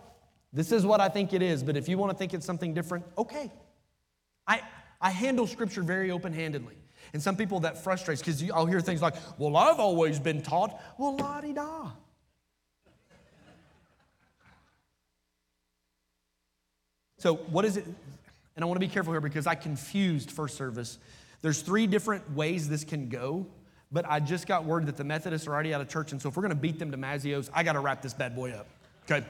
This 0.52 0.72
is 0.72 0.84
what 0.84 1.00
I 1.00 1.08
think 1.08 1.32
it 1.32 1.42
is. 1.42 1.62
But 1.62 1.76
if 1.76 1.88
you 1.88 1.98
want 1.98 2.10
to 2.10 2.18
think 2.18 2.34
it's 2.34 2.46
something 2.46 2.74
different, 2.74 3.04
okay. 3.16 3.50
I, 4.46 4.60
I 5.00 5.10
handle 5.10 5.46
scripture 5.46 5.82
very 5.82 6.10
open 6.10 6.32
handedly. 6.32 6.74
And 7.12 7.22
some 7.22 7.36
people 7.36 7.60
that 7.60 7.82
frustrates 7.84 8.20
because 8.20 8.42
I'll 8.50 8.66
hear 8.66 8.80
things 8.80 9.02
like, 9.02 9.14
well, 9.38 9.56
I've 9.56 9.78
always 9.78 10.18
been 10.18 10.42
taught. 10.42 10.80
Well, 10.98 11.16
la 11.16 11.40
di 11.40 11.52
da. 11.52 11.90
So, 17.18 17.34
what 17.34 17.64
is 17.64 17.76
it? 17.76 17.84
And 17.84 18.62
I 18.62 18.66
want 18.66 18.76
to 18.76 18.86
be 18.86 18.92
careful 18.92 19.12
here 19.12 19.20
because 19.20 19.46
I 19.46 19.54
confused 19.54 20.30
first 20.30 20.56
service. 20.56 20.98
There's 21.42 21.60
three 21.60 21.86
different 21.86 22.34
ways 22.34 22.68
this 22.68 22.84
can 22.84 23.08
go, 23.08 23.46
but 23.92 24.04
I 24.08 24.20
just 24.20 24.46
got 24.46 24.64
word 24.64 24.86
that 24.86 24.96
the 24.96 25.04
Methodists 25.04 25.46
are 25.46 25.54
already 25.54 25.74
out 25.74 25.80
of 25.80 25.88
church, 25.88 26.12
and 26.12 26.20
so 26.20 26.28
if 26.28 26.36
we're 26.36 26.42
going 26.42 26.54
to 26.54 26.60
beat 26.60 26.78
them 26.78 26.90
to 26.90 26.96
Mazzio's, 26.96 27.50
I 27.54 27.62
got 27.62 27.74
to 27.74 27.80
wrap 27.80 28.02
this 28.02 28.14
bad 28.14 28.34
boy 28.34 28.52
up. 28.52 28.66
Okay. 29.04 29.26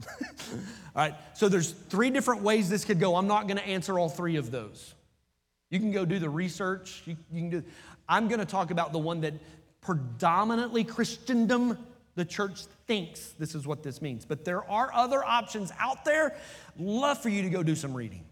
all 0.52 0.56
right. 0.94 1.14
So 1.34 1.48
there's 1.48 1.70
three 1.72 2.10
different 2.10 2.42
ways 2.42 2.68
this 2.68 2.84
could 2.84 3.00
go. 3.00 3.16
I'm 3.16 3.26
not 3.26 3.46
going 3.46 3.58
to 3.58 3.66
answer 3.66 3.98
all 3.98 4.08
three 4.08 4.36
of 4.36 4.50
those. 4.50 4.94
You 5.70 5.78
can 5.78 5.92
go 5.92 6.04
do 6.04 6.18
the 6.18 6.28
research. 6.28 7.02
You, 7.06 7.16
you 7.32 7.40
can 7.40 7.50
do. 7.50 7.64
I'm 8.08 8.28
going 8.28 8.40
to 8.40 8.46
talk 8.46 8.70
about 8.70 8.92
the 8.92 8.98
one 8.98 9.20
that 9.20 9.34
predominantly 9.80 10.84
Christendom 10.84 11.78
the 12.20 12.24
church 12.26 12.66
thinks 12.86 13.32
this 13.38 13.54
is 13.54 13.66
what 13.66 13.82
this 13.82 14.02
means. 14.02 14.26
But 14.26 14.44
there 14.44 14.62
are 14.70 14.92
other 14.92 15.24
options 15.24 15.72
out 15.78 16.04
there. 16.04 16.36
Love 16.78 17.22
for 17.22 17.30
you 17.30 17.40
to 17.40 17.48
go 17.48 17.62
do 17.62 17.74
some 17.74 17.94
reading. 17.94 18.26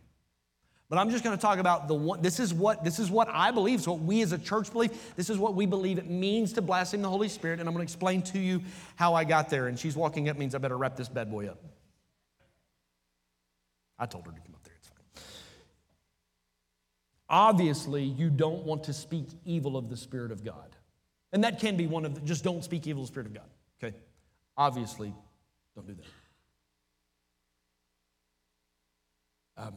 But 0.90 0.98
I'm 0.98 1.08
just 1.08 1.24
going 1.24 1.34
to 1.34 1.40
talk 1.40 1.58
about 1.58 1.88
the 1.88 1.94
one. 1.94 2.20
This 2.20 2.38
is 2.38 2.52
what 2.52 2.84
this 2.84 2.98
is 2.98 3.10
what 3.10 3.28
I 3.30 3.50
believe. 3.50 3.78
It's 3.78 3.88
what 3.88 4.00
we 4.00 4.20
as 4.20 4.32
a 4.32 4.38
church 4.38 4.70
believe. 4.70 4.92
This 5.16 5.30
is 5.30 5.38
what 5.38 5.54
we 5.54 5.64
believe 5.64 5.96
it 5.96 6.08
means 6.10 6.52
to 6.54 6.62
blaspheme 6.62 7.00
the 7.00 7.08
Holy 7.08 7.30
Spirit. 7.30 7.60
And 7.60 7.68
I'm 7.68 7.74
going 7.74 7.86
to 7.86 7.90
explain 7.90 8.20
to 8.24 8.38
you 8.38 8.60
how 8.96 9.14
I 9.14 9.24
got 9.24 9.48
there. 9.48 9.68
And 9.68 9.78
she's 9.78 9.96
walking 9.96 10.28
up 10.28 10.36
means 10.36 10.54
I 10.54 10.58
better 10.58 10.76
wrap 10.76 10.94
this 10.94 11.08
bad 11.08 11.30
boy 11.30 11.46
up. 11.46 11.58
I 13.98 14.04
told 14.04 14.26
her 14.26 14.32
to 14.32 14.38
come 14.38 14.54
up 14.54 14.64
there. 14.64 14.74
It's 14.78 14.88
fine. 14.88 15.24
Obviously, 17.30 18.04
you 18.04 18.28
don't 18.28 18.64
want 18.64 18.84
to 18.84 18.92
speak 18.92 19.28
evil 19.46 19.78
of 19.78 19.88
the 19.88 19.96
Spirit 19.96 20.30
of 20.30 20.44
God. 20.44 20.76
And 21.32 21.42
that 21.44 21.58
can 21.58 21.78
be 21.78 21.86
one 21.86 22.04
of 22.04 22.14
the, 22.14 22.20
just 22.20 22.44
don't 22.44 22.62
speak 22.62 22.86
evil 22.86 23.02
of 23.02 23.08
the 23.08 23.12
Spirit 23.12 23.28
of 23.28 23.34
God. 23.34 23.48
Okay? 23.82 23.96
Obviously, 24.56 25.14
don't 25.74 25.86
do 25.86 25.94
that. 25.94 26.04
Um, 29.56 29.74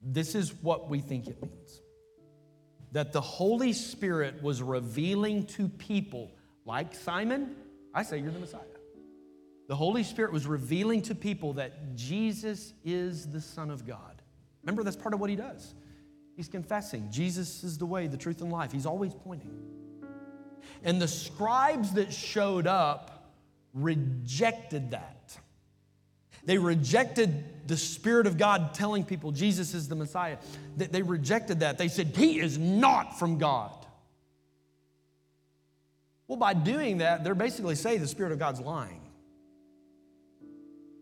this 0.00 0.34
is 0.34 0.52
what 0.62 0.88
we 0.88 1.00
think 1.00 1.28
it 1.28 1.40
means 1.42 1.80
that 2.92 3.12
the 3.12 3.20
Holy 3.20 3.72
Spirit 3.72 4.42
was 4.42 4.62
revealing 4.62 5.46
to 5.46 5.68
people 5.68 6.30
like 6.66 6.94
Simon, 6.94 7.56
I 7.94 8.02
say 8.02 8.18
you're 8.18 8.30
the 8.30 8.38
Messiah. 8.38 8.60
The 9.68 9.76
Holy 9.76 10.02
Spirit 10.02 10.32
was 10.32 10.46
revealing 10.46 11.00
to 11.02 11.14
people 11.14 11.54
that 11.54 11.96
Jesus 11.96 12.74
is 12.84 13.30
the 13.30 13.40
Son 13.40 13.70
of 13.70 13.86
God. 13.86 14.20
Remember, 14.62 14.82
that's 14.82 14.96
part 14.96 15.14
of 15.14 15.20
what 15.20 15.30
he 15.30 15.36
does. 15.36 15.74
He's 16.36 16.48
confessing 16.48 17.08
Jesus 17.10 17.64
is 17.64 17.78
the 17.78 17.86
way, 17.86 18.06
the 18.06 18.16
truth, 18.16 18.42
and 18.42 18.52
life. 18.52 18.72
He's 18.72 18.86
always 18.86 19.14
pointing. 19.14 19.50
And 20.82 21.00
the 21.00 21.08
scribes 21.08 21.92
that 21.94 22.12
showed 22.12 22.66
up 22.66 23.32
rejected 23.74 24.90
that. 24.92 25.36
They 26.44 26.58
rejected 26.58 27.68
the 27.68 27.76
Spirit 27.76 28.26
of 28.26 28.36
God 28.36 28.74
telling 28.74 29.04
people 29.04 29.30
Jesus 29.30 29.74
is 29.74 29.88
the 29.88 29.94
Messiah. 29.94 30.38
They 30.76 31.02
rejected 31.02 31.60
that. 31.60 31.78
They 31.78 31.88
said, 31.88 32.08
He 32.16 32.40
is 32.40 32.58
not 32.58 33.18
from 33.18 33.38
God. 33.38 33.72
Well, 36.26 36.38
by 36.38 36.54
doing 36.54 36.98
that, 36.98 37.24
they're 37.24 37.34
basically 37.34 37.74
saying 37.74 38.00
the 38.00 38.08
Spirit 38.08 38.32
of 38.32 38.38
God's 38.38 38.60
lying. 38.60 39.00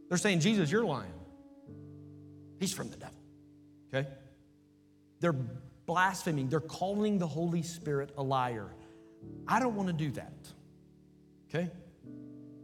They're 0.09 0.19
saying, 0.19 0.41
Jesus, 0.41 0.71
you're 0.71 0.85
lying. 0.85 1.13
He's 2.59 2.75
from 2.75 2.91
the 2.91 2.97
devil. 2.97 3.15
Okay? 3.95 4.09
They're 5.21 5.37
blaspheming. 5.87 6.49
They're 6.49 6.61
calling 6.61 7.19
the 7.19 7.27
Holy 7.27 7.63
Spirit 7.63 8.11
a 8.19 8.23
liar. 8.23 8.67
I 9.47 9.61
don't 9.61 9.75
want 9.75 9.89
to 9.89 9.93
do 9.93 10.11
that. 10.13 10.33
Okay? 11.49 11.71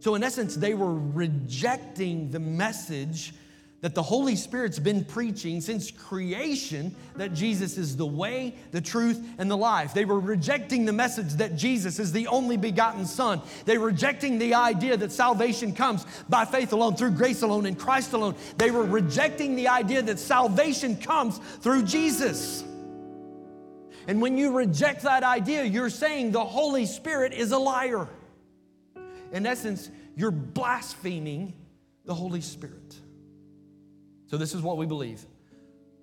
So, 0.01 0.15
in 0.15 0.23
essence, 0.23 0.55
they 0.55 0.75
were 0.75 0.95
rejecting 0.95 2.31
the 2.31 2.39
message 2.39 3.35
that 3.83 3.95
the 3.95 4.03
Holy 4.03 4.37
Spirit's 4.37 4.79
been 4.79 5.05
preaching 5.05 5.61
since 5.61 5.91
creation 5.91 6.95
that 7.17 7.35
Jesus 7.35 7.77
is 7.77 7.97
the 7.97 8.07
way, 8.07 8.55
the 8.73 8.81
truth, 8.81 9.25
and 9.39 9.51
the 9.51 9.57
life. 9.57 9.95
They 9.95 10.05
were 10.05 10.19
rejecting 10.19 10.87
the 10.87 10.93
message 10.93 11.35
that 11.35 11.57
Jesus 11.57 11.99
is 11.99 12.11
the 12.11 12.27
only 12.27 12.57
begotten 12.57 13.07
Son. 13.07 13.43
They 13.65 13.79
were 13.79 13.87
rejecting 13.87 14.39
the 14.39 14.55
idea 14.55 14.97
that 14.97 15.13
salvation 15.13 15.75
comes 15.75 16.07
by 16.29 16.47
faith 16.47 16.73
alone, 16.73 16.97
through 16.97 17.13
grace 17.13 17.43
alone, 17.43 17.67
in 17.67 17.77
Christ 17.77 18.13
alone. 18.13 18.35
They 18.57 18.71
were 18.71 18.85
rejecting 18.85 19.57
the 19.57 19.69
idea 19.69 20.03
that 20.03 20.19
salvation 20.19 20.97
comes 20.97 21.39
through 21.39 21.85
Jesus. 21.85 22.65
And 24.07 24.23
when 24.23 24.39
you 24.39 24.53
reject 24.53 25.03
that 25.03 25.25
idea, 25.25 25.65
you're 25.65 25.91
saying 25.91 26.31
the 26.31 26.45
Holy 26.45 26.87
Spirit 26.87 27.33
is 27.33 27.53
a 27.53 27.59
liar. 27.59 28.09
In 29.33 29.47
essence, 29.47 29.91
you're 30.15 30.31
blaspheming 30.31 31.55
the 32.05 32.15
Holy 32.15 32.41
Spirit. 32.41 32.95
So, 34.29 34.37
this 34.37 34.55
is 34.55 34.63
what 34.63 34.77
we 34.77 34.87
believe 34.87 35.25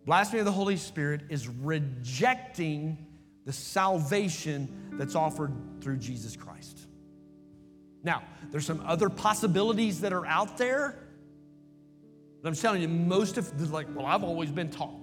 blasphemy 0.06 0.40
of 0.40 0.46
the 0.46 0.52
Holy 0.52 0.76
Spirit 0.76 1.22
is 1.30 1.48
rejecting 1.48 2.98
the 3.46 3.54
salvation 3.54 4.92
that's 4.94 5.16
offered 5.16 5.54
through 5.82 5.98
Jesus 5.98 6.36
Christ. 6.36 6.88
Now, 8.04 8.24
there's 8.52 8.66
some 8.66 8.84
other 8.86 9.08
possibilities 9.08 10.02
that 10.02 10.12
are 10.12 10.26
out 10.26 10.58
there. 10.58 11.00
But 12.42 12.50
I'm 12.50 12.56
telling 12.56 12.82
you, 12.82 12.90
most 12.90 13.38
of 13.38 13.72
like, 13.72 13.88
well, 13.96 14.06
I've 14.06 14.24
always 14.24 14.52
been 14.52 14.70
taught. 14.70 15.00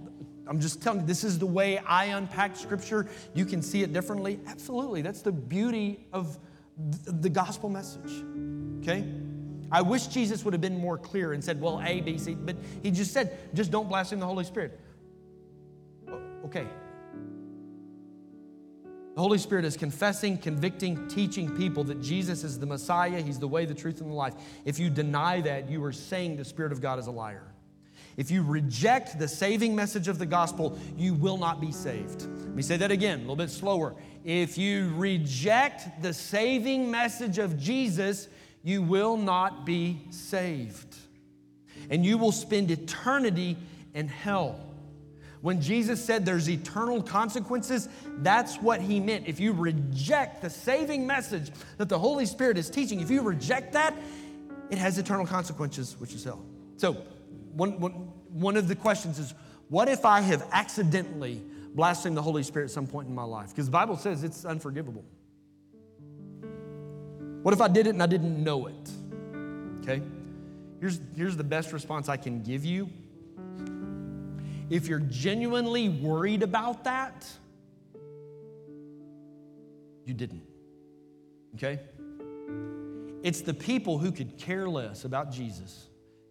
I'm 0.50 0.58
just 0.58 0.82
telling 0.82 1.00
you, 1.00 1.06
this 1.06 1.22
is 1.22 1.38
the 1.38 1.46
way 1.46 1.78
I 1.78 2.06
unpack 2.06 2.56
scripture. 2.56 3.06
You 3.34 3.46
can 3.46 3.62
see 3.62 3.84
it 3.84 3.92
differently. 3.92 4.40
Absolutely. 4.48 5.00
That's 5.00 5.22
the 5.22 5.30
beauty 5.30 6.00
of 6.12 6.36
the 7.06 7.28
gospel 7.28 7.68
message. 7.68 8.24
Okay? 8.80 9.06
I 9.70 9.80
wish 9.80 10.08
Jesus 10.08 10.44
would 10.44 10.52
have 10.52 10.60
been 10.60 10.76
more 10.76 10.98
clear 10.98 11.34
and 11.34 11.42
said, 11.42 11.60
well, 11.60 11.80
A, 11.84 12.00
B, 12.00 12.18
C, 12.18 12.34
but 12.34 12.56
he 12.82 12.90
just 12.90 13.12
said, 13.12 13.38
just 13.54 13.70
don't 13.70 13.88
blaspheme 13.88 14.18
the 14.18 14.26
Holy 14.26 14.44
Spirit. 14.44 14.80
Okay. 16.44 16.66
The 19.14 19.20
Holy 19.20 19.38
Spirit 19.38 19.64
is 19.64 19.76
confessing, 19.76 20.36
convicting, 20.36 21.06
teaching 21.06 21.56
people 21.56 21.84
that 21.84 22.00
Jesus 22.00 22.42
is 22.42 22.58
the 22.58 22.66
Messiah, 22.66 23.20
He's 23.22 23.38
the 23.38 23.46
way, 23.46 23.66
the 23.66 23.74
truth, 23.74 24.00
and 24.00 24.10
the 24.10 24.14
life. 24.14 24.34
If 24.64 24.80
you 24.80 24.90
deny 24.90 25.40
that, 25.42 25.70
you 25.70 25.84
are 25.84 25.92
saying 25.92 26.38
the 26.38 26.44
Spirit 26.44 26.72
of 26.72 26.80
God 26.80 26.98
is 26.98 27.06
a 27.06 27.12
liar. 27.12 27.46
If 28.20 28.30
you 28.30 28.42
reject 28.42 29.18
the 29.18 29.26
saving 29.26 29.74
message 29.74 30.06
of 30.06 30.18
the 30.18 30.26
gospel, 30.26 30.78
you 30.94 31.14
will 31.14 31.38
not 31.38 31.58
be 31.58 31.72
saved. 31.72 32.20
Let 32.20 32.54
me 32.54 32.60
say 32.60 32.76
that 32.76 32.90
again, 32.90 33.16
a 33.16 33.22
little 33.22 33.34
bit 33.34 33.48
slower. 33.48 33.94
If 34.24 34.58
you 34.58 34.92
reject 34.96 36.02
the 36.02 36.12
saving 36.12 36.90
message 36.90 37.38
of 37.38 37.58
Jesus, 37.58 38.28
you 38.62 38.82
will 38.82 39.16
not 39.16 39.64
be 39.64 40.02
saved. 40.10 40.96
And 41.88 42.04
you 42.04 42.18
will 42.18 42.30
spend 42.30 42.70
eternity 42.70 43.56
in 43.94 44.08
hell. 44.08 44.66
When 45.40 45.62
Jesus 45.62 46.04
said 46.04 46.26
there's 46.26 46.50
eternal 46.50 47.02
consequences, 47.02 47.88
that's 48.18 48.56
what 48.56 48.82
he 48.82 49.00
meant. 49.00 49.28
If 49.28 49.40
you 49.40 49.54
reject 49.54 50.42
the 50.42 50.50
saving 50.50 51.06
message 51.06 51.52
that 51.78 51.88
the 51.88 51.98
Holy 51.98 52.26
Spirit 52.26 52.58
is 52.58 52.68
teaching, 52.68 53.00
if 53.00 53.08
you 53.10 53.22
reject 53.22 53.72
that, 53.72 53.96
it 54.68 54.76
has 54.76 54.98
eternal 54.98 55.24
consequences, 55.24 55.96
which 55.98 56.12
is 56.12 56.22
hell. 56.22 56.44
So, 56.76 57.02
one, 57.52 57.80
one, 57.80 58.09
one 58.32 58.56
of 58.56 58.68
the 58.68 58.76
questions 58.76 59.18
is 59.18 59.34
what 59.68 59.88
if 59.88 60.04
I 60.04 60.20
have 60.20 60.46
accidentally 60.52 61.42
blasphemed 61.74 62.16
the 62.16 62.22
Holy 62.22 62.42
Spirit 62.42 62.66
at 62.66 62.70
some 62.70 62.86
point 62.86 63.08
in 63.08 63.14
my 63.14 63.22
life? 63.22 63.50
Because 63.50 63.66
the 63.66 63.72
Bible 63.72 63.96
says 63.96 64.24
it's 64.24 64.44
unforgivable. 64.44 65.04
What 67.42 67.54
if 67.54 67.60
I 67.60 67.68
did 67.68 67.86
it 67.86 67.90
and 67.90 68.02
I 68.02 68.06
didn't 68.06 68.42
know 68.42 68.66
it? 68.66 68.90
Okay? 69.82 70.02
Here's, 70.80 71.00
here's 71.16 71.36
the 71.36 71.44
best 71.44 71.72
response 71.72 72.08
I 72.08 72.16
can 72.16 72.42
give 72.42 72.64
you. 72.64 72.88
If 74.68 74.86
you're 74.86 75.00
genuinely 75.00 75.88
worried 75.88 76.42
about 76.42 76.84
that, 76.84 77.26
you 80.04 80.14
didn't. 80.14 80.42
Okay? 81.54 81.80
It's 83.22 83.42
the 83.42 83.54
people 83.54 83.98
who 83.98 84.12
could 84.12 84.38
care 84.38 84.68
less 84.68 85.04
about 85.04 85.30
Jesus, 85.32 85.88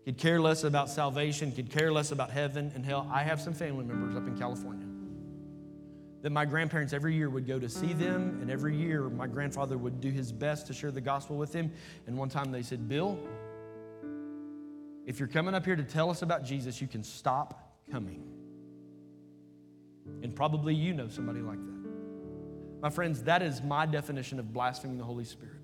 could 0.09 0.17
care 0.17 0.41
less 0.41 0.63
about 0.63 0.89
salvation, 0.89 1.51
could 1.51 1.69
care 1.69 1.91
less 1.91 2.11
about 2.11 2.31
heaven 2.31 2.71
and 2.73 2.83
hell. 2.83 3.07
I 3.13 3.21
have 3.21 3.39
some 3.39 3.53
family 3.53 3.85
members 3.85 4.15
up 4.15 4.25
in 4.25 4.35
California 4.39 4.87
that 6.23 6.31
my 6.31 6.45
grandparents 6.45 6.93
every 6.93 7.13
year 7.13 7.29
would 7.29 7.45
go 7.45 7.59
to 7.59 7.69
see 7.69 7.93
them, 7.93 8.39
and 8.41 8.49
every 8.49 8.75
year 8.75 9.03
my 9.03 9.27
grandfather 9.27 9.77
would 9.77 10.01
do 10.01 10.09
his 10.09 10.31
best 10.31 10.65
to 10.65 10.73
share 10.73 10.89
the 10.89 10.99
gospel 10.99 11.37
with 11.37 11.51
them. 11.51 11.71
And 12.07 12.17
one 12.17 12.27
time 12.27 12.51
they 12.51 12.63
said, 12.63 12.89
Bill, 12.89 13.19
if 15.05 15.19
you're 15.19 15.27
coming 15.27 15.53
up 15.53 15.63
here 15.63 15.75
to 15.75 15.83
tell 15.83 16.09
us 16.09 16.23
about 16.23 16.43
Jesus, 16.43 16.81
you 16.81 16.87
can 16.87 17.03
stop 17.03 17.77
coming. 17.91 18.23
And 20.23 20.35
probably 20.35 20.73
you 20.73 20.95
know 20.95 21.07
somebody 21.07 21.41
like 21.41 21.59
that. 21.59 22.81
My 22.81 22.89
friends, 22.89 23.21
that 23.23 23.43
is 23.43 23.61
my 23.61 23.85
definition 23.85 24.39
of 24.39 24.51
blaspheming 24.51 24.97
the 24.97 25.03
Holy 25.03 25.23
Spirit. 25.23 25.61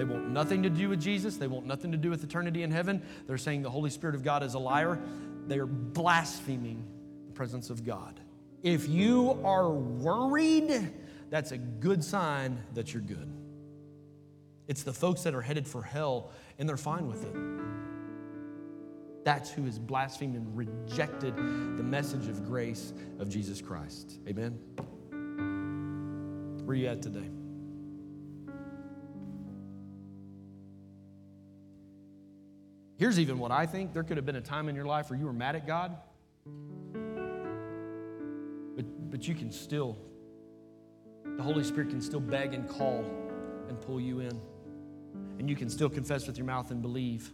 They 0.00 0.04
want 0.04 0.30
nothing 0.30 0.62
to 0.62 0.70
do 0.70 0.88
with 0.88 0.98
Jesus. 0.98 1.36
They 1.36 1.46
want 1.46 1.66
nothing 1.66 1.92
to 1.92 1.98
do 1.98 2.08
with 2.08 2.24
eternity 2.24 2.62
in 2.62 2.70
heaven. 2.70 3.02
They're 3.26 3.36
saying 3.36 3.60
the 3.60 3.68
Holy 3.68 3.90
Spirit 3.90 4.14
of 4.14 4.22
God 4.22 4.42
is 4.42 4.54
a 4.54 4.58
liar. 4.58 4.98
They 5.46 5.58
are 5.58 5.66
blaspheming 5.66 6.86
the 7.26 7.34
presence 7.34 7.68
of 7.68 7.84
God. 7.84 8.18
If 8.62 8.88
you 8.88 9.38
are 9.44 9.68
worried, 9.68 10.90
that's 11.28 11.52
a 11.52 11.58
good 11.58 12.02
sign 12.02 12.58
that 12.72 12.94
you're 12.94 13.02
good. 13.02 13.30
It's 14.68 14.84
the 14.84 14.92
folks 14.94 15.22
that 15.24 15.34
are 15.34 15.42
headed 15.42 15.68
for 15.68 15.82
hell 15.82 16.30
and 16.58 16.66
they're 16.66 16.78
fine 16.78 17.06
with 17.06 17.22
it. 17.26 17.36
That's 19.22 19.50
who 19.50 19.66
has 19.66 19.78
blasphemed 19.78 20.34
and 20.34 20.56
rejected 20.56 21.36
the 21.36 21.82
message 21.82 22.26
of 22.26 22.46
grace 22.46 22.94
of 23.18 23.28
Jesus 23.28 23.60
Christ. 23.60 24.18
Amen. 24.26 24.58
Where 26.64 26.72
are 26.72 26.74
you 26.74 26.86
at 26.86 27.02
today? 27.02 27.28
Here's 33.00 33.18
even 33.18 33.40
what 33.40 33.50
I 33.50 33.66
think 33.66 33.92
there 33.92 34.04
could 34.04 34.18
have 34.18 34.26
been 34.26 34.36
a 34.36 34.40
time 34.40 34.68
in 34.68 34.76
your 34.76 34.84
life 34.84 35.10
where 35.10 35.18
you 35.18 35.24
were 35.24 35.32
mad 35.32 35.56
at 35.56 35.66
God 35.66 35.96
but 38.76 39.10
but 39.10 39.28
you 39.28 39.34
can 39.34 39.50
still, 39.50 39.98
the 41.24 41.42
Holy 41.42 41.64
Spirit 41.64 41.90
can 41.90 42.00
still 42.00 42.20
beg 42.20 42.54
and 42.54 42.68
call 42.68 43.04
and 43.68 43.80
pull 43.80 44.00
you 44.00 44.20
in. 44.20 44.40
And 45.38 45.48
you 45.48 45.56
can 45.56 45.68
still 45.68 45.88
confess 45.88 46.26
with 46.26 46.36
your 46.36 46.46
mouth 46.46 46.70
and 46.70 46.82
believe 46.82 47.30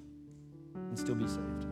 and 0.74 0.98
still 0.98 1.14
be 1.14 1.26
saved. 1.26 1.66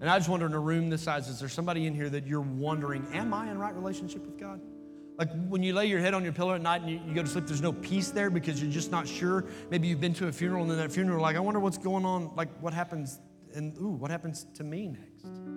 And 0.00 0.10
I 0.10 0.18
just 0.18 0.28
wonder 0.28 0.46
in 0.46 0.54
a 0.54 0.60
room 0.60 0.90
this 0.90 1.02
size, 1.02 1.28
is 1.28 1.38
there 1.38 1.48
somebody 1.48 1.86
in 1.86 1.94
here 1.94 2.08
that 2.10 2.26
you're 2.26 2.40
wondering, 2.40 3.06
am 3.12 3.32
I 3.32 3.50
in 3.50 3.58
right 3.58 3.74
relationship 3.74 4.24
with 4.24 4.38
God? 4.38 4.60
Like 5.22 5.30
when 5.48 5.62
you 5.62 5.72
lay 5.72 5.86
your 5.86 6.00
head 6.00 6.14
on 6.14 6.24
your 6.24 6.32
pillow 6.32 6.52
at 6.52 6.62
night 6.62 6.80
and 6.80 6.90
you, 6.90 7.00
you, 7.06 7.14
go 7.14 7.22
to 7.22 7.28
sleep, 7.28 7.46
there's 7.46 7.62
no 7.62 7.72
peace 7.72 8.10
there 8.10 8.28
because 8.28 8.60
you're 8.60 8.72
just 8.72 8.90
not 8.90 9.06
sure. 9.06 9.44
Maybe 9.70 9.86
you've 9.86 10.00
been 10.00 10.14
to 10.14 10.26
a 10.26 10.32
funeral 10.32 10.62
and 10.62 10.70
then 10.72 10.78
that 10.78 10.90
funeral, 10.90 11.22
like, 11.22 11.36
I 11.36 11.38
wonder 11.38 11.60
what's 11.60 11.78
going 11.78 12.04
on, 12.04 12.34
like 12.34 12.48
what 12.60 12.74
happens, 12.74 13.20
and 13.54 13.78
ooh, 13.78 13.90
what 13.90 14.10
happens 14.10 14.48
to 14.54 14.64
me 14.64 14.88
next? 14.88 15.51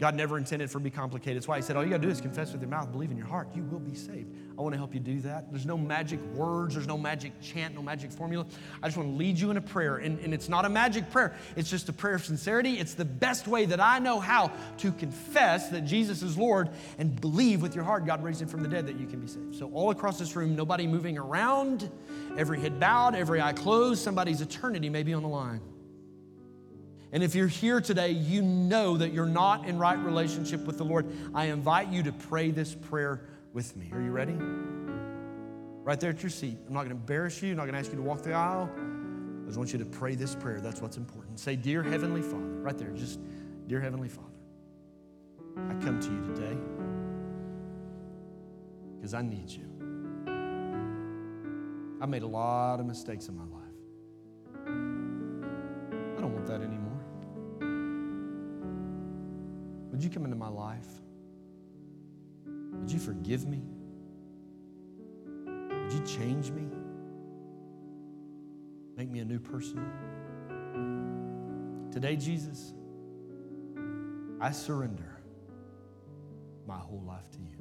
God 0.00 0.16
never 0.16 0.36
intended 0.36 0.70
for 0.70 0.78
it 0.78 0.80
to 0.80 0.84
be 0.84 0.90
complicated. 0.90 1.36
That's 1.36 1.46
why 1.46 1.56
He 1.56 1.62
said, 1.62 1.76
All 1.76 1.84
you 1.84 1.90
got 1.90 2.00
to 2.00 2.06
do 2.06 2.10
is 2.10 2.20
confess 2.20 2.52
with 2.52 2.60
your 2.60 2.70
mouth, 2.70 2.90
believe 2.90 3.12
in 3.12 3.16
your 3.16 3.28
heart, 3.28 3.48
you 3.54 3.62
will 3.62 3.78
be 3.78 3.94
saved. 3.94 4.34
I 4.58 4.62
want 4.62 4.72
to 4.72 4.78
help 4.78 4.92
you 4.92 5.00
do 5.00 5.20
that. 5.20 5.50
There's 5.50 5.66
no 5.66 5.78
magic 5.78 6.20
words, 6.34 6.74
there's 6.74 6.86
no 6.86 6.98
magic 6.98 7.40
chant, 7.40 7.74
no 7.74 7.82
magic 7.82 8.10
formula. 8.10 8.44
I 8.82 8.88
just 8.88 8.96
want 8.96 9.10
to 9.10 9.14
lead 9.14 9.38
you 9.38 9.50
in 9.50 9.56
a 9.56 9.60
prayer. 9.60 9.96
And, 9.96 10.18
and 10.20 10.34
it's 10.34 10.48
not 10.48 10.64
a 10.64 10.68
magic 10.68 11.10
prayer, 11.10 11.34
it's 11.54 11.70
just 11.70 11.88
a 11.88 11.92
prayer 11.92 12.16
of 12.16 12.24
sincerity. 12.24 12.78
It's 12.78 12.94
the 12.94 13.04
best 13.04 13.46
way 13.46 13.66
that 13.66 13.80
I 13.80 14.00
know 14.00 14.18
how 14.18 14.50
to 14.78 14.92
confess 14.92 15.68
that 15.68 15.84
Jesus 15.84 16.22
is 16.22 16.36
Lord 16.36 16.70
and 16.98 17.20
believe 17.20 17.62
with 17.62 17.74
your 17.76 17.84
heart 17.84 18.04
God 18.04 18.22
raised 18.22 18.42
Him 18.42 18.48
from 18.48 18.62
the 18.62 18.68
dead 18.68 18.86
that 18.88 18.98
you 18.98 19.06
can 19.06 19.20
be 19.20 19.28
saved. 19.28 19.54
So, 19.56 19.70
all 19.72 19.90
across 19.90 20.18
this 20.18 20.34
room, 20.34 20.56
nobody 20.56 20.88
moving 20.88 21.18
around, 21.18 21.88
every 22.36 22.60
head 22.60 22.80
bowed, 22.80 23.14
every 23.14 23.40
eye 23.40 23.52
closed, 23.52 24.02
somebody's 24.02 24.40
eternity 24.40 24.90
may 24.90 25.04
be 25.04 25.14
on 25.14 25.22
the 25.22 25.28
line. 25.28 25.60
And 27.14 27.22
if 27.22 27.36
you're 27.36 27.46
here 27.46 27.80
today, 27.80 28.10
you 28.10 28.42
know 28.42 28.96
that 28.96 29.12
you're 29.12 29.24
not 29.24 29.68
in 29.68 29.78
right 29.78 29.96
relationship 29.96 30.66
with 30.66 30.78
the 30.78 30.84
Lord. 30.84 31.06
I 31.32 31.44
invite 31.44 31.86
you 31.88 32.02
to 32.02 32.12
pray 32.12 32.50
this 32.50 32.74
prayer 32.74 33.20
with 33.52 33.76
me. 33.76 33.88
Are 33.92 34.02
you 34.02 34.10
ready? 34.10 34.32
Right 34.32 36.00
there 36.00 36.10
at 36.10 36.20
your 36.24 36.30
seat. 36.30 36.58
I'm 36.66 36.74
not 36.74 36.80
going 36.80 36.90
to 36.90 36.96
embarrass 36.96 37.40
you, 37.40 37.52
I'm 37.52 37.58
not 37.58 37.66
going 37.66 37.74
to 37.74 37.78
ask 37.78 37.92
you 37.92 37.98
to 37.98 38.02
walk 38.02 38.22
the 38.22 38.32
aisle. 38.32 38.68
I 38.74 39.46
just 39.46 39.56
want 39.56 39.72
you 39.72 39.78
to 39.78 39.84
pray 39.84 40.16
this 40.16 40.34
prayer. 40.34 40.60
That's 40.60 40.82
what's 40.82 40.96
important. 40.96 41.38
Say, 41.38 41.54
Dear 41.54 41.84
Heavenly 41.84 42.20
Father, 42.20 42.60
right 42.60 42.76
there, 42.76 42.90
just, 42.90 43.20
Dear 43.68 43.80
Heavenly 43.80 44.08
Father, 44.08 44.26
I 45.56 45.74
come 45.84 46.00
to 46.00 46.10
you 46.10 46.20
today 46.34 46.56
because 48.96 49.14
I 49.14 49.22
need 49.22 49.50
you. 49.50 49.70
I 52.00 52.06
made 52.06 52.22
a 52.22 52.26
lot 52.26 52.80
of 52.80 52.86
mistakes 52.86 53.28
in 53.28 53.36
my 53.36 53.44
life. 53.44 53.60
I 56.16 56.20
don't 56.20 56.32
want 56.34 56.46
that 56.46 56.60
anymore. 56.60 56.73
Would 59.94 60.02
you 60.02 60.10
come 60.10 60.24
into 60.24 60.34
my 60.34 60.48
life? 60.48 60.88
Would 62.44 62.90
you 62.90 62.98
forgive 62.98 63.46
me? 63.46 63.62
Would 65.46 65.92
you 65.92 66.00
change 66.04 66.50
me? 66.50 66.66
Make 68.96 69.08
me 69.08 69.20
a 69.20 69.24
new 69.24 69.38
person? 69.38 69.88
Today, 71.92 72.16
Jesus, 72.16 72.74
I 74.40 74.50
surrender 74.50 75.20
my 76.66 76.78
whole 76.78 77.04
life 77.06 77.30
to 77.30 77.38
you. 77.38 77.54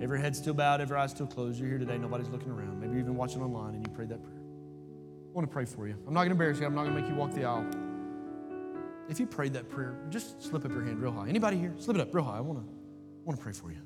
Every 0.00 0.20
head 0.20 0.36
still 0.36 0.54
bowed, 0.54 0.80
every 0.80 0.96
eye 0.96 1.08
still 1.08 1.26
closed. 1.26 1.58
You're 1.58 1.70
here 1.70 1.78
today, 1.78 1.98
nobody's 1.98 2.28
looking 2.28 2.52
around. 2.52 2.78
Maybe 2.78 2.92
you're 2.92 3.00
even 3.00 3.16
watching 3.16 3.42
online 3.42 3.74
and 3.74 3.84
you 3.84 3.92
prayed 3.92 4.10
that 4.10 4.22
prayer. 4.22 4.38
I 4.38 5.32
want 5.32 5.48
to 5.48 5.52
pray 5.52 5.64
for 5.64 5.88
you. 5.88 5.96
I'm 6.06 6.14
not 6.14 6.20
going 6.20 6.28
to 6.28 6.34
embarrass 6.34 6.60
you, 6.60 6.66
I'm 6.66 6.74
not 6.76 6.84
going 6.84 6.94
to 6.94 7.00
make 7.00 7.10
you 7.10 7.16
walk 7.16 7.32
the 7.32 7.44
aisle. 7.44 7.66
If 9.08 9.18
you 9.18 9.26
prayed 9.26 9.54
that 9.54 9.68
prayer, 9.70 9.96
just 10.10 10.42
slip 10.42 10.64
up 10.64 10.70
your 10.70 10.84
hand 10.84 11.00
real 11.00 11.12
high. 11.12 11.28
Anybody 11.28 11.56
here? 11.56 11.74
Slip 11.78 11.96
it 11.96 12.00
up 12.00 12.14
real 12.14 12.24
high. 12.24 12.36
I 12.36 12.40
want 12.40 12.60
to, 12.60 12.66
want 13.24 13.38
to 13.38 13.42
pray 13.42 13.52
for 13.52 13.72
you. 13.72 13.80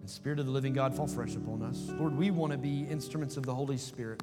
And 0.00 0.10
Spirit 0.10 0.38
of 0.38 0.46
the 0.46 0.52
living 0.52 0.72
God, 0.72 0.94
fall 0.94 1.06
fresh 1.06 1.34
upon 1.36 1.62
us. 1.62 1.90
Lord, 1.98 2.16
we 2.16 2.30
want 2.30 2.52
to 2.52 2.58
be 2.58 2.82
instruments 2.82 3.36
of 3.36 3.46
the 3.46 3.54
Holy 3.54 3.78
Spirit 3.78 4.22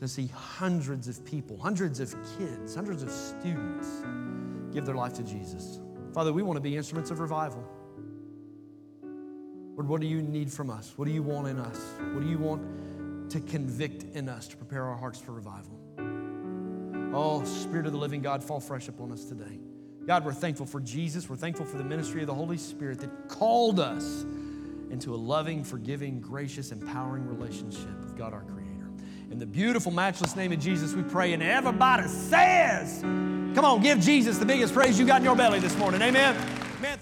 to 0.00 0.08
see 0.08 0.26
hundreds 0.28 1.08
of 1.08 1.24
people, 1.24 1.58
hundreds 1.58 2.00
of 2.00 2.14
kids, 2.38 2.74
hundreds 2.74 3.02
of 3.02 3.10
students 3.10 3.88
give 4.72 4.86
their 4.86 4.94
life 4.94 5.12
to 5.14 5.22
Jesus. 5.22 5.80
Father, 6.14 6.32
we 6.32 6.42
want 6.42 6.56
to 6.56 6.60
be 6.60 6.76
instruments 6.76 7.10
of 7.10 7.20
revival. 7.20 7.64
Lord, 9.76 9.88
what 9.88 10.00
do 10.00 10.06
you 10.08 10.22
need 10.22 10.52
from 10.52 10.70
us? 10.70 10.94
What 10.96 11.04
do 11.04 11.12
you 11.12 11.22
want 11.22 11.46
in 11.46 11.58
us? 11.58 11.78
What 12.12 12.22
do 12.22 12.28
you 12.28 12.38
want 12.38 13.30
to 13.30 13.40
convict 13.40 14.04
in 14.16 14.28
us 14.28 14.48
to 14.48 14.56
prepare 14.56 14.84
our 14.84 14.96
hearts 14.96 15.20
for 15.20 15.32
revival? 15.32 15.78
Oh, 17.12 17.42
Spirit 17.44 17.86
of 17.86 17.92
the 17.92 17.98
living 17.98 18.20
God, 18.20 18.44
fall 18.44 18.60
fresh 18.60 18.88
upon 18.88 19.12
us 19.12 19.24
today. 19.24 19.58
God, 20.06 20.24
we're 20.24 20.32
thankful 20.32 20.66
for 20.66 20.80
Jesus. 20.80 21.28
We're 21.28 21.36
thankful 21.36 21.64
for 21.64 21.78
the 21.78 21.84
ministry 21.84 22.20
of 22.20 22.26
the 22.26 22.34
Holy 22.34 22.58
Spirit 22.58 23.00
that 23.00 23.28
called 23.28 23.80
us 23.80 24.24
into 24.90 25.14
a 25.14 25.16
loving, 25.16 25.64
forgiving, 25.64 26.20
gracious, 26.20 26.72
empowering 26.72 27.26
relationship 27.26 27.98
with 28.00 28.16
God 28.16 28.32
our 28.32 28.42
Creator. 28.42 28.90
In 29.30 29.38
the 29.38 29.46
beautiful, 29.46 29.92
matchless 29.92 30.36
name 30.36 30.52
of 30.52 30.60
Jesus, 30.60 30.94
we 30.94 31.02
pray, 31.02 31.32
and 31.32 31.42
everybody 31.42 32.08
says, 32.08 33.00
Come 33.00 33.64
on, 33.64 33.82
give 33.82 34.00
Jesus 34.00 34.38
the 34.38 34.46
biggest 34.46 34.74
praise 34.74 34.98
you 34.98 35.06
got 35.06 35.20
in 35.20 35.24
your 35.24 35.36
belly 35.36 35.60
this 35.60 35.76
morning. 35.76 36.00
Amen. 36.02 36.36
Amen. 36.78 36.98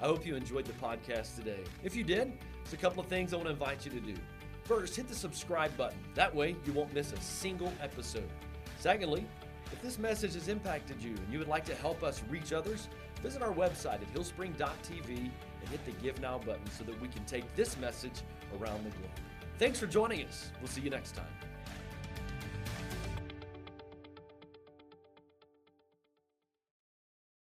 I 0.00 0.06
hope 0.06 0.26
you 0.26 0.36
enjoyed 0.36 0.66
the 0.66 0.72
podcast 0.74 1.36
today. 1.36 1.60
If 1.82 1.96
you 1.96 2.04
did, 2.04 2.32
there's 2.62 2.74
a 2.74 2.76
couple 2.76 3.02
of 3.02 3.08
things 3.08 3.32
I 3.32 3.36
want 3.36 3.46
to 3.46 3.52
invite 3.52 3.84
you 3.84 3.92
to 3.92 4.00
do. 4.00 4.14
First, 4.64 4.96
hit 4.96 5.08
the 5.08 5.14
subscribe 5.14 5.76
button. 5.76 5.98
That 6.14 6.34
way, 6.34 6.56
you 6.64 6.72
won't 6.72 6.92
miss 6.94 7.12
a 7.12 7.20
single 7.20 7.72
episode. 7.82 8.28
Secondly, 8.78 9.26
if 9.72 9.80
this 9.82 9.98
message 9.98 10.34
has 10.34 10.48
impacted 10.48 11.02
you 11.02 11.10
and 11.10 11.32
you 11.32 11.38
would 11.38 11.48
like 11.48 11.64
to 11.66 11.74
help 11.74 12.02
us 12.02 12.22
reach 12.30 12.52
others, 12.52 12.88
visit 13.22 13.42
our 13.42 13.52
website 13.52 14.00
at 14.00 14.14
hillspring.tv 14.14 15.08
and 15.08 15.68
hit 15.68 15.84
the 15.84 15.92
Give 16.02 16.18
Now 16.20 16.38
button 16.38 16.66
so 16.70 16.84
that 16.84 17.00
we 17.00 17.08
can 17.08 17.24
take 17.24 17.44
this 17.56 17.78
message 17.78 18.22
around 18.58 18.84
the 18.84 18.90
globe. 18.90 19.10
Thanks 19.58 19.78
for 19.78 19.86
joining 19.86 20.24
us. 20.26 20.50
We'll 20.60 20.68
see 20.68 20.80
you 20.80 20.90
next 20.90 21.12
time. 21.14 21.53